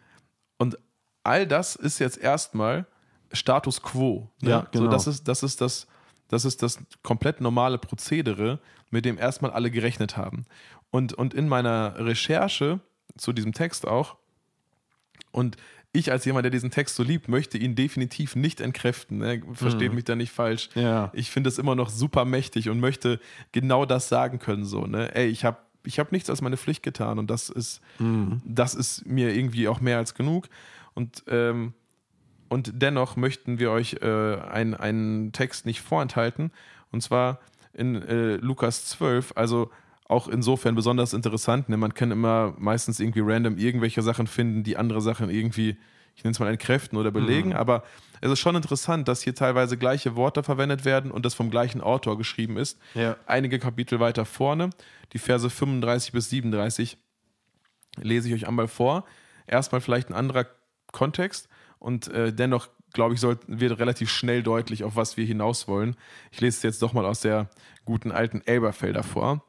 und 0.58 0.78
all 1.24 1.46
das 1.46 1.74
ist 1.74 1.98
jetzt 1.98 2.18
erstmal 2.18 2.86
Status 3.32 3.82
quo. 3.82 4.30
Ne? 4.40 4.50
Ja, 4.50 4.68
genau. 4.70 4.84
so, 4.84 4.90
das, 4.90 5.06
ist, 5.08 5.26
das, 5.26 5.42
ist 5.42 5.60
das, 5.60 5.88
das 6.28 6.44
ist 6.44 6.62
das 6.62 6.78
komplett 7.02 7.40
normale 7.40 7.78
Prozedere, 7.78 8.60
mit 8.90 9.04
dem 9.04 9.18
erstmal 9.18 9.50
alle 9.50 9.70
gerechnet 9.70 10.16
haben. 10.16 10.46
Und, 10.90 11.12
und 11.12 11.34
in 11.34 11.48
meiner 11.48 11.96
Recherche 11.98 12.78
zu 13.16 13.32
diesem 13.32 13.52
Text 13.52 13.88
auch, 13.88 14.16
und 15.32 15.56
ich 15.94 16.10
als 16.12 16.24
jemand, 16.26 16.44
der 16.44 16.50
diesen 16.50 16.70
Text 16.70 16.96
so 16.96 17.02
liebt, 17.02 17.28
möchte 17.28 17.56
ihn 17.56 17.74
definitiv 17.74 18.36
nicht 18.36 18.60
entkräften. 18.60 19.18
Ne? 19.18 19.40
Versteht 19.52 19.92
mich 19.94 20.04
da 20.04 20.14
nicht 20.16 20.32
falsch. 20.32 20.68
Ja. 20.74 21.10
Ich 21.14 21.30
finde 21.30 21.48
es 21.48 21.58
immer 21.58 21.74
noch 21.74 21.88
super 21.88 22.24
mächtig 22.26 22.68
und 22.68 22.80
möchte 22.80 23.20
genau 23.52 23.86
das 23.86 24.08
sagen 24.08 24.38
können. 24.38 24.64
So, 24.64 24.86
ne? 24.86 25.14
Ey, 25.14 25.28
ich 25.28 25.44
habe 25.44 25.58
ich 25.86 25.98
hab 25.98 26.12
nichts 26.12 26.28
als 26.30 26.40
meine 26.42 26.56
Pflicht 26.56 26.82
getan 26.82 27.18
und 27.18 27.30
das 27.30 27.48
ist, 27.48 27.80
Mhm. 27.98 28.40
das 28.44 28.74
ist 28.74 29.06
mir 29.06 29.34
irgendwie 29.34 29.68
auch 29.68 29.80
mehr 29.80 29.98
als 29.98 30.14
genug. 30.14 30.48
Und, 30.94 31.22
ähm, 31.28 31.74
und 32.48 32.72
dennoch 32.74 33.16
möchten 33.16 33.58
wir 33.58 33.70
euch 33.70 33.94
äh, 34.02 34.36
ein- 34.40 34.74
einen 34.74 35.32
Text 35.32 35.66
nicht 35.66 35.80
vorenthalten. 35.80 36.50
Und 36.90 37.02
zwar 37.02 37.38
in 37.72 37.96
äh, 38.02 38.36
Lukas 38.36 38.86
12, 38.86 39.32
also 39.36 39.70
auch 40.06 40.28
insofern 40.28 40.74
besonders 40.74 41.12
interessant. 41.14 41.68
Ne? 41.68 41.76
Man 41.76 41.94
kann 41.94 42.10
immer 42.10 42.54
meistens 42.58 43.00
irgendwie 43.00 43.22
random 43.22 43.56
irgendwelche 43.56 44.02
Sachen 44.02 44.26
finden, 44.26 44.62
die 44.62 44.76
andere 44.76 45.00
Sachen 45.00 45.30
irgendwie, 45.30 45.76
ich 46.14 46.24
nenne 46.24 46.32
es 46.32 46.40
mal 46.40 46.50
entkräften 46.50 46.98
oder 46.98 47.10
belegen. 47.10 47.54
Aber 47.54 47.84
es 48.20 48.30
ist 48.30 48.40
schon 48.40 48.54
interessant, 48.54 49.08
dass 49.08 49.22
hier 49.22 49.34
teilweise 49.34 49.78
gleiche 49.78 50.14
Worte 50.14 50.42
verwendet 50.42 50.84
werden 50.84 51.10
und 51.10 51.24
das 51.24 51.34
vom 51.34 51.50
gleichen 51.50 51.80
Autor 51.80 52.18
geschrieben 52.18 52.58
ist. 52.58 52.78
Ja. 52.94 53.16
Einige 53.26 53.58
Kapitel 53.58 53.98
weiter 53.98 54.24
vorne, 54.24 54.70
die 55.12 55.18
Verse 55.18 55.48
35 55.48 56.12
bis 56.12 56.28
37, 56.30 56.98
lese 57.96 58.28
ich 58.28 58.34
euch 58.34 58.46
einmal 58.48 58.68
vor. 58.68 59.04
Erstmal 59.46 59.80
vielleicht 59.80 60.10
ein 60.10 60.14
anderer 60.14 60.46
Kontext 60.92 61.48
und 61.78 62.08
äh, 62.08 62.32
dennoch, 62.32 62.68
glaube 62.92 63.14
ich, 63.14 63.20
soll, 63.20 63.38
wird 63.46 63.78
relativ 63.78 64.10
schnell 64.10 64.42
deutlich, 64.42 64.84
auf 64.84 64.96
was 64.96 65.16
wir 65.16 65.24
hinaus 65.24 65.66
wollen. 65.66 65.96
Ich 66.30 66.40
lese 66.40 66.58
es 66.58 66.62
jetzt 66.62 66.82
doch 66.82 66.92
mal 66.92 67.04
aus 67.04 67.20
der 67.20 67.48
guten 67.84 68.12
alten 68.12 68.42
Elberfelder 68.42 69.02
vor. 69.02 69.44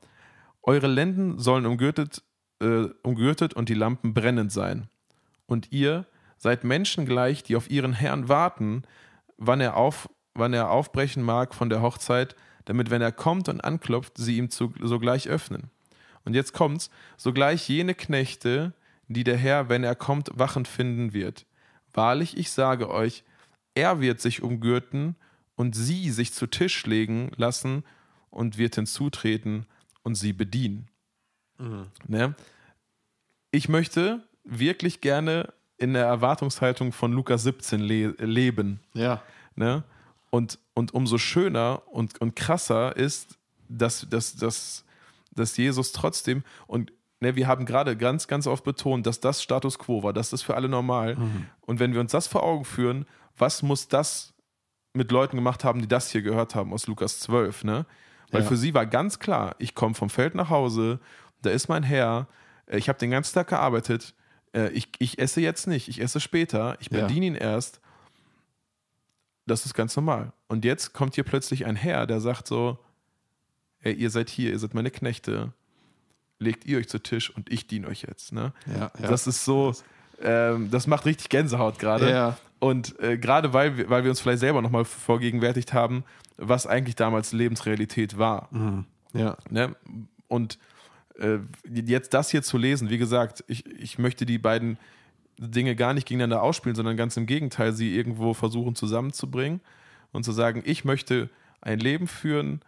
Eure 0.68 0.88
Lenden 0.88 1.38
sollen 1.38 1.68
umgürtet, 1.68 2.24
äh, 2.59 2.88
umgürtet 3.03 3.53
und 3.53 3.70
die 3.70 3.76
Lampen 3.76 4.16
brennend 4.16 4.51
sein. 4.51 4.89
Und 5.45 5.72
ihr 5.72 6.07
seid 6.38 6.63
Menschen 6.63 7.05
gleich, 7.05 7.43
die 7.43 7.55
auf 7.55 7.70
ihren 7.70 7.93
Herrn 7.93 8.30
warten, 8.30 8.84
wann 9.38 9.61
er, 9.61 9.78
auf, 9.78 10.09
wann 10.34 10.53
er 10.53 10.72
aufbrechen 10.72 11.22
mag 11.22 11.53
von 11.53 11.70
der 11.70 11.84
Hochzeit, 11.84 12.36
damit, 12.66 12.89
wenn 12.89 13.03
er 13.03 13.11
kommt 13.11 13.47
und 13.47 13.63
anklopft, 13.63 14.18
sie 14.18 14.38
ihm 14.38 14.49
zu, 14.49 14.74
sogleich 14.82 15.30
öffnen. 15.30 15.70
Und 16.24 16.34
jetzt 16.34 16.53
kommt's, 16.53 16.89
sogleich 17.16 17.70
jene 17.70 17.93
Knechte, 17.93 18.74
die 19.07 19.24
der 19.24 19.38
Herr, 19.38 19.70
wenn 19.70 19.84
er 19.84 19.93
kommt, 19.93 20.32
wachend 20.34 20.68
finden 20.68 21.13
wird. 21.13 21.45
Wahrlich, 21.93 22.38
ich 22.38 22.49
sage 22.49 22.89
euch, 22.89 23.24
er 23.76 24.01
wird 24.01 24.20
sich 24.20 24.41
umgürten 24.41 25.16
und 25.55 25.76
sie 25.76 26.09
sich 26.09 26.34
zu 26.34 26.47
Tisch 26.47 26.88
legen 26.88 27.32
lassen 27.38 27.84
und 28.32 28.57
wird 28.57 28.76
hinzutreten 28.76 29.68
und 30.06 30.16
sie 30.16 30.32
bedienen. 30.32 30.88
Ne? 32.08 32.36
Ich 33.51 33.68
möchte 33.68 34.24
wirklich 34.43 35.01
gerne 35.01 35.53
in 35.78 35.93
der 35.93 36.06
Erwartungshaltung 36.06 36.93
von 36.93 37.12
Lukas 37.12 37.43
17 37.43 37.82
le 37.82 38.08
leben. 38.20 38.80
Ja. 38.93 39.22
Ne? 39.56 39.84
Und, 40.30 40.60
und 40.74 40.93
umso 40.93 41.18
schöner 41.18 41.82
und, 41.88 42.22
und 42.22 42.36
krasser 42.36 42.95
ist, 42.95 43.38
dass, 43.68 44.08
dass, 44.10 44.36
dass, 44.36 44.86
dass 45.32 45.58
Jesus 45.58 45.91
trotzdem, 45.91 46.43
und 46.68 46.93
ne, 47.20 47.36
wir 47.36 47.47
haben 47.47 47.66
gerade 47.66 47.97
ganz, 47.97 48.28
ganz 48.28 48.45
oft 48.45 48.64
betont, 48.64 49.08
dass 49.08 49.20
das 49.20 49.41
Status 49.41 49.80
quo 49.80 50.03
war, 50.03 50.14
dass 50.14 50.30
das 50.30 50.43
für 50.43 50.56
alle 50.56 50.70
normal. 50.70 51.18
Und 51.62 51.80
wenn 51.80 51.93
wir 51.93 51.99
uns 51.99 52.12
das 52.12 52.28
vor 52.28 52.43
Augen 52.43 52.66
führen, 52.66 53.06
was 53.38 53.64
muss 53.64 53.88
das 53.88 54.34
mit 54.93 55.12
Leuten 55.12 55.36
gemacht 55.36 55.64
haben, 55.64 55.82
die 55.82 55.88
das 55.88 56.12
hier 56.12 56.22
gehört 56.22 56.53
haben 56.53 56.72
aus 56.74 56.88
Lukas 56.88 57.20
12, 57.22 57.64
ne? 57.64 57.86
Weil 58.32 58.41
Ja. 58.41 58.47
für 58.47 58.57
sie 58.57 58.73
war 58.73 58.86
ganz 58.86 59.19
klar, 59.19 59.55
ich 59.59 59.76
komme 59.76 59.95
vom 59.95 60.09
Feld 60.09 60.36
nach 60.36 60.49
Hause, 60.49 60.99
da 61.41 61.49
ist 61.51 61.67
mein 61.69 61.84
Herr, 61.84 62.28
äh, 62.67 62.78
ich 62.78 62.89
habe 62.89 62.97
den 62.99 63.11
ganzen 63.11 63.34
Tag 63.34 63.47
gearbeitet, 63.49 64.13
äh, 64.53 64.69
ich, 64.69 64.89
ich 64.99 65.19
esse 65.19 65.41
jetzt 65.41 65.67
nicht, 65.67 65.88
ich 65.88 66.01
esse 66.01 66.19
später, 66.19 66.78
ich 66.80 66.89
Ja. 66.91 67.01
bediene 67.01 67.26
ihn 67.28 67.36
erst. 67.36 67.80
Das 69.45 69.65
ist 69.65 69.73
ganz 69.76 69.95
normal. 69.95 70.32
Und 70.47 70.65
jetzt 70.65 70.93
kommt 70.93 71.15
hier 71.15 71.23
plötzlich 71.23 71.65
ein 71.65 71.76
Herr, 71.76 72.07
der 72.07 72.19
sagt 72.19 72.47
so, 72.47 72.80
ey, 73.82 73.93
ihr 73.93 74.09
seid 74.09 74.30
hier, 74.30 74.49
ihr 74.51 74.57
seid 74.59 74.73
meine 74.73 74.89
Knechte, 74.89 75.53
legt 76.39 76.65
ihr 76.65 76.80
euch 76.80 76.89
zu 76.89 76.97
Tisch 76.99 77.30
und 77.30 77.51
ich 77.51 77.67
diene 77.67 77.88
euch 77.88 78.01
jetzt. 78.01 78.32
Ne? 78.34 78.53
Ja, 78.65 78.91
ja. 78.99 79.07
Das 79.07 79.28
ist 79.28 79.45
so, 79.45 79.73
ähm, 80.21 80.71
das 80.71 80.88
macht 80.88 81.05
richtig 81.05 81.30
Gänsehaut 81.30 81.78
gerade. 81.78 82.09
Und 82.66 82.99
äh, 82.99 83.20
gerade 83.20 83.53
weil 83.53 83.78
wir, 83.78 83.91
weil 83.91 84.03
wir 84.03 84.09
uns 84.09 84.22
vielleicht 84.22 84.39
selber 84.39 84.59
nochmal 84.63 84.86
vorgegenwärtigt 84.86 85.72
haben, 85.72 86.03
was 86.36 86.66
eigentlich 86.66 86.95
damals 86.95 87.32
Lebensrealität 87.32 88.18
war. 88.18 88.49
Ja. 89.13 89.38
Ne? 89.51 89.76
Und 90.28 90.57
äh, 91.20 91.38
jetzt 91.72 92.16
das 92.16 92.32
hier 92.32 92.41
zu 92.41 92.57
lesen, 92.57 92.89
wie 92.89 92.97
gesagt, 92.97 93.43
ich, 93.45 93.68
ich 93.68 93.99
möchte 93.99 94.26
die 94.26 94.39
beiden 94.39 94.80
Dinge 95.38 95.76
gar 95.76 95.93
nicht 95.93 96.07
gegeneinander 96.07 96.41
ausspielen, 96.41 96.76
sondern 96.76 96.97
ganz 96.97 97.16
im 97.18 97.28
Gegenteil, 97.28 97.72
sie 97.72 97.95
irgendwo 97.95 98.34
versuchen 98.34 98.74
zusammenzubringen 98.74 99.61
und 100.11 100.24
zu 100.24 100.32
sagen, 100.32 100.63
ich 100.66 100.86
möchte 100.86 101.30
ein 101.61 101.78
Leben 101.78 102.07
führen, 102.07 102.61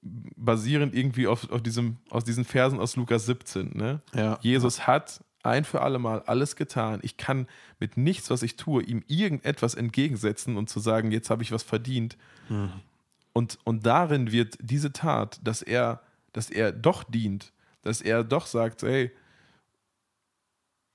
basierend 0.00 0.94
irgendwie 0.94 1.26
auf, 1.26 1.50
auf 1.50 1.62
diesem, 1.62 1.98
aus 2.08 2.24
diesen 2.24 2.46
Versen 2.46 2.80
aus 2.80 2.96
Lukas 2.96 3.26
17. 3.26 3.76
Ne? 3.76 4.00
Ja. 4.14 4.38
Jesus 4.40 4.86
hat 4.86 5.22
ein 5.42 5.64
für 5.64 5.82
alle 5.82 5.98
Mal 5.98 6.22
alles 6.26 6.56
getan. 6.56 7.00
Ich 7.02 7.16
kann 7.16 7.46
mit 7.78 7.96
nichts, 7.96 8.30
was 8.30 8.42
ich 8.42 8.56
tue, 8.56 8.82
ihm 8.82 9.02
irgendetwas 9.06 9.74
entgegensetzen 9.74 10.56
und 10.56 10.68
zu 10.68 10.80
sagen, 10.80 11.12
jetzt 11.12 11.30
habe 11.30 11.42
ich 11.42 11.52
was 11.52 11.62
verdient. 11.62 12.16
Und, 13.32 13.58
und 13.64 13.86
darin 13.86 14.32
wird 14.32 14.58
diese 14.60 14.92
Tat, 14.92 15.40
dass 15.42 15.62
er, 15.62 16.00
dass 16.32 16.50
er 16.50 16.72
doch 16.72 17.04
dient, 17.04 17.52
dass 17.82 18.00
er 18.00 18.24
doch 18.24 18.46
sagt, 18.46 18.82
hey, 18.82 19.10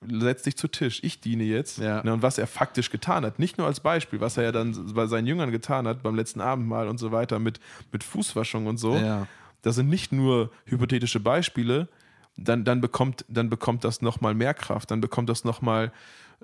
setz 0.07 0.43
dich 0.43 0.55
zu 0.57 0.67
Tisch, 0.67 0.99
ich 1.03 1.19
diene 1.21 1.43
jetzt. 1.43 1.79
Ja. 1.79 2.03
Ne, 2.03 2.13
und 2.13 2.21
was 2.21 2.37
er 2.37 2.47
faktisch 2.47 2.91
getan 2.91 3.25
hat, 3.25 3.39
nicht 3.39 3.57
nur 3.57 3.67
als 3.67 3.79
Beispiel, 3.79 4.19
was 4.19 4.37
er 4.37 4.43
ja 4.43 4.51
dann 4.51 4.93
bei 4.93 5.07
seinen 5.07 5.27
Jüngern 5.27 5.51
getan 5.51 5.87
hat, 5.87 6.03
beim 6.03 6.15
letzten 6.15 6.41
Abendmahl 6.41 6.87
und 6.87 6.97
so 6.97 7.11
weiter, 7.11 7.39
mit, 7.39 7.59
mit 7.91 8.03
Fußwaschung 8.03 8.67
und 8.67 8.77
so. 8.77 8.95
Ja. 8.95 9.27
Das 9.61 9.75
sind 9.75 9.89
nicht 9.89 10.11
nur 10.11 10.51
hypothetische 10.65 11.19
Beispiele, 11.19 11.87
dann, 12.37 12.65
dann, 12.65 12.81
bekommt, 12.81 13.25
dann 13.27 13.49
bekommt 13.49 13.83
das 13.83 14.01
nochmal 14.01 14.33
mehr 14.33 14.53
Kraft, 14.53 14.91
dann 14.91 15.01
bekommt 15.01 15.29
das 15.29 15.43
nochmal 15.43 15.91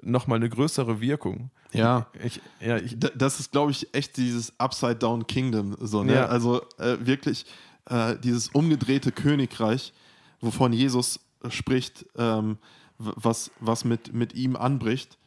noch 0.02 0.28
mal 0.28 0.36
eine 0.36 0.50
größere 0.50 1.02
Wirkung. 1.02 1.52
Ja. 1.74 2.08
Ich, 2.24 2.42
ja, 2.60 2.78
ich, 2.78 2.98
Das 3.00 3.40
ist, 3.40 3.52
glaube 3.52 3.72
ich, 3.72 3.94
echt 3.94 4.18
dieses 4.18 4.58
Upside-Down 4.60 5.28
Kingdom. 5.28 5.76
So, 5.80 6.04
ne? 6.04 6.16
Ja. 6.16 6.26
Also 6.28 6.62
äh, 6.78 6.98
wirklich 7.02 7.46
äh, 7.86 8.16
dieses 8.18 8.50
umgedrehte 8.50 9.12
Königreich, 9.12 9.94
wovon 10.40 10.74
Jesus 10.74 11.20
spricht, 11.50 12.06
ähm, 12.18 12.58
was, 12.98 13.52
was 13.60 13.84
mit, 13.84 14.14
mit 14.14 14.34
ihm 14.34 14.56
anbricht, 14.56 15.18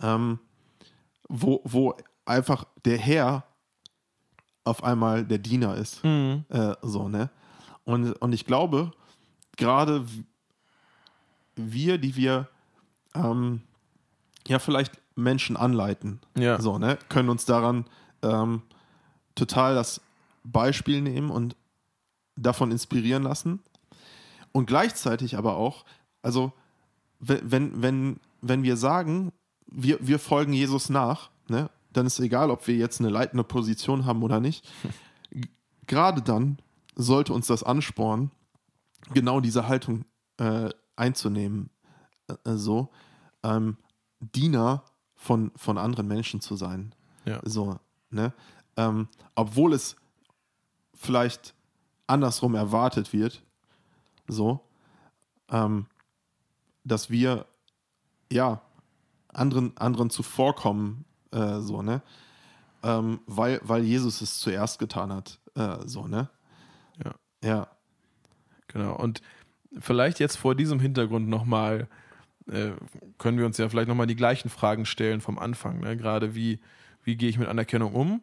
ähm, 0.00 0.38
wo, 1.28 1.60
wo 1.64 1.94
einfach 2.24 2.64
der 2.84 2.98
Herr 2.98 3.44
auf 4.64 4.82
einmal 4.82 5.24
der 5.24 5.38
Diener 5.38 5.76
ist. 5.76 6.04
Mhm. 6.04 6.44
Äh, 6.48 6.74
so, 6.82 7.08
ne? 7.08 7.30
Und, 7.84 8.12
und 8.12 8.32
ich 8.32 8.44
glaube, 8.44 8.92
gerade 9.58 10.06
wir, 11.56 11.98
die 11.98 12.16
wir 12.16 12.48
ähm, 13.14 13.60
ja 14.46 14.58
vielleicht 14.58 14.98
Menschen 15.16 15.56
anleiten, 15.56 16.20
Ja. 16.36 16.60
so, 16.60 16.78
ne, 16.78 16.98
können 17.08 17.28
uns 17.28 17.44
daran 17.44 17.84
ähm, 18.22 18.62
total 19.34 19.74
das 19.74 20.00
Beispiel 20.44 21.02
nehmen 21.02 21.30
und 21.30 21.56
davon 22.36 22.70
inspirieren 22.70 23.24
lassen. 23.24 23.60
Und 24.52 24.66
gleichzeitig 24.66 25.36
aber 25.36 25.56
auch, 25.56 25.84
also 26.22 26.52
we- 27.18 27.42
wenn, 27.44 27.82
wenn, 27.82 28.20
wenn 28.40 28.62
wir 28.62 28.76
sagen, 28.76 29.32
wir, 29.66 29.98
wir 30.00 30.18
folgen 30.18 30.52
Jesus 30.52 30.88
nach, 30.88 31.30
ne, 31.48 31.68
dann 31.92 32.06
ist 32.06 32.20
egal, 32.20 32.50
ob 32.50 32.66
wir 32.68 32.76
jetzt 32.76 33.00
eine 33.00 33.10
leitende 33.10 33.44
Position 33.44 34.06
haben 34.06 34.22
oder 34.22 34.38
nicht. 34.40 34.68
Gerade 35.88 36.22
dann 36.22 36.58
sollte 36.94 37.32
uns 37.32 37.46
das 37.48 37.62
anspornen, 37.64 38.30
genau 39.12 39.40
diese 39.40 39.68
Haltung 39.68 40.04
äh, 40.38 40.70
einzunehmen. 40.96 41.70
Äh, 42.28 42.54
so, 42.54 42.90
ähm, 43.42 43.76
Diener 44.20 44.84
von, 45.14 45.52
von 45.56 45.78
anderen 45.78 46.08
Menschen 46.08 46.40
zu 46.40 46.56
sein. 46.56 46.94
Ja. 47.24 47.40
So, 47.44 47.78
ne? 48.10 48.32
Ähm, 48.76 49.08
obwohl 49.34 49.72
es 49.72 49.96
vielleicht 50.94 51.54
andersrum 52.06 52.54
erwartet 52.54 53.12
wird, 53.12 53.42
so, 54.26 54.60
ähm, 55.50 55.86
dass 56.84 57.10
wir 57.10 57.46
ja 58.30 58.60
anderen, 59.28 59.76
anderen 59.76 60.10
zuvorkommen, 60.10 61.04
äh, 61.30 61.60
so, 61.60 61.82
ne? 61.82 62.02
Ähm, 62.82 63.20
weil, 63.26 63.60
weil 63.64 63.82
Jesus 63.82 64.20
es 64.20 64.38
zuerst 64.38 64.78
getan 64.78 65.12
hat, 65.12 65.40
äh, 65.54 65.78
so, 65.86 66.06
ne? 66.06 66.28
Ja. 67.04 67.14
Ja. 67.42 67.68
Genau. 68.68 68.94
Und 68.96 69.20
vielleicht 69.78 70.20
jetzt 70.20 70.36
vor 70.36 70.54
diesem 70.54 70.80
Hintergrund 70.80 71.28
nochmal, 71.28 71.88
äh, 72.50 72.70
können 73.18 73.38
wir 73.38 73.46
uns 73.46 73.58
ja 73.58 73.68
vielleicht 73.68 73.88
nochmal 73.88 74.06
die 74.06 74.16
gleichen 74.16 74.48
Fragen 74.48 74.86
stellen 74.86 75.20
vom 75.20 75.38
Anfang. 75.38 75.80
Ne? 75.80 75.96
Gerade 75.96 76.34
wie, 76.34 76.60
wie 77.04 77.16
gehe 77.16 77.28
ich 77.28 77.38
mit 77.38 77.48
Anerkennung 77.48 77.92
um? 77.94 78.22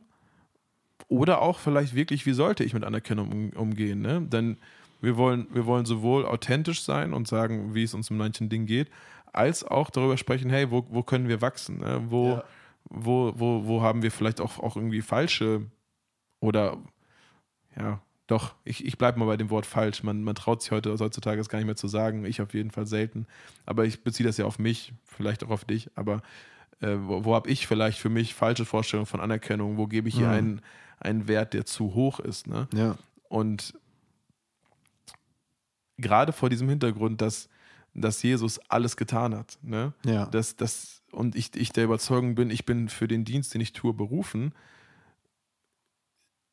Oder 1.07 1.41
auch 1.41 1.59
vielleicht 1.59 1.93
wirklich, 1.93 2.25
wie 2.25 2.33
sollte 2.33 2.63
ich 2.63 2.73
mit 2.73 2.83
Anerkennung 2.83 3.31
um, 3.31 3.49
umgehen? 3.51 4.01
Ne? 4.01 4.21
Denn 4.21 4.57
wir 5.01 5.17
wollen, 5.17 5.47
wir 5.51 5.65
wollen 5.65 5.85
sowohl 5.85 6.25
authentisch 6.25 6.81
sein 6.81 7.13
und 7.13 7.27
sagen, 7.27 7.75
wie 7.75 7.83
es 7.83 7.93
uns 7.93 8.09
in 8.09 8.17
manchen 8.17 8.49
Dingen 8.49 8.65
geht, 8.65 8.89
als 9.31 9.63
auch 9.63 9.89
darüber 9.89 10.17
sprechen, 10.17 10.49
hey, 10.49 10.71
wo, 10.71 10.85
wo 10.89 11.03
können 11.03 11.27
wir 11.27 11.41
wachsen? 11.41 11.79
Ne? 11.79 12.01
Wo, 12.07 12.29
Ja. 12.29 12.43
wo, 12.85 13.33
wo, 13.35 13.65
wo 13.65 13.81
haben 13.81 14.01
wir 14.01 14.11
vielleicht 14.11 14.41
auch, 14.41 14.57
auch 14.59 14.75
irgendwie 14.77 15.01
falsche 15.01 15.65
oder 16.39 16.77
ja, 17.77 17.99
doch, 18.27 18.55
ich, 18.63 18.83
ich 18.85 18.97
bleibe 18.97 19.19
mal 19.19 19.25
bei 19.25 19.37
dem 19.37 19.49
Wort 19.51 19.65
falsch. 19.67 20.01
Man, 20.01 20.23
man 20.23 20.33
traut 20.35 20.61
sich 20.61 20.71
heute 20.71 20.97
heutzutage 20.97 21.39
es 21.39 21.49
gar 21.49 21.59
nicht 21.59 21.67
mehr 21.67 21.75
zu 21.75 21.87
sagen. 21.87 22.25
Ich 22.25 22.41
auf 22.41 22.53
jeden 22.53 22.71
Fall 22.71 22.87
selten. 22.87 23.27
Aber 23.65 23.85
ich 23.85 24.03
beziehe 24.03 24.25
das 24.25 24.37
ja 24.37 24.45
auf 24.45 24.57
mich, 24.57 24.93
vielleicht 25.03 25.43
auch 25.43 25.51
auf 25.51 25.63
dich. 25.65 25.91
Aber 25.95 26.21
äh, 26.81 26.95
wo, 26.99 27.23
wo 27.25 27.35
habe 27.35 27.49
ich 27.49 27.67
vielleicht 27.67 27.99
für 27.99 28.09
mich 28.09 28.33
falsche 28.33 28.65
Vorstellungen 28.65 29.05
von 29.05 29.19
Anerkennung? 29.21 29.77
Wo 29.77 29.85
gebe 29.85 30.09
ich 30.09 30.15
hier 30.15 30.27
Mhm. 30.27 30.33
einen, 30.33 30.61
einen 30.99 31.27
Wert, 31.27 31.53
der 31.53 31.65
zu 31.65 31.93
hoch 31.93 32.19
ist? 32.19 32.47
Ne? 32.47 32.67
Ja. 32.73 32.97
Und 33.29 33.73
gerade 35.97 36.33
vor 36.33 36.49
diesem 36.49 36.67
Hintergrund, 36.67 37.21
dass, 37.21 37.47
dass 37.93 38.23
Jesus 38.23 38.59
alles 38.69 38.97
getan 38.97 39.35
hat, 39.35 39.57
ne? 39.61 39.93
Ja. 40.03 40.25
dass, 40.25 40.55
dass, 40.55 41.03
und 41.11 41.35
ich, 41.35 41.55
ich 41.55 41.71
der 41.71 41.85
Überzeugung 41.85 42.35
bin, 42.35 42.49
ich 42.49 42.65
bin 42.65 42.89
für 42.89 43.07
den 43.07 43.23
Dienst, 43.23 43.53
den 43.53 43.61
ich 43.61 43.71
tue, 43.73 43.93
berufen, 43.93 44.53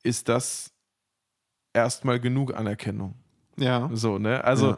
ist 0.02 0.28
das 0.28 0.71
erstmal 1.72 2.20
genug 2.20 2.54
Anerkennung. 2.54 3.14
Ja. 3.56 3.90
So, 3.92 4.18
ne? 4.18 4.42
Also, 4.44 4.70
Ja. 4.70 4.76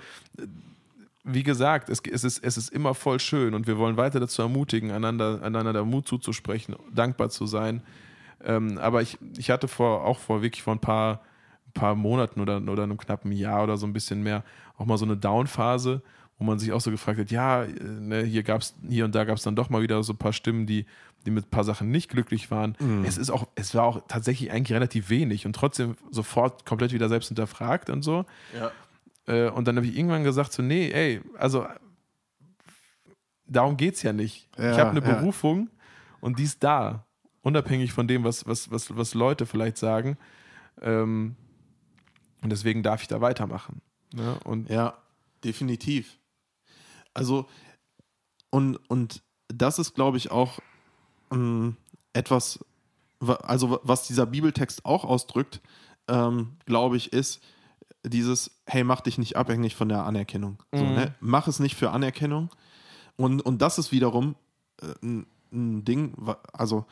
wie 1.25 1.43
gesagt, 1.43 1.89
es, 1.89 2.01
es, 2.11 2.25
ist, 2.25 2.45
es 2.45 2.57
ist 2.57 2.69
immer 2.71 2.95
voll 2.95 3.19
schön 3.21 3.55
und 3.55 3.67
wir 3.67 3.79
wollen 3.79 3.97
weiter 3.97 4.21
dazu 4.21 4.43
ermutigen, 4.43 4.91
einander, 4.91 5.41
einander 5.43 5.73
der 5.73 5.85
Mut 5.85 6.07
zuzusprechen, 6.07 6.77
dankbar 6.93 7.31
zu 7.31 7.47
sein. 7.47 7.83
Ähm, 8.45 8.79
aber 8.79 9.01
ich, 9.01 9.17
ich 9.39 9.51
hatte 9.51 9.69
vor, 9.69 10.05
auch 10.05 10.19
vor 10.19 10.43
wirklich 10.43 10.63
vor 10.63 10.75
ein 10.75 10.81
paar, 10.81 11.21
paar 11.73 11.95
Monaten 11.95 12.41
oder, 12.41 12.61
oder 12.63 12.83
einem 12.83 12.99
knappen 12.99 13.33
Jahr 13.33 13.65
oder 13.65 13.77
so 13.77 13.87
ein 13.87 13.93
bisschen 13.93 14.23
mehr 14.23 14.45
auch 14.77 14.87
mal 14.87 14.99
so 14.99 15.05
eine 15.05 15.17
Down-Phase, 15.17 16.03
wo 16.39 16.45
man 16.45 16.59
sich 16.59 16.73
auch 16.73 16.81
so 16.81 16.91
gefragt 16.91 17.19
hat, 17.19 17.31
ja, 17.31 17.65
äh, 17.65 17.71
ne, 17.83 18.23
hier 18.23 18.43
gab's, 18.43 18.75
hier 18.89 19.05
und 19.05 19.15
da 19.15 19.25
gab 19.25 19.37
es 19.37 19.43
dann 19.43 19.57
doch 19.57 19.71
mal 19.71 19.83
wieder 19.83 20.03
so 20.03 20.13
ein 20.13 20.19
paar 20.19 20.33
Stimmen, 20.33 20.67
die, 20.67 20.87
die 21.25 21.31
mit 21.31 21.47
ein 21.47 21.51
paar 21.51 21.65
Sachen 21.65 21.91
nicht 21.91 22.11
glücklich 22.11 22.51
waren. 22.51 22.77
Es 23.05 23.17
ist 23.17 23.31
auch, 23.31 23.49
es 23.55 23.75
war 23.75 23.85
auch 23.85 24.03
tatsächlich 24.09 24.51
eigentlich 24.51 24.75
relativ 24.75 25.09
wenig 25.11 25.47
und 25.47 25.55
trotzdem 25.55 25.97
sofort 26.11 26.67
komplett 26.67 26.93
wieder 26.93 27.09
selbst 27.09 27.29
hinterfragt 27.29 27.89
und 27.89 28.03
so. 28.03 28.27
Ja. 28.55 28.73
Äh, 29.27 29.51
und 29.51 29.67
dann 29.67 29.77
habe 29.77 29.87
ich 29.87 29.97
irgendwann 29.97 30.25
gesagt, 30.25 30.53
so, 30.53 30.63
nee, 30.63 30.91
ey, 30.91 31.23
also 31.39 31.67
darum 33.47 33.77
geht 33.77 33.95
es 33.95 34.03
ja 34.03 34.13
nicht. 34.13 34.49
Ja, 34.59 34.73
ich 34.73 34.79
habe 34.79 34.91
eine 34.91 35.01
ja. 35.01 35.15
Berufung 35.15 35.71
und 36.21 36.39
die 36.39 36.45
ist 36.45 36.63
da. 36.63 37.07
Unabhängig 37.43 37.93
von 37.93 38.09
dem, 38.09 38.25
was, 38.25 38.47
was, 38.47 38.71
was, 38.71 38.97
was 38.97 39.15
Leute 39.15 39.45
vielleicht 39.45 39.77
sagen. 39.77 40.17
Ähm, 40.81 41.37
und 42.43 42.51
deswegen 42.51 42.83
darf 42.83 43.03
ich 43.03 43.09
da 43.09 43.21
weitermachen. 43.21 43.83
Ne? 44.15 44.39
Und 44.45 44.71
Ja, 44.71 44.95
definitiv. 45.45 46.19
Also, 47.15 47.47
und, 48.51 48.77
und 48.89 49.23
das 49.49 49.79
ist, 49.79 49.95
glaube 49.95 50.17
ich, 50.17 50.31
auch 50.31 50.59
ähm, 51.33 51.77
etwas, 52.13 52.65
wa- 53.21 53.35
also 53.35 53.81
was 53.83 54.07
dieser 54.07 54.27
Bibeltext 54.27 54.85
auch 54.85 55.05
ausdrückt, 55.05 55.61
ähm, 56.09 56.57
glaube 56.67 56.97
ich, 56.97 57.13
ist 57.13 57.43
dieses, 58.07 58.51
hey, 58.67 58.85
mach 58.85 59.01
dich 59.01 59.17
nicht 59.19 59.37
abhängig 59.37 59.75
von 59.75 59.89
der 59.89 60.05
Anerkennung. 60.05 60.63
So, 60.75 60.85
Mhm. 60.85 60.95
ne? 60.95 61.15
Mach 61.21 61.49
es 61.49 61.59
nicht 61.59 61.75
für 61.75 61.91
Anerkennung. 61.91 62.51
Und, 63.17 63.41
und 63.43 63.63
das 63.63 63.79
ist 63.79 63.93
wiederum 63.93 64.35
äh, 64.83 64.87
ein, 65.03 65.27
ein 65.53 65.85
Ding, 65.85 66.15
also 66.53 66.85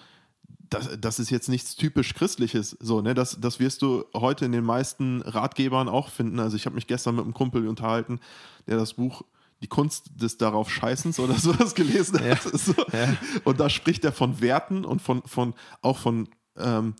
das, 0.70 0.88
das 0.98 1.18
ist 1.18 1.28
jetzt 1.30 1.48
nichts 1.50 1.76
typisch 1.76 2.14
Christliches, 2.14 2.70
so, 2.80 3.02
ne? 3.02 3.12
Das, 3.12 3.38
das 3.38 3.60
wirst 3.60 3.82
du 3.82 4.04
heute 4.14 4.46
in 4.46 4.52
den 4.52 4.64
meisten 4.64 5.20
Ratgebern 5.20 5.88
auch 5.88 6.08
finden. 6.08 6.40
Also 6.40 6.56
ich 6.56 6.64
habe 6.64 6.76
mich 6.76 6.86
gestern 6.86 7.16
mit 7.16 7.24
einem 7.24 7.34
Kumpel 7.34 7.68
unterhalten, 7.68 8.20
der 8.66 8.78
das 8.78 8.94
Buch 8.94 9.22
Die 9.62 9.68
Kunst 9.68 10.10
des 10.20 10.36
darauf 10.38 10.70
Scheißens 10.70 11.18
oder 11.20 11.34
sowas 11.38 11.74
gelesen 11.74 12.18
hat. 12.20 12.42
So. 12.42 12.74
Ja. 12.92 13.16
Und 13.44 13.60
da 13.60 13.70
spricht 13.70 14.04
er 14.04 14.12
von 14.12 14.40
Werten 14.40 14.84
und 14.84 15.00
von, 15.00 15.22
von 15.24 15.54
auch 15.82 15.98
von 15.98 16.28
ähm, 16.58 16.94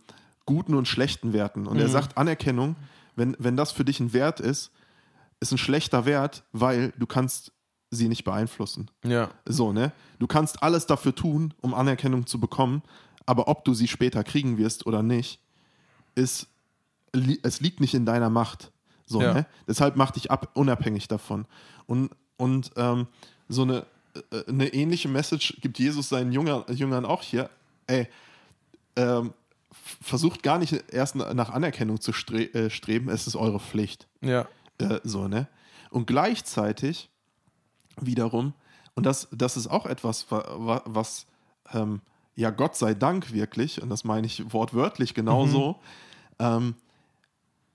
guten 0.45 0.73
und 0.75 0.87
schlechten 0.87 1.33
Werten. 1.33 1.67
Und 1.67 1.77
er 1.79 1.89
sagt, 1.89 2.17
Anerkennung, 2.17 2.75
wenn, 3.15 3.35
wenn 3.39 3.57
das 3.57 3.71
für 3.71 3.85
dich 3.85 3.99
ein 3.99 4.13
Wert 4.13 4.39
ist, 4.39 4.71
ist 5.39 5.51
ein 5.51 5.57
schlechter 5.57 6.05
Wert, 6.05 6.43
weil 6.53 6.93
du 6.97 7.05
kannst 7.05 7.51
sie 7.91 8.07
nicht 8.07 8.23
beeinflussen. 8.23 8.89
ja, 9.05 9.29
So, 9.45 9.71
ne? 9.73 9.91
Du 10.19 10.25
kannst 10.25 10.63
alles 10.63 10.85
dafür 10.87 11.13
tun, 11.13 11.53
um 11.61 11.73
Anerkennung 11.73 12.25
zu 12.25 12.39
bekommen, 12.39 12.81
aber 13.25 13.47
ob 13.49 13.65
du 13.65 13.73
sie 13.73 13.87
später 13.87 14.23
kriegen 14.23 14.57
wirst 14.57 14.85
oder 14.87 15.03
nicht, 15.03 15.39
ist, 16.15 16.47
li 17.13 17.39
es 17.43 17.59
liegt 17.61 17.81
nicht 17.81 17.93
in 17.93 18.05
deiner 18.05 18.29
Macht. 18.29 18.71
So, 19.05 19.21
Ja. 19.21 19.33
ne? 19.33 19.45
Deshalb 19.67 19.95
mach 19.95 20.11
dich 20.11 20.31
ab, 20.31 20.51
unabhängig 20.55 21.07
davon. 21.07 21.45
Und, 21.85 22.09
und 22.37 22.71
ähm, 22.75 23.07
so 23.49 23.63
eine, 23.63 23.85
äh, 24.31 24.49
eine 24.49 24.67
ähnliche 24.73 25.07
Message 25.07 25.57
gibt 25.61 25.79
Jesus 25.79 26.09
seinen 26.09 26.31
Jünger, 26.31 26.65
Jüngern 26.71 27.05
auch 27.05 27.21
hier. 27.21 27.49
Ey, 27.87 28.07
ähm, 28.95 29.33
versucht 30.01 30.43
gar 30.43 30.57
nicht 30.59 30.73
erst 30.91 31.15
na- 31.15 31.33
nach 31.33 31.49
Anerkennung 31.49 31.99
zu 31.99 32.13
stre 32.13 32.43
äh, 32.53 32.69
streben, 32.69 33.09
es 33.09 33.27
ist 33.27 33.35
eure 33.35 33.59
Pflicht. 33.59 34.07
Ja. 34.21 34.47
Äh, 34.77 34.99
so, 35.03 35.27
ne? 35.27 35.47
Und 35.89 36.07
gleichzeitig 36.07 37.09
wiederum, 37.99 38.53
und 38.95 39.05
das, 39.05 39.27
das 39.31 39.57
ist 39.57 39.67
auch 39.67 39.85
etwas, 39.85 40.29
wa- 40.31 40.45
wa- 40.57 40.81
was 40.85 41.25
ähm, 41.73 42.01
ja 42.35 42.49
Gott 42.49 42.75
sei 42.75 42.93
Dank 42.93 43.31
wirklich, 43.33 43.81
und 43.81 43.89
das 43.89 44.03
meine 44.03 44.25
ich 44.27 44.51
wortwörtlich 44.53 45.13
genauso, 45.13 45.79
ähm, 46.39 46.75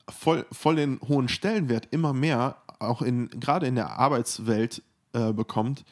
voll, 0.09 0.47
voll 0.51 0.77
den 0.77 1.01
hohen 1.07 1.29
Stellenwert 1.29 1.89
immer 1.91 2.13
mehr, 2.13 2.57
auch 2.79 3.03
in, 3.03 3.29
gerade 3.31 3.67
in 3.67 3.75
der 3.75 3.99
Arbeitswelt 3.99 4.83
äh, 5.13 5.33
bekommt, 5.33 5.85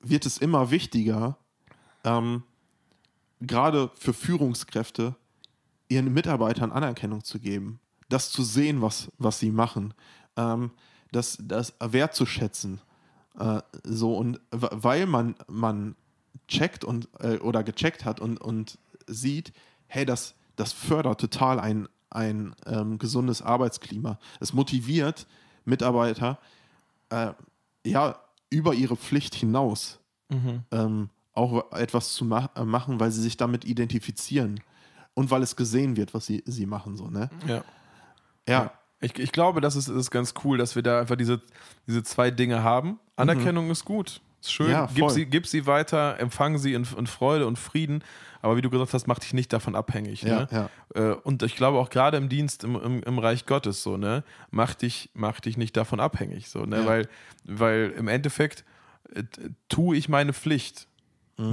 wird 0.00 0.26
es 0.26 0.38
immer 0.38 0.70
wichtiger, 0.70 1.36
ähm, 2.04 2.42
gerade 3.40 3.90
für 3.94 4.12
Führungskräfte, 4.12 5.14
ihren 5.88 6.12
Mitarbeitern 6.12 6.72
Anerkennung 6.72 7.22
zu 7.22 7.38
geben, 7.38 7.80
das 8.08 8.30
zu 8.30 8.42
sehen, 8.42 8.82
was, 8.82 9.10
was 9.18 9.38
sie 9.38 9.50
machen, 9.50 9.94
ähm, 10.36 10.70
das, 11.12 11.38
das 11.40 11.74
wertzuschätzen. 11.80 12.80
Äh, 13.38 13.60
so 13.84 14.16
und 14.16 14.40
weil 14.50 15.06
man, 15.06 15.34
man 15.48 15.94
checkt 16.48 16.84
und 16.84 17.08
äh, 17.20 17.38
oder 17.38 17.62
gecheckt 17.62 18.04
hat 18.04 18.20
und, 18.20 18.40
und 18.40 18.78
sieht, 19.06 19.52
hey, 19.86 20.04
das, 20.04 20.34
das 20.56 20.72
fördert 20.72 21.20
total 21.20 21.60
ein, 21.60 21.88
ein 22.10 22.54
ähm, 22.66 22.98
gesundes 22.98 23.42
Arbeitsklima. 23.42 24.18
Es 24.40 24.52
motiviert 24.52 25.26
Mitarbeiter 25.64 26.38
äh, 27.10 27.32
ja 27.84 28.16
über 28.50 28.74
ihre 28.74 28.96
Pflicht 28.96 29.34
hinaus 29.34 29.98
ähm, 30.70 31.10
auch 31.34 31.72
etwas 31.72 32.14
zu 32.14 32.24
ma 32.24 32.48
äh, 32.54 32.64
machen, 32.64 33.00
weil 33.00 33.10
sie 33.10 33.20
sich 33.20 33.36
damit 33.36 33.64
identifizieren 33.66 34.60
und 35.14 35.30
weil 35.30 35.42
es 35.42 35.56
gesehen 35.56 35.96
wird, 35.96 36.14
was 36.14 36.24
sie, 36.26 36.42
sie 36.46 36.64
machen. 36.64 36.96
So, 36.96 37.08
ne? 37.08 37.28
Ja. 37.46 37.62
Ja, 38.48 38.72
Ich, 39.00 39.18
ich 39.18 39.30
glaube, 39.32 39.60
das 39.60 39.76
ist, 39.76 39.88
ist 39.88 40.10
ganz 40.10 40.32
cool, 40.44 40.56
dass 40.58 40.74
wir 40.74 40.82
da 40.82 41.00
einfach 41.00 41.16
diese, 41.16 41.42
diese 41.86 42.02
zwei 42.02 42.30
Dinge 42.30 42.62
haben. 42.62 42.98
Anerkennung 43.16 43.70
ist 43.70 43.84
gut. 43.84 44.20
Ist 44.42 44.52
schön. 44.52 44.66
Mhm. 44.66 44.72
Ja, 44.72 44.88
gib, 44.94 45.10
sie, 45.10 45.26
gib 45.26 45.46
sie 45.46 45.66
weiter, 45.66 46.18
empfang 46.18 46.58
sie 46.58 46.74
in, 46.74 46.86
in 46.98 47.06
Freude 47.06 47.46
und 47.46 47.58
Frieden. 47.58 48.02
Aber 48.40 48.56
wie 48.56 48.62
du 48.62 48.70
gesagt 48.70 48.92
hast, 48.92 49.06
mach 49.06 49.20
dich 49.20 49.34
nicht 49.34 49.52
davon 49.52 49.76
abhängig. 49.76 50.22
Ja, 50.22 50.40
ne? 50.40 50.48
ja. 50.96 51.10
Äh, 51.12 51.14
Und 51.22 51.42
ich 51.44 51.54
glaube 51.54 51.78
auch 51.78 51.90
gerade 51.90 52.16
im 52.16 52.28
Dienst 52.28 52.64
im, 52.64 52.74
im, 52.74 53.02
im 53.02 53.18
Reich 53.20 53.46
Gottes 53.46 53.82
so, 53.84 53.96
ne, 53.96 54.24
mach 54.50 54.74
dich, 54.74 55.10
mach 55.14 55.38
dich 55.40 55.56
nicht 55.56 55.76
davon 55.76 56.00
abhängig. 56.00 56.48
So, 56.48 56.64
ne? 56.66 56.84
Weil, 56.84 57.08
weil 57.44 57.94
im 57.96 58.08
Endeffekt 58.08 58.64
äh, 59.14 59.22
tue 59.68 59.96
ich 59.96 60.08
meine 60.08 60.32
Pflicht 60.32 60.88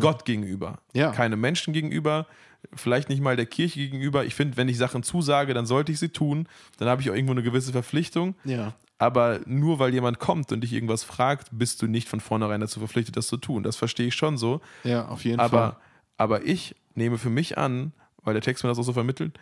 Gott 0.02 0.26
gegenüber. 0.26 0.72
Mhm. 0.94 1.00
Ja. 1.00 1.12
Keine 1.12 1.36
Menschen 1.36 1.74
gegenüber, 1.74 2.28
vielleicht 2.76 3.10
nicht 3.10 3.22
mal 3.22 3.36
der 3.36 3.46
Kirche 3.48 3.80
gegenüber. 3.80 4.26
Ich 4.26 4.36
finde, 4.36 4.58
wenn 4.58 4.68
ich 4.68 4.78
Sachen 4.78 5.04
zusage, 5.04 5.54
dann 5.54 5.66
sollte 5.66 5.92
ich 5.92 6.00
sie 6.00 6.10
tun. 6.10 6.48
Dann 6.78 6.88
habe 6.90 7.02
ich 7.02 7.10
auch 7.10 7.16
irgendwo 7.16 7.34
eine 7.34 7.44
gewisse 7.44 7.72
Verpflichtung. 7.72 8.36
ja. 8.46 8.74
Aber 9.00 9.40
nur 9.46 9.80
weil 9.80 9.94
jemand 9.94 10.20
kommt 10.20 10.52
und 10.52 10.62
dich 10.62 10.74
irgendwas 10.74 11.04
fragt, 11.04 11.48
bist 11.52 11.82
du 11.82 11.88
nicht 11.88 12.08
von 12.10 12.20
vornherein 12.20 12.60
dazu 12.62 12.80
verpflichtet, 12.80 13.16
das 13.18 13.28
zu 13.28 13.38
tun. 13.38 13.64
Das 13.64 13.78
verstehe 13.78 14.08
ich 14.08 14.16
schon 14.16 14.38
so. 14.38 14.60
Ja, 14.84 15.08
auf 15.08 15.24
jeden 15.24 15.40
Aber, 15.40 15.58
Fall. 15.58 15.76
aber 16.18 16.46
ich 16.46 16.76
nehme 16.96 17.18
für 17.18 17.30
mich 17.30 17.58
an, 17.58 17.94
weil 18.24 18.34
der 18.34 18.42
Text 18.44 18.64
mir 18.64 18.70
das 18.70 18.78
auch 18.78 18.84
so 18.84 18.94
vermittelt, 18.94 19.40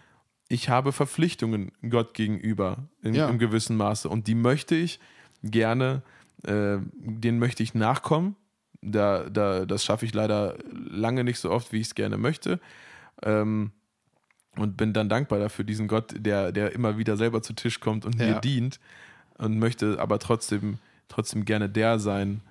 ich 0.47 0.69
habe 0.69 0.91
Verpflichtungen 0.93 1.71
Gott 1.89 2.13
gegenüber 2.13 2.87
in, 3.01 3.15
Ja. 3.15 3.27
im 3.29 3.39
gewissen 3.39 3.75
Maße. 3.77 4.07
Und 4.07 4.27
die 4.27 4.35
möchte 4.35 4.75
ich 4.75 4.99
gerne, 5.43 6.03
äh, 6.43 6.77
denen 6.93 7.39
möchte 7.39 7.63
ich 7.63 7.73
nachkommen. 7.73 8.35
Da, 8.81 9.27
da, 9.27 9.65
das 9.65 9.83
schaffe 9.83 10.05
ich 10.05 10.13
leider 10.13 10.55
lange 10.71 11.23
nicht 11.23 11.39
so 11.39 11.49
oft, 11.49 11.73
wie 11.73 11.81
ich 11.81 11.87
es 11.87 11.95
gerne 11.95 12.17
möchte. 12.17 12.59
Ähm, 13.23 13.71
und 14.55 14.77
bin 14.77 14.93
dann 14.93 15.09
dankbar 15.09 15.39
dafür, 15.39 15.65
diesen 15.65 15.87
Gott, 15.87 16.13
der, 16.17 16.51
der 16.51 16.73
immer 16.73 16.97
wieder 16.97 17.17
selber 17.17 17.41
zu 17.41 17.53
Tisch 17.53 17.79
kommt 17.79 18.05
und 18.05 18.17
mir 18.19 18.27
Ja. 18.29 18.39
dient 18.39 18.79
und 19.37 19.59
möchte 19.59 19.99
aber 19.99 20.19
trotzdem, 20.19 20.79
trotzdem 21.07 21.45
gerne 21.45 21.69
der 21.69 21.99
sein. 21.99 22.41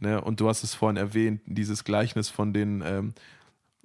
Ne? 0.00 0.20
Und 0.20 0.40
du 0.40 0.48
hast 0.48 0.62
es 0.62 0.74
vorhin 0.74 0.96
erwähnt, 0.96 1.40
dieses 1.46 1.84
Gleichnis 1.84 2.28
von 2.28 2.52
den, 2.52 2.82
ähm, 2.84 3.14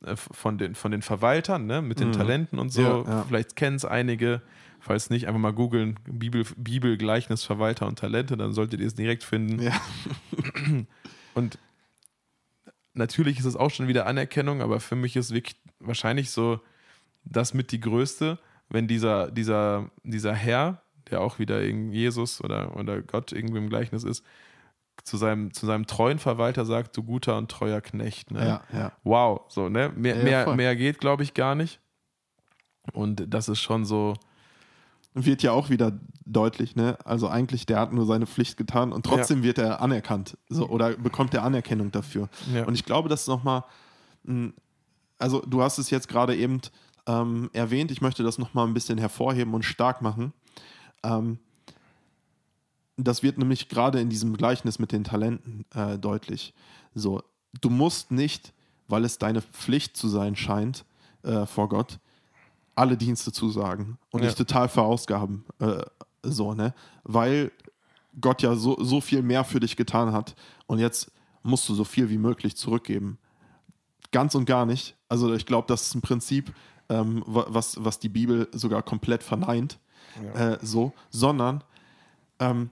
äh, 0.03 0.15
von 0.15 0.57
den, 0.57 0.75
von 0.75 0.91
den 0.91 1.01
Verwaltern, 1.01 1.65
ne? 1.65 1.81
mit 1.81 1.99
den 1.99 2.11
Talenten 2.11 2.59
und 2.59 2.69
so. 2.69 2.81
Ja, 2.81 3.03
ja. 3.03 3.23
Vielleicht 3.27 3.55
kennen 3.55 3.75
es 3.75 3.85
einige. 3.85 4.41
Falls 4.83 5.11
nicht, 5.11 5.27
einfach 5.27 5.39
mal 5.39 5.53
googeln, 5.53 5.99
Bibel, 6.05 6.43
Bibel, 6.57 6.97
Gleichnis, 6.97 7.43
Verwalter 7.43 7.85
und 7.85 7.99
Talente, 7.99 8.35
dann 8.35 8.51
solltet 8.51 8.79
ihr 8.79 8.87
es 8.87 8.95
direkt 8.95 9.23
finden. 9.23 9.61
Ja. 9.61 9.79
Und 11.35 11.59
natürlich 12.95 13.39
ist 13.39 13.45
es 13.45 13.55
auch 13.55 13.69
schon 13.69 13.87
wieder 13.87 14.07
Anerkennung, 14.07 14.61
aber 14.61 14.79
für 14.79 14.95
mich 14.95 15.15
ist 15.15 15.33
wirklich 15.33 15.55
wahrscheinlich 15.79 16.31
so 16.31 16.59
das 17.23 17.53
mit 17.53 17.71
die 17.71 17.79
größte, 17.79 18.39
wenn 18.69 18.87
dieser, 18.87 19.29
dieser, 19.29 19.91
dieser 20.03 20.33
Herr, 20.33 20.81
der 21.11 21.21
auch 21.21 21.39
wieder 21.39 21.61
Jesus 21.63 22.41
oder, 22.41 22.75
oder 22.77 23.01
Gott 23.01 23.31
irgendwie 23.31 23.57
im 23.59 23.69
Gleichnis 23.69 24.03
ist, 24.03 24.23
zu 25.03 25.17
seinem, 25.17 25.53
zu 25.53 25.65
seinem 25.65 25.87
treuen 25.87 26.19
Verwalter 26.19 26.65
sagt, 26.65 26.95
du 26.95 27.03
guter 27.03 27.37
und 27.37 27.49
treuer 27.49 27.81
Knecht. 27.81 28.31
Ne? 28.31 28.45
Ja, 28.45 28.63
ja. 28.71 28.91
Wow, 29.03 29.41
so, 29.47 29.69
ne? 29.69 29.91
Mehr, 29.95 30.17
Ja, 30.17 30.23
mehr, 30.23 30.55
mehr 30.55 30.75
geht, 30.75 30.99
glaube 30.99 31.23
ich, 31.23 31.33
gar 31.33 31.55
nicht. 31.55 31.79
Und 32.93 33.25
das 33.33 33.47
ist 33.49 33.59
schon 33.61 33.85
so, 33.85 34.13
Wird 35.13 35.43
ja 35.43 35.51
auch 35.51 35.69
wieder 35.69 35.99
deutlich, 36.25 36.75
ne? 36.77 36.97
Also 37.03 37.27
eigentlich, 37.27 37.65
der 37.65 37.79
hat 37.79 37.91
nur 37.91 38.05
seine 38.05 38.25
Pflicht 38.25 38.55
getan 38.55 38.93
und 38.93 39.05
trotzdem 39.05 39.43
wird 39.43 39.57
er 39.57 39.81
anerkannt. 39.81 40.37
So, 40.47 40.67
oder 40.69 40.95
bekommt 40.95 41.33
er 41.33 41.43
Anerkennung 41.43 41.91
dafür. 41.91 42.29
Und 42.65 42.75
ich 42.75 42.85
glaube, 42.85 43.09
das 43.09 43.21
ist 43.21 43.27
nochmal, 43.27 43.63
also 45.17 45.41
du 45.41 45.61
hast 45.61 45.79
es 45.79 45.89
jetzt 45.89 46.07
gerade 46.07 46.35
eben 46.35 46.61
ähm, 47.07 47.49
erwähnt, 47.51 47.91
ich 47.91 47.99
möchte 48.01 48.23
das 48.23 48.37
nochmal 48.37 48.65
ein 48.67 48.73
bisschen 48.73 48.97
hervorheben 48.99 49.53
und 49.53 49.63
stark 49.65 50.01
machen. 50.01 50.31
Ähm, 51.03 51.39
das 52.97 53.23
wird 53.23 53.37
nämlich 53.37 53.69
gerade 53.69 53.99
in 53.99 54.09
diesem 54.09 54.37
Gleichnis 54.37 54.77
mit 54.79 54.91
den 54.91 55.03
Talenten 55.03 55.65
äh, 55.73 55.97
deutlich. 55.97 56.53
So, 56.93 57.23
du 57.61 57.69
musst 57.69 58.11
nicht, 58.11 58.53
weil 58.87 59.05
es 59.05 59.17
deine 59.17 59.41
Pflicht 59.41 59.97
zu 59.97 60.07
sein 60.09 60.35
scheint 60.35 60.85
äh, 61.23 61.45
vor 61.45 61.69
Gott, 61.69 61.99
alle 62.75 62.97
Dienste 62.97 63.31
zusagen 63.31 63.97
und 64.11 64.21
Ja. 64.21 64.27
dich 64.27 64.35
total 64.37 64.69
verausgaben. 64.69 65.45
Äh, 65.59 65.83
so, 66.23 66.53
ne? 66.53 66.73
Weil 67.03 67.51
Gott 68.19 68.41
ja 68.41 68.55
so, 68.55 68.77
so 68.83 69.01
viel 69.01 69.21
mehr 69.23 69.43
für 69.45 69.59
dich 69.59 69.75
getan 69.77 70.11
hat 70.11 70.35
und 70.67 70.79
jetzt 70.79 71.11
musst 71.43 71.67
du 71.69 71.73
so 71.73 71.83
viel 71.85 72.09
wie 72.09 72.17
möglich 72.17 72.55
zurückgeben. 72.55 73.17
Ganz 74.11 74.35
und 74.35 74.45
gar 74.45 74.65
nicht. 74.65 74.95
Also 75.09 75.33
ich 75.33 75.45
glaube, 75.45 75.67
das 75.67 75.83
ist 75.83 75.95
ein 75.95 76.01
Prinzip, 76.01 76.53
ähm, 76.89 77.23
wa- 77.25 77.45
was, 77.47 77.83
was 77.83 77.99
die 77.99 78.09
Bibel 78.09 78.49
sogar 78.51 78.83
komplett 78.83 79.23
verneint. 79.23 79.79
Äh, 80.33 80.57
so, 80.61 80.93
sondern 81.09 81.63
ähm, 82.39 82.69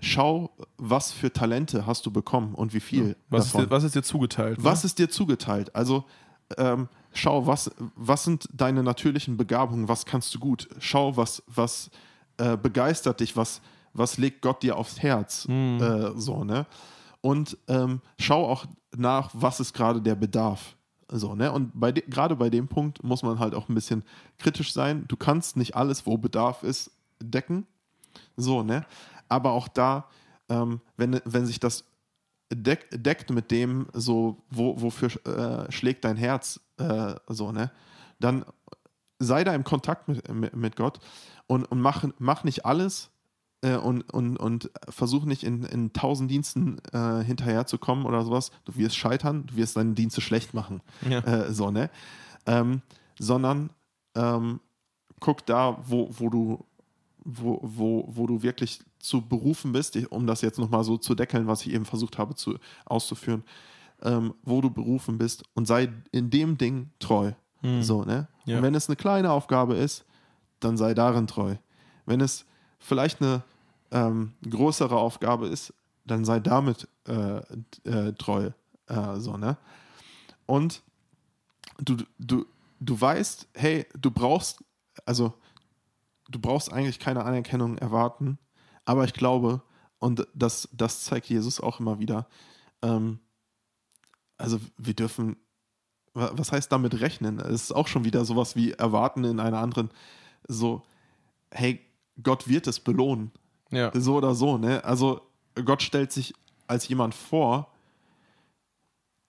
schau, 0.00 0.50
was 0.76 1.12
für 1.12 1.32
Talente 1.32 1.86
hast 1.86 2.06
du 2.06 2.10
bekommen 2.10 2.54
und 2.54 2.74
wie 2.74 2.80
viel 2.80 3.16
was 3.28 3.46
ist, 3.46 3.54
davon. 3.54 3.66
dir, 3.66 3.70
was 3.70 3.84
ist 3.84 3.94
dir 3.94 4.02
zugeteilt? 4.02 4.58
Was 4.62 4.84
ist 4.84 4.98
dir 4.98 5.08
zugeteilt? 5.08 5.74
Also 5.74 6.04
ähm, 6.56 6.88
schau, 7.12 7.46
was, 7.46 7.70
was 7.94 8.24
sind 8.24 8.48
deine 8.52 8.82
natürlichen 8.82 9.36
Begabungen, 9.36 9.88
was 9.88 10.06
kannst 10.06 10.34
du 10.34 10.38
gut? 10.38 10.68
Schau, 10.78 11.16
was, 11.16 11.42
was 11.46 11.90
äh, 12.38 12.56
begeistert 12.56 13.20
dich, 13.20 13.36
was, 13.36 13.60
was 13.92 14.18
legt 14.18 14.42
Gott 14.42 14.62
dir 14.62 14.76
aufs 14.76 15.02
Herz? 15.02 15.46
Äh, 15.80 16.12
so, 16.16 16.44
ne? 16.44 16.66
Und 17.20 17.58
ähm, 17.66 18.00
schau 18.18 18.46
auch 18.46 18.66
nach, 18.96 19.30
was 19.34 19.60
ist 19.60 19.74
gerade 19.74 20.00
der 20.00 20.14
Bedarf. 20.14 20.76
So, 21.10 21.34
ne? 21.34 21.50
Und 21.52 21.72
bei 21.74 21.92
de- 21.92 22.04
gerade 22.08 22.36
bei 22.36 22.50
dem 22.50 22.68
Punkt 22.68 23.02
muss 23.02 23.22
man 23.22 23.38
halt 23.38 23.54
auch 23.54 23.68
ein 23.68 23.74
bisschen 23.74 24.04
kritisch 24.38 24.72
sein. 24.72 25.04
Du 25.08 25.16
kannst 25.16 25.56
nicht 25.56 25.74
alles, 25.74 26.06
wo 26.06 26.18
Bedarf 26.18 26.62
ist, 26.62 26.90
decken. 27.20 27.66
So, 28.36 28.62
ne? 28.62 28.84
Aber 29.28 29.52
auch 29.52 29.68
da, 29.68 30.06
ähm, 30.48 30.80
wenn, 30.96 31.20
wenn 31.24 31.46
sich 31.46 31.60
das 31.60 31.84
deck, 32.52 32.88
deckt 32.92 33.30
mit 33.30 33.50
dem, 33.50 33.86
so, 33.92 34.42
wo, 34.50 34.80
wofür 34.80 35.10
äh, 35.26 35.70
schlägt 35.72 36.04
dein 36.04 36.16
Herz, 36.16 36.60
äh, 36.78 37.14
so, 37.28 37.52
ne? 37.52 37.70
Dann 38.20 38.44
sei 39.18 39.44
da 39.44 39.54
im 39.54 39.64
Kontakt 39.64 40.08
mit, 40.08 40.54
mit, 40.54 40.76
Gott 40.76 41.00
und, 41.46 41.64
und 41.64 41.80
mach, 41.80 42.04
mach 42.18 42.44
nicht 42.44 42.64
alles 42.64 43.10
äh, 43.62 43.76
und, 43.76 44.02
und, 44.12 44.36
und 44.36 44.70
versuch 44.88 45.24
nicht 45.24 45.42
in, 45.42 45.64
in 45.64 45.92
tausend 45.92 46.30
Diensten 46.30 46.78
äh, 46.92 47.22
hinterherzukommen 47.24 48.06
oder 48.06 48.24
sowas. 48.24 48.50
Du 48.64 48.76
wirst 48.76 48.96
scheitern, 48.96 49.46
du 49.46 49.56
wirst 49.56 49.76
deine 49.76 49.94
Dienste 49.94 50.20
schlecht 50.20 50.54
machen. 50.54 50.80
Ja. 51.08 51.20
Äh, 51.20 51.52
so, 51.52 51.70
ne? 51.70 51.90
Ähm, 52.46 52.82
sondern 53.18 53.70
ähm, 54.14 54.60
guck 55.20 55.44
da, 55.46 55.78
wo, 55.86 56.08
wo 56.10 56.30
du 56.30 56.64
wo, 57.24 57.60
wo, 57.62 58.04
wo 58.08 58.26
du 58.26 58.42
wirklich 58.42 58.80
zu 58.98 59.20
berufen 59.20 59.72
bist, 59.72 59.96
um 60.10 60.26
das 60.26 60.40
jetzt 60.40 60.58
nochmal 60.58 60.82
so 60.82 60.96
zu 60.96 61.14
deckeln, 61.14 61.46
was 61.46 61.66
ich 61.66 61.72
eben 61.72 61.84
versucht 61.84 62.16
habe 62.16 62.34
zu, 62.34 62.58
auszuführen, 62.86 63.44
ähm, 64.02 64.34
wo 64.42 64.60
du 64.60 64.70
berufen 64.70 65.18
bist 65.18 65.44
und 65.54 65.66
sei 65.66 65.92
in 66.10 66.30
dem 66.30 66.56
Ding 66.56 66.90
treu. 66.98 67.32
So, 67.82 68.04
ne? 68.04 68.28
Ja. 68.44 68.56
Und 68.56 68.62
wenn 68.62 68.74
es 68.74 68.88
eine 68.88 68.96
kleine 68.96 69.30
Aufgabe 69.30 69.74
ist, 69.74 70.04
dann 70.60 70.76
sei 70.76 70.94
darin 70.94 71.26
treu. 71.26 71.56
Wenn 72.06 72.20
es 72.20 72.46
vielleicht 72.78 73.20
eine 73.20 73.42
ähm, 73.90 74.32
größere 74.48 74.96
Aufgabe 74.96 75.48
ist, 75.48 75.74
dann 76.04 76.24
sei 76.24 76.40
damit 76.40 76.88
äh, 77.06 77.40
äh, 77.84 78.12
treu. 78.14 78.50
Äh, 78.86 79.16
so, 79.16 79.36
ne? 79.36 79.56
Und 80.46 80.82
du, 81.78 81.96
du, 82.18 82.46
du 82.80 83.00
weißt, 83.00 83.48
hey, 83.54 83.86
du 83.98 84.10
brauchst, 84.10 84.64
also 85.04 85.34
du 86.28 86.38
brauchst 86.38 86.72
eigentlich 86.72 86.98
keine 86.98 87.24
Anerkennung 87.24 87.78
erwarten, 87.78 88.38
aber 88.84 89.04
ich 89.04 89.12
glaube, 89.12 89.62
und 89.98 90.26
das, 90.34 90.68
das 90.72 91.04
zeigt 91.04 91.28
Jesus 91.28 91.60
auch 91.60 91.80
immer 91.80 91.98
wieder, 91.98 92.28
ähm, 92.82 93.18
also 94.36 94.60
wir 94.76 94.94
dürfen, 94.94 95.36
was 96.14 96.52
heißt 96.52 96.70
damit 96.70 97.00
rechnen? 97.00 97.40
Es 97.40 97.64
ist 97.64 97.72
auch 97.72 97.88
schon 97.88 98.04
wieder 98.04 98.24
sowas 98.24 98.56
wie 98.56 98.72
erwarten 98.72 99.24
in 99.24 99.40
einer 99.40 99.58
anderen, 99.58 99.90
so, 100.46 100.82
hey, 101.50 101.84
Gott 102.22 102.48
wird 102.48 102.66
es 102.66 102.80
belohnen. 102.80 103.30
Ja. 103.70 103.90
So 103.94 104.16
oder 104.16 104.34
so, 104.34 104.58
ne? 104.58 104.84
Also 104.84 105.20
Gott 105.64 105.82
stellt 105.82 106.12
sich 106.12 106.34
als 106.66 106.88
jemand 106.88 107.14
vor, 107.14 107.72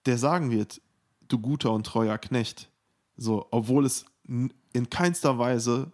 der 0.06 0.18
sagen 0.18 0.50
wird, 0.50 0.80
du 1.28 1.38
guter 1.38 1.72
und 1.72 1.86
treuer 1.86 2.18
Knecht. 2.18 2.68
So, 3.16 3.46
obwohl 3.50 3.84
es 3.84 4.06
in 4.26 4.90
keinster 4.90 5.38
Weise 5.38 5.92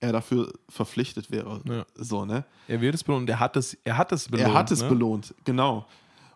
er 0.00 0.12
dafür 0.12 0.52
verpflichtet 0.68 1.30
wäre. 1.30 1.60
Ja. 1.64 1.86
So, 1.94 2.24
ne? 2.24 2.44
Er 2.68 2.80
wird 2.80 2.94
es 2.94 3.04
belohnt, 3.04 3.28
er 3.30 3.40
hat 3.40 3.56
es, 3.56 3.74
er 3.84 3.96
hat 3.96 4.12
es 4.12 4.28
belohnt. 4.28 4.48
Er 4.48 4.54
hat 4.54 4.70
es 4.70 4.82
ne? 4.82 4.88
belohnt, 4.88 5.34
genau. 5.44 5.86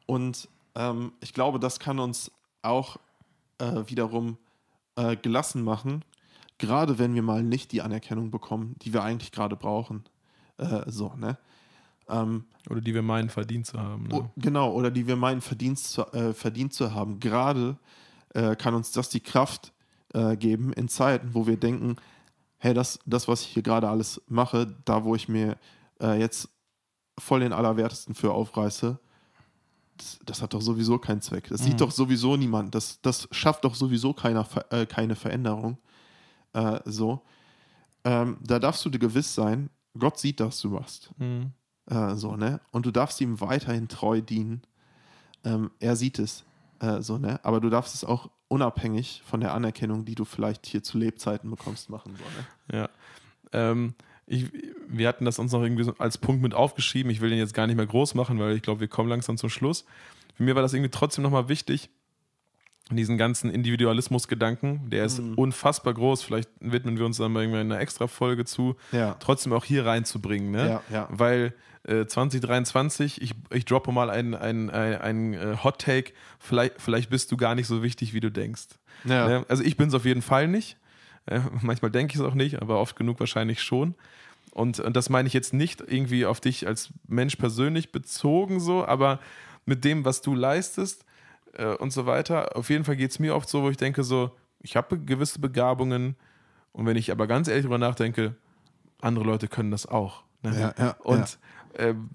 Und 0.07 0.49
ähm, 0.75 1.13
ich 1.21 1.35
glaube, 1.35 1.61
das 1.61 1.79
kann 1.79 1.99
uns 1.99 2.31
auch 2.63 2.97
äh, 3.59 3.83
wiederum 3.87 4.39
äh, 4.97 5.17
gelassen 5.17 5.63
machen, 5.63 6.05
gerade 6.61 6.99
wenn 6.99 7.15
wir 7.15 7.23
mal 7.23 7.43
nicht 7.43 7.73
die 7.73 7.83
Anerkennung 7.83 8.31
bekommen, 8.31 8.77
die 8.83 8.93
wir 8.93 9.03
eigentlich 9.03 9.33
gerade 9.33 9.57
brauchen. 9.57 10.05
Äh, 10.59 10.83
so, 10.87 11.13
ne? 11.17 11.39
Ähm, 12.09 12.45
Oder 12.69 12.81
die 12.81 12.95
wir 12.95 13.03
meinen, 13.03 13.31
verdient 13.31 13.67
zu 13.67 13.79
haben. 13.79 14.05
Ne? 14.05 14.31
genau, 14.37 14.73
oder 14.73 14.91
die 14.91 15.07
wir 15.07 15.17
meinen, 15.17 15.41
Verdienst 15.41 15.93
zu, 15.93 16.03
äh, 16.13 16.35
verdient 16.35 16.75
zu 16.75 16.93
haben. 16.93 17.21
Gerade 17.21 17.77
äh, 18.35 18.57
kann 18.57 18.75
uns 18.75 18.93
das 18.93 19.09
die 19.09 19.21
Kraft 19.21 19.73
äh, 20.13 20.37
geben 20.37 20.73
in 20.73 20.89
Zeiten, 20.89 21.35
wo 21.35 21.47
wir 21.47 21.57
denken, 21.57 21.97
hey, 22.59 22.75
das, 22.75 22.99
das 23.07 23.29
was 23.29 23.43
ich 23.43 23.49
hier 23.49 23.63
gerade 23.63 23.89
alles 23.89 24.21
mache, 24.29 24.77
da 24.85 25.05
wo 25.05 25.15
ich 25.15 25.29
mir 25.29 25.57
äh, 26.01 26.19
jetzt 26.19 26.49
voll 27.19 27.41
den 27.41 27.53
Allerwertesten 27.53 28.15
für 28.15 28.33
aufreiße, 28.33 28.99
das, 29.97 30.19
das, 30.25 30.43
hat 30.43 30.55
doch 30.55 30.63
sowieso 30.63 30.99
keinen 30.99 31.21
Zweck. 31.21 31.49
Das 31.49 31.61
Mhm. 31.61 31.65
sieht 31.67 31.81
doch 31.81 31.91
sowieso 31.91 32.37
niemand. 32.37 32.75
Das, 32.75 33.01
das 33.03 33.29
schafft 33.31 33.65
doch 33.65 33.75
sowieso 33.75 34.15
keiner, 34.15 34.47
äh, 34.71 34.87
keine 34.87 35.15
Veränderung. 35.15 35.79
Äh, 36.53 36.81
so. 36.85 37.23
Ähm, 38.05 38.39
da 38.43 38.59
darfst 38.59 38.85
du 38.85 38.91
dir 38.91 38.99
gewiss 38.99 39.35
sein, 39.35 39.71
Gott 39.99 40.19
sieht, 40.19 40.41
was 40.41 40.61
du 40.61 40.71
machst. 40.71 41.11
Mhm. 41.19 41.53
Äh, 41.87 42.15
so, 42.15 42.37
ne? 42.37 42.61
Und 42.71 42.87
du 42.87 42.91
darfst 42.91 43.21
ihm 43.21 43.41
weiterhin 43.41 43.89
treu 43.89 44.21
dienen. 44.21 44.63
Ähm, 45.45 45.71
er 45.81 45.97
sieht 45.97 46.19
es. 46.19 46.45
Äh, 46.81 47.03
so, 47.03 47.19
ne? 47.19 47.41
Aber 47.43 47.61
du 47.61 47.69
darfst 47.71 47.95
es 47.95 48.05
auch 48.05 48.31
unabhängig 48.49 49.23
von 49.25 49.41
der 49.41 49.55
Anerkennung, 49.55 50.05
die 50.05 50.15
du 50.15 50.25
vielleicht 50.25 50.67
hier 50.67 50.83
zu 50.83 50.99
Lebzeiten 50.99 51.51
bekommst, 51.51 51.91
machen. 51.91 52.17
So, 52.17 52.77
ne? 52.77 52.81
Ja. 52.81 52.89
Ähm, 53.53 53.95
ich, 54.27 54.47
wir 54.89 55.09
hatten 55.09 55.25
das 55.25 55.39
uns 55.39 55.53
noch 55.53 55.63
irgendwie 55.63 55.85
so 55.85 55.95
als 55.99 56.19
Punkt 56.19 56.41
mit 56.41 56.55
aufgeschrieben. 56.55 57.11
Ich 57.11 57.21
will 57.21 57.31
den 57.31 57.39
jetzt 57.39 57.55
gar 57.55 57.67
nicht 57.67 57.77
mehr 57.77 57.87
groß 57.87 58.15
machen, 58.15 58.39
weil 58.39 58.55
ich 58.55 58.63
glaube, 58.63 58.81
wir 58.81 58.89
kommen 58.89 59.09
langsam 59.09 59.37
zum 59.37 59.51
Schluss. 59.51 59.85
Für 60.35 60.45
mir 60.45 60.55
war 60.55 60.63
das 60.63 60.73
irgendwie 60.73 60.91
trotzdem 60.91 61.23
nochmal 61.23 61.49
wichtig, 61.49 61.91
diesen 62.97 63.19
ganzen 63.19 63.51
Individualismus-Gedanken, 63.51 64.91
der 64.91 65.05
ist 65.05 65.21
Mhm. 65.21 65.35
unfassbar 65.35 65.95
groß. 65.95 66.23
Vielleicht 66.23 66.49
widmen 66.61 66.99
wir 66.99 67.07
uns 67.07 67.19
dann 67.19 67.33
mal 67.33 67.41
irgendwann 67.41 67.63
in 67.67 67.73
einer 67.73 67.81
extra 67.81 68.07
Folge 68.07 68.45
zu, 68.45 68.77
Ja. 68.93 69.17
trotzdem 69.21 69.53
auch 69.53 69.65
hier 69.65 69.87
reinzubringen. 69.87 70.51
Ne? 70.51 70.69
Ja, 70.69 70.83
ja. 70.93 71.09
Weil 71.11 71.55
äh, 71.85 72.05
2023, 72.07 73.23
ich, 73.23 73.33
ich 73.53 73.65
droppe 73.65 73.91
mal 73.93 74.11
einen 74.11 74.35
ein, 74.35 74.69
ein, 74.71 75.01
ein, 75.01 75.35
äh, 75.35 75.57
Hot 75.65 75.79
Take, 75.81 76.13
vielleicht, 76.39 76.75
vielleicht 76.81 77.09
bist 77.11 77.33
du 77.33 77.37
gar 77.37 77.55
nicht 77.55 77.67
so 77.67 77.83
wichtig, 77.83 78.13
wie 78.13 78.21
du 78.21 78.31
denkst. 78.31 78.67
Ne? 79.05 79.45
Also 79.49 79.63
ich 79.63 79.77
bin 79.79 79.89
es 79.89 79.95
auf 79.95 80.05
jeden 80.05 80.21
Fall 80.23 80.47
nicht. 80.49 80.77
Äh, 81.27 81.41
manchmal 81.63 81.91
denke 81.91 82.13
ich 82.15 82.21
es 82.21 82.27
auch 82.27 82.35
nicht, 82.35 82.61
aber 82.61 82.81
oft 82.81 82.97
genug 82.97 83.19
wahrscheinlich 83.21 83.63
schon. 83.63 83.95
Und, 84.53 84.81
und 84.81 84.95
das 84.97 85.09
meine 85.11 85.27
ich 85.29 85.33
jetzt 85.33 85.55
nicht 85.55 85.81
irgendwie 85.81 86.27
auf 86.27 86.41
dich 86.41 86.67
als 86.67 86.91
Mensch 87.09 87.37
persönlich 87.37 87.93
bezogen, 87.93 88.59
so, 88.61 88.85
aber 88.85 89.21
mit 89.65 89.85
dem, 89.85 90.05
was 90.05 90.23
du 90.23 90.35
leistest 90.35 91.05
äh, 91.55 91.75
und 91.75 91.93
so 91.93 92.07
weiter. 92.07 92.57
Auf 92.57 92.71
jeden 92.71 92.85
Fall 92.85 92.97
geht 92.97 93.11
es 93.11 93.19
mir 93.19 93.35
oft 93.35 93.49
so, 93.49 93.63
wo 93.63 93.71
ich 93.71 93.77
denke, 93.77 94.05
so, 94.05 94.31
ich 94.61 94.77
habe 94.77 94.99
gewisse 94.99 95.39
Begabungen 95.41 96.17
und 96.73 96.87
wenn 96.87 96.97
ich 96.97 97.11
aber 97.11 97.27
ganz 97.27 97.49
ehrlich 97.49 97.65
drüber 97.65 97.79
nachdenke, 97.79 98.35
andere 99.01 99.25
Leute 99.25 99.49
können 99.49 99.71
das 99.71 99.87
auch. 99.87 100.23
Ne? 100.43 100.51
Ja, 100.61 100.75
ja, 100.79 100.97
und 101.03 101.39
ähm, 101.77 102.11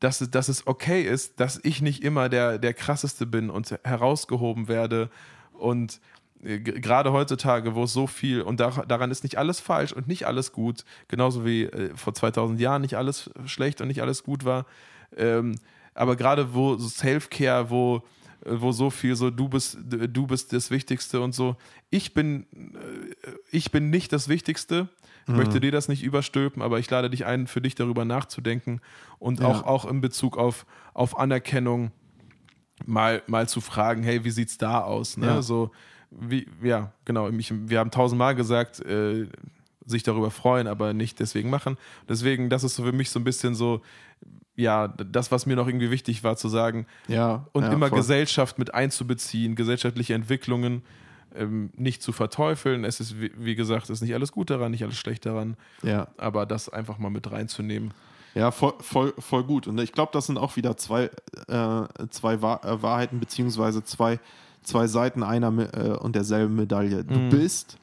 dass, 0.00 0.20
es- 0.20 0.30
dass 0.30 0.48
es 0.48 0.66
okay 0.66 1.02
ist, 1.02 1.38
dass 1.40 1.60
ich 1.62 1.82
nicht 1.82 2.02
immer 2.02 2.28
der, 2.28 2.58
der 2.58 2.72
krasseste 2.74 3.26
bin 3.26 3.50
und 3.50 3.70
herausgehoben 3.84 4.66
werde. 4.68 5.10
Und 5.52 6.00
äh, 6.42 6.58
gerade 6.58 7.12
heutzutage, 7.12 7.74
wo 7.74 7.84
es 7.84 7.92
so 7.92 8.06
viel, 8.06 8.40
und 8.40 8.60
da, 8.60 8.70
daran 8.88 9.10
ist 9.10 9.22
nicht 9.24 9.36
alles 9.36 9.60
falsch 9.60 9.92
und 9.92 10.08
nicht 10.08 10.26
alles 10.26 10.52
gut, 10.52 10.84
genauso 11.08 11.44
wie 11.44 11.64
äh, 11.64 11.94
vor 11.96 12.14
2000 12.14 12.58
Jahren 12.58 12.80
nicht 12.82 12.96
alles 12.96 13.30
schlecht 13.44 13.82
und 13.82 13.88
nicht 13.88 14.00
alles 14.00 14.22
gut 14.24 14.44
war. 14.46 14.64
Ähm, 15.16 15.56
aber 15.92 16.16
gerade 16.16 16.54
wo 16.54 16.76
so 16.76 16.88
Self-Care, 16.88 17.68
wo, 17.68 18.02
wo 18.44 18.72
so 18.72 18.90
viel 18.90 19.16
so, 19.16 19.30
du 19.30 19.48
bist, 19.48 19.78
du 19.84 20.26
bist 20.26 20.52
das 20.52 20.70
Wichtigste 20.70 21.20
und 21.20 21.34
so. 21.34 21.56
Ich 21.90 22.14
bin, 22.14 22.46
äh, 22.74 23.30
ich 23.50 23.70
bin 23.70 23.90
nicht 23.90 24.12
das 24.12 24.28
Wichtigste. 24.28 24.88
Ich 25.26 25.34
möchte 25.36 25.60
dir 25.60 25.70
das 25.70 25.86
nicht 25.88 26.02
überstülpen, 26.02 26.60
aber 26.60 26.80
ich 26.80 26.90
lade 26.90 27.08
dich 27.08 27.24
ein, 27.24 27.46
für 27.46 27.60
dich 27.60 27.76
darüber 27.76 28.04
nachzudenken 28.04 28.80
und 29.20 29.38
Ja. 29.40 29.46
auch, 29.46 29.62
auch 29.62 29.84
in 29.84 30.00
Bezug 30.00 30.36
auf, 30.36 30.66
auf 30.92 31.16
Anerkennung 31.18 31.92
mal, 32.84 33.22
mal 33.28 33.48
zu 33.48 33.60
fragen, 33.60 34.02
hey, 34.02 34.24
wie 34.24 34.30
sieht's 34.30 34.58
da 34.58 34.80
aus? 34.80 35.16
Ne? 35.16 35.26
Ja. 35.26 35.42
So, 35.42 35.70
wie, 36.10 36.48
ja, 36.62 36.92
genau. 37.04 37.30
Mich, 37.30 37.52
wir 37.54 37.78
haben 37.78 37.92
tausendmal 37.92 38.34
gesagt, 38.34 38.80
äh, 38.80 39.28
sich 39.86 40.02
darüber 40.02 40.30
freuen, 40.32 40.66
aber 40.66 40.94
nicht 40.94 41.20
deswegen 41.20 41.48
machen. 41.50 41.76
Deswegen, 42.08 42.48
das 42.50 42.64
ist 42.64 42.74
so 42.74 42.82
für 42.82 42.92
mich 42.92 43.10
so 43.10 43.20
ein 43.20 43.24
bisschen 43.24 43.54
so, 43.54 43.82
ja, 44.60 44.88
das, 44.88 45.30
was 45.32 45.46
mir 45.46 45.56
noch 45.56 45.66
irgendwie 45.66 45.90
wichtig 45.90 46.22
war, 46.24 46.36
zu 46.36 46.48
sagen, 46.48 46.86
ja. 47.08 47.46
und 47.52 47.64
ja, 47.64 47.72
immer 47.72 47.88
voll. 47.88 47.98
Gesellschaft 47.98 48.58
mit 48.58 48.74
einzubeziehen, 48.74 49.54
gesellschaftliche 49.56 50.14
Entwicklungen 50.14 50.82
ähm, 51.34 51.70
nicht 51.76 52.02
zu 52.02 52.12
verteufeln. 52.12 52.84
Es 52.84 53.00
ist, 53.00 53.20
wie, 53.20 53.30
wie 53.38 53.54
gesagt, 53.54 53.84
es 53.84 53.90
ist 53.90 54.00
nicht 54.02 54.14
alles 54.14 54.32
gut 54.32 54.50
daran, 54.50 54.70
nicht 54.72 54.82
alles 54.82 54.96
schlecht 54.98 55.26
daran, 55.26 55.56
Ja. 55.82 56.08
aber 56.18 56.44
das 56.46 56.68
einfach 56.68 56.98
mal 56.98 57.10
mit 57.10 57.30
reinzunehmen. 57.30 57.92
Ja, 58.34 58.50
voll, 58.52 58.74
voll, 58.80 59.12
voll 59.18 59.42
gut. 59.44 59.66
Und 59.66 59.80
ich 59.80 59.92
glaube, 59.92 60.10
das 60.12 60.26
sind 60.26 60.38
auch 60.38 60.54
wieder 60.56 60.76
zwei, 60.76 61.10
äh, 61.48 61.82
zwei 62.10 62.42
Wahr 62.42 62.64
äh, 62.64 62.80
Wahrheiten, 62.82 63.18
beziehungsweise 63.18 63.82
zwei, 63.82 64.20
zwei 64.62 64.86
Seiten 64.86 65.22
einer 65.24 65.48
äh, 65.76 65.96
und 65.98 66.14
derselben 66.14 66.54
Medaille. 66.54 67.02
Du 67.04 67.18
Mhm. 67.18 67.30
bist 67.30 67.76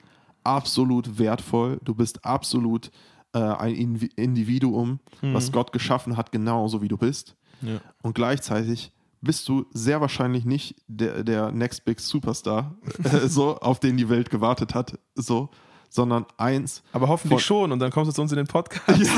absolut 0.43 1.19
wertvoll, 1.19 1.80
du 1.84 1.93
bist 1.93 2.23
absolut 2.25 2.91
äh, 3.38 3.55
ein 3.57 3.95
Individuum, 4.15 4.99
was 5.21 5.51
Gott 5.51 5.71
geschaffen 5.71 6.17
hat, 6.17 6.31
genauso 6.31 6.81
wie 6.81 6.88
du 6.88 6.97
bist. 6.97 7.35
Ja. 7.61 7.79
Und 8.01 8.15
gleichzeitig 8.15 8.91
bist 9.21 9.47
du 9.47 9.65
sehr 9.71 10.01
wahrscheinlich 10.01 10.45
nicht 10.45 10.75
der, 10.88 11.23
der 11.23 11.51
Next 11.51 11.85
Big 11.85 11.99
Superstar, 11.99 12.75
äh, 13.03 13.27
so, 13.27 13.57
auf 13.59 13.79
den 13.79 13.97
die 13.97 14.09
Welt 14.09 14.29
gewartet 14.29 14.73
hat, 14.73 14.97
so, 15.15 15.49
sondern 15.89 16.25
eins 16.38 16.83
Aber 16.93 17.07
hoffentlich 17.07 17.43
schon 17.43 17.71
und 17.71 17.79
dann 17.79 17.91
kommst 17.91 18.09
du 18.09 18.13
zu 18.13 18.21
uns 18.21 18.31
in 18.31 18.38
den 18.38 18.47
Podcast. 18.47 18.99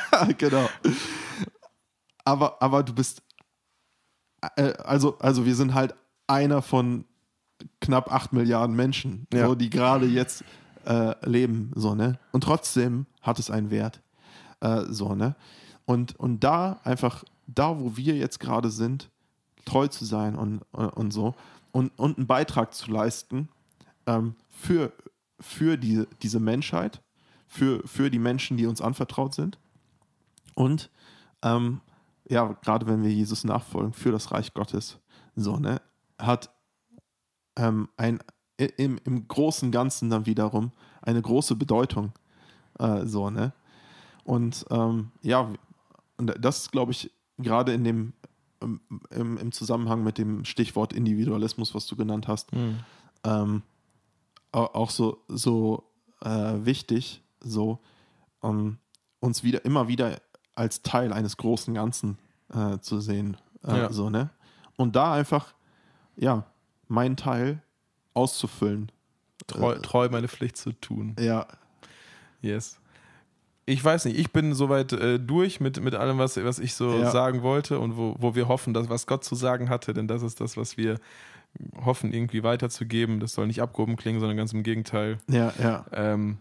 genau. 0.38 0.68
Aber, 2.24 2.60
aber 2.60 2.82
du 2.82 2.94
bist, 2.94 3.22
äh, 4.56 4.72
also, 4.84 5.18
also 5.18 5.46
wir 5.46 5.54
sind 5.54 5.74
halt 5.74 5.94
einer 6.26 6.62
von 6.62 7.04
knapp 7.80 8.12
8 8.12 8.32
Milliarden 8.32 8.74
Menschen, 8.76 9.26
Ja. 9.32 9.46
so, 9.46 9.54
die 9.54 9.70
gerade 9.70 10.06
jetzt 10.06 10.44
äh, 10.86 11.14
leben, 11.28 11.72
so, 11.74 11.94
ne? 11.94 12.18
Und 12.32 12.42
trotzdem 12.44 13.06
hat 13.26 13.38
es 13.38 13.50
einen 13.50 13.70
Wert, 13.70 14.00
äh, 14.60 14.84
so, 14.88 15.14
ne? 15.14 15.36
Und, 15.84 16.18
und 16.18 16.42
da 16.42 16.80
einfach, 16.84 17.24
da 17.46 17.78
wo 17.78 17.96
wir 17.96 18.16
jetzt 18.16 18.40
gerade 18.40 18.70
sind, 18.70 19.10
treu 19.64 19.88
zu 19.88 20.04
sein 20.04 20.36
und, 20.36 20.62
und, 20.72 20.88
und 20.90 21.10
so 21.12 21.34
und, 21.72 21.92
und 21.98 22.16
einen 22.16 22.26
Beitrag 22.26 22.72
zu 22.72 22.90
leisten 22.90 23.48
ähm, 24.06 24.34
für, 24.48 24.92
für 25.38 25.76
die, 25.76 26.04
diese 26.22 26.40
Menschheit, 26.40 27.02
für, 27.46 27.86
für 27.86 28.10
die 28.10 28.18
Menschen, 28.18 28.56
die 28.56 28.66
uns 28.66 28.80
anvertraut 28.80 29.34
sind 29.34 29.58
und 30.54 30.90
ähm, 31.42 31.80
ja, 32.28 32.52
gerade 32.62 32.86
wenn 32.86 33.02
wir 33.02 33.12
Jesus 33.12 33.44
nachfolgen, 33.44 33.92
für 33.92 34.10
das 34.10 34.32
Reich 34.32 34.54
Gottes, 34.54 34.98
so, 35.36 35.58
ne, 35.58 35.80
hat 36.18 36.50
ähm, 37.56 37.88
ein, 37.96 38.20
im, 38.56 38.98
im 39.04 39.28
großen 39.28 39.70
Ganzen 39.70 40.10
dann 40.10 40.26
wiederum 40.26 40.72
eine 41.02 41.22
große 41.22 41.56
Bedeutung, 41.56 42.12
äh, 42.78 43.06
so, 43.06 43.30
ne. 43.30 43.52
Und 44.24 44.64
ähm, 44.70 45.10
ja, 45.22 45.52
und 46.16 46.34
das 46.38 46.70
glaube 46.70 46.92
ich, 46.92 47.10
gerade 47.38 47.72
in 47.72 47.84
dem, 47.84 48.12
im, 48.60 48.80
im, 49.10 49.52
Zusammenhang 49.52 50.02
mit 50.02 50.18
dem 50.18 50.44
Stichwort 50.44 50.92
Individualismus, 50.92 51.74
was 51.74 51.86
du 51.86 51.94
genannt 51.96 52.26
hast, 52.26 52.52
Mhm. 52.52 52.78
ähm, 53.24 53.62
au- 54.52 54.70
auch 54.74 54.90
so, 54.90 55.22
so 55.28 55.84
äh, 56.22 56.64
wichtig, 56.64 57.22
so 57.40 57.78
um, 58.40 58.78
uns 59.20 59.42
wieder 59.44 59.64
immer 59.64 59.88
wieder 59.88 60.20
als 60.54 60.82
Teil 60.82 61.12
eines 61.12 61.36
großen 61.36 61.74
Ganzen 61.74 62.18
äh, 62.52 62.78
zu 62.78 63.00
sehen. 63.00 63.36
Äh, 63.62 63.76
Ja. 63.78 63.92
so, 63.92 64.08
ne? 64.10 64.30
Und 64.76 64.96
da 64.96 65.12
einfach, 65.12 65.54
ja, 66.16 66.46
meinen 66.88 67.16
Teil 67.16 67.62
auszufüllen. 68.14 68.90
treu, 69.46 69.72
Äh, 69.74 69.82
treu 69.82 70.08
meine 70.10 70.28
Pflicht 70.28 70.56
zu 70.56 70.72
tun. 70.72 71.14
Ja, 71.18 71.46
Yes. 72.42 72.78
Ich 73.68 73.84
weiß 73.84 74.04
nicht, 74.04 74.16
ich 74.18 74.32
bin 74.32 74.54
soweit 74.54 74.92
äh, 74.92 75.18
durch 75.18 75.58
mit, 75.60 75.80
mit 75.82 75.94
allem, 75.96 76.18
was, 76.18 76.36
was 76.42 76.58
ich 76.60 76.74
so 76.74 76.98
Ja. 76.98 77.10
sagen 77.10 77.42
wollte 77.42 77.80
und 77.80 77.96
wo, 77.96 78.14
wo 78.18 78.34
wir 78.36 78.46
hoffen, 78.46 78.72
dass 78.74 78.88
was 78.88 79.06
Gott 79.08 79.24
zu 79.24 79.34
sagen 79.34 79.68
hatte, 79.68 79.92
denn 79.92 80.06
das 80.06 80.22
ist 80.22 80.40
das, 80.40 80.56
was 80.56 80.76
wir 80.76 80.98
hoffen, 81.84 82.12
irgendwie 82.12 82.42
weiterzugeben. 82.44 83.18
Das 83.18 83.32
soll 83.32 83.46
nicht 83.48 83.60
abgehoben 83.62 83.96
klingen, 83.96 84.20
sondern 84.20 84.36
ganz 84.36 84.52
im 84.52 84.62
Gegenteil. 84.62 85.18
ja, 85.28 85.52
ja. 85.60 85.84
Ähm, 85.92 86.38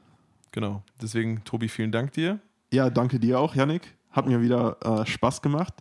genau. 0.51 0.83
Deswegen, 1.01 1.43
Tobi, 1.45 1.67
vielen 1.67 1.91
Dank 1.91 2.11
dir. 2.11 2.39
Ja, 2.71 2.89
danke 2.91 3.19
dir 3.19 3.39
auch, 3.39 3.55
Yannick. 3.55 3.95
Hat 4.11 4.27
mir 4.27 4.41
wieder 4.41 4.77
äh, 4.83 5.05
Spaß 5.05 5.41
gemacht. 5.41 5.73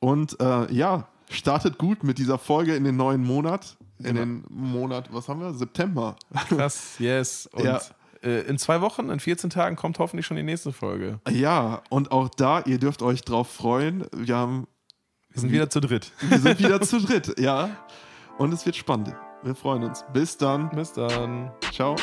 Und 0.00 0.40
äh, 0.40 0.72
ja, 0.72 1.06
startet 1.30 1.76
gut 1.78 2.02
mit 2.02 2.18
dieser 2.18 2.38
Folge 2.38 2.74
in 2.74 2.84
den 2.84 2.96
neuen 2.96 3.22
Monat. 3.24 3.76
In 3.98 4.04
Genau. 4.16 4.20
den 4.20 4.44
Monat, 4.48 5.12
was 5.12 5.28
haben 5.28 5.40
wir? 5.40 5.52
September. 5.52 6.16
Krass, 6.48 6.94
yes. 6.98 7.46
Und 7.52 7.64
Ja. 7.64 7.80
Äh, 8.22 8.42
in 8.42 8.58
zwei 8.58 8.80
Wochen, 8.80 9.10
in 9.10 9.20
14 9.20 9.50
Tagen 9.50 9.76
kommt 9.76 9.98
hoffentlich 9.98 10.26
schon 10.26 10.36
die 10.36 10.42
nächste 10.42 10.72
Folge. 10.72 11.20
Ja, 11.30 11.82
und 11.90 12.12
auch 12.12 12.28
da, 12.28 12.60
ihr 12.60 12.78
dürft 12.78 13.02
euch 13.02 13.22
drauf 13.22 13.50
freuen. 13.50 14.06
Wir, 14.14 14.36
haben, 14.36 14.66
Wir 15.30 15.40
sind 15.40 15.52
wieder 15.52 15.70
zu 15.70 15.80
dritt. 15.80 16.12
wir 16.20 16.38
sind 16.38 16.58
wieder 16.58 16.80
zu 16.80 17.00
dritt, 17.00 17.38
ja. 17.38 17.70
Und 18.38 18.52
es 18.52 18.64
wird 18.64 18.76
spannend. 18.76 19.14
Wir 19.42 19.54
freuen 19.54 19.82
uns. 19.84 20.04
Bis 20.12 20.36
dann. 20.36 20.70
Bis 20.70 20.92
dann. 20.92 21.50
Ciao. 21.72 21.96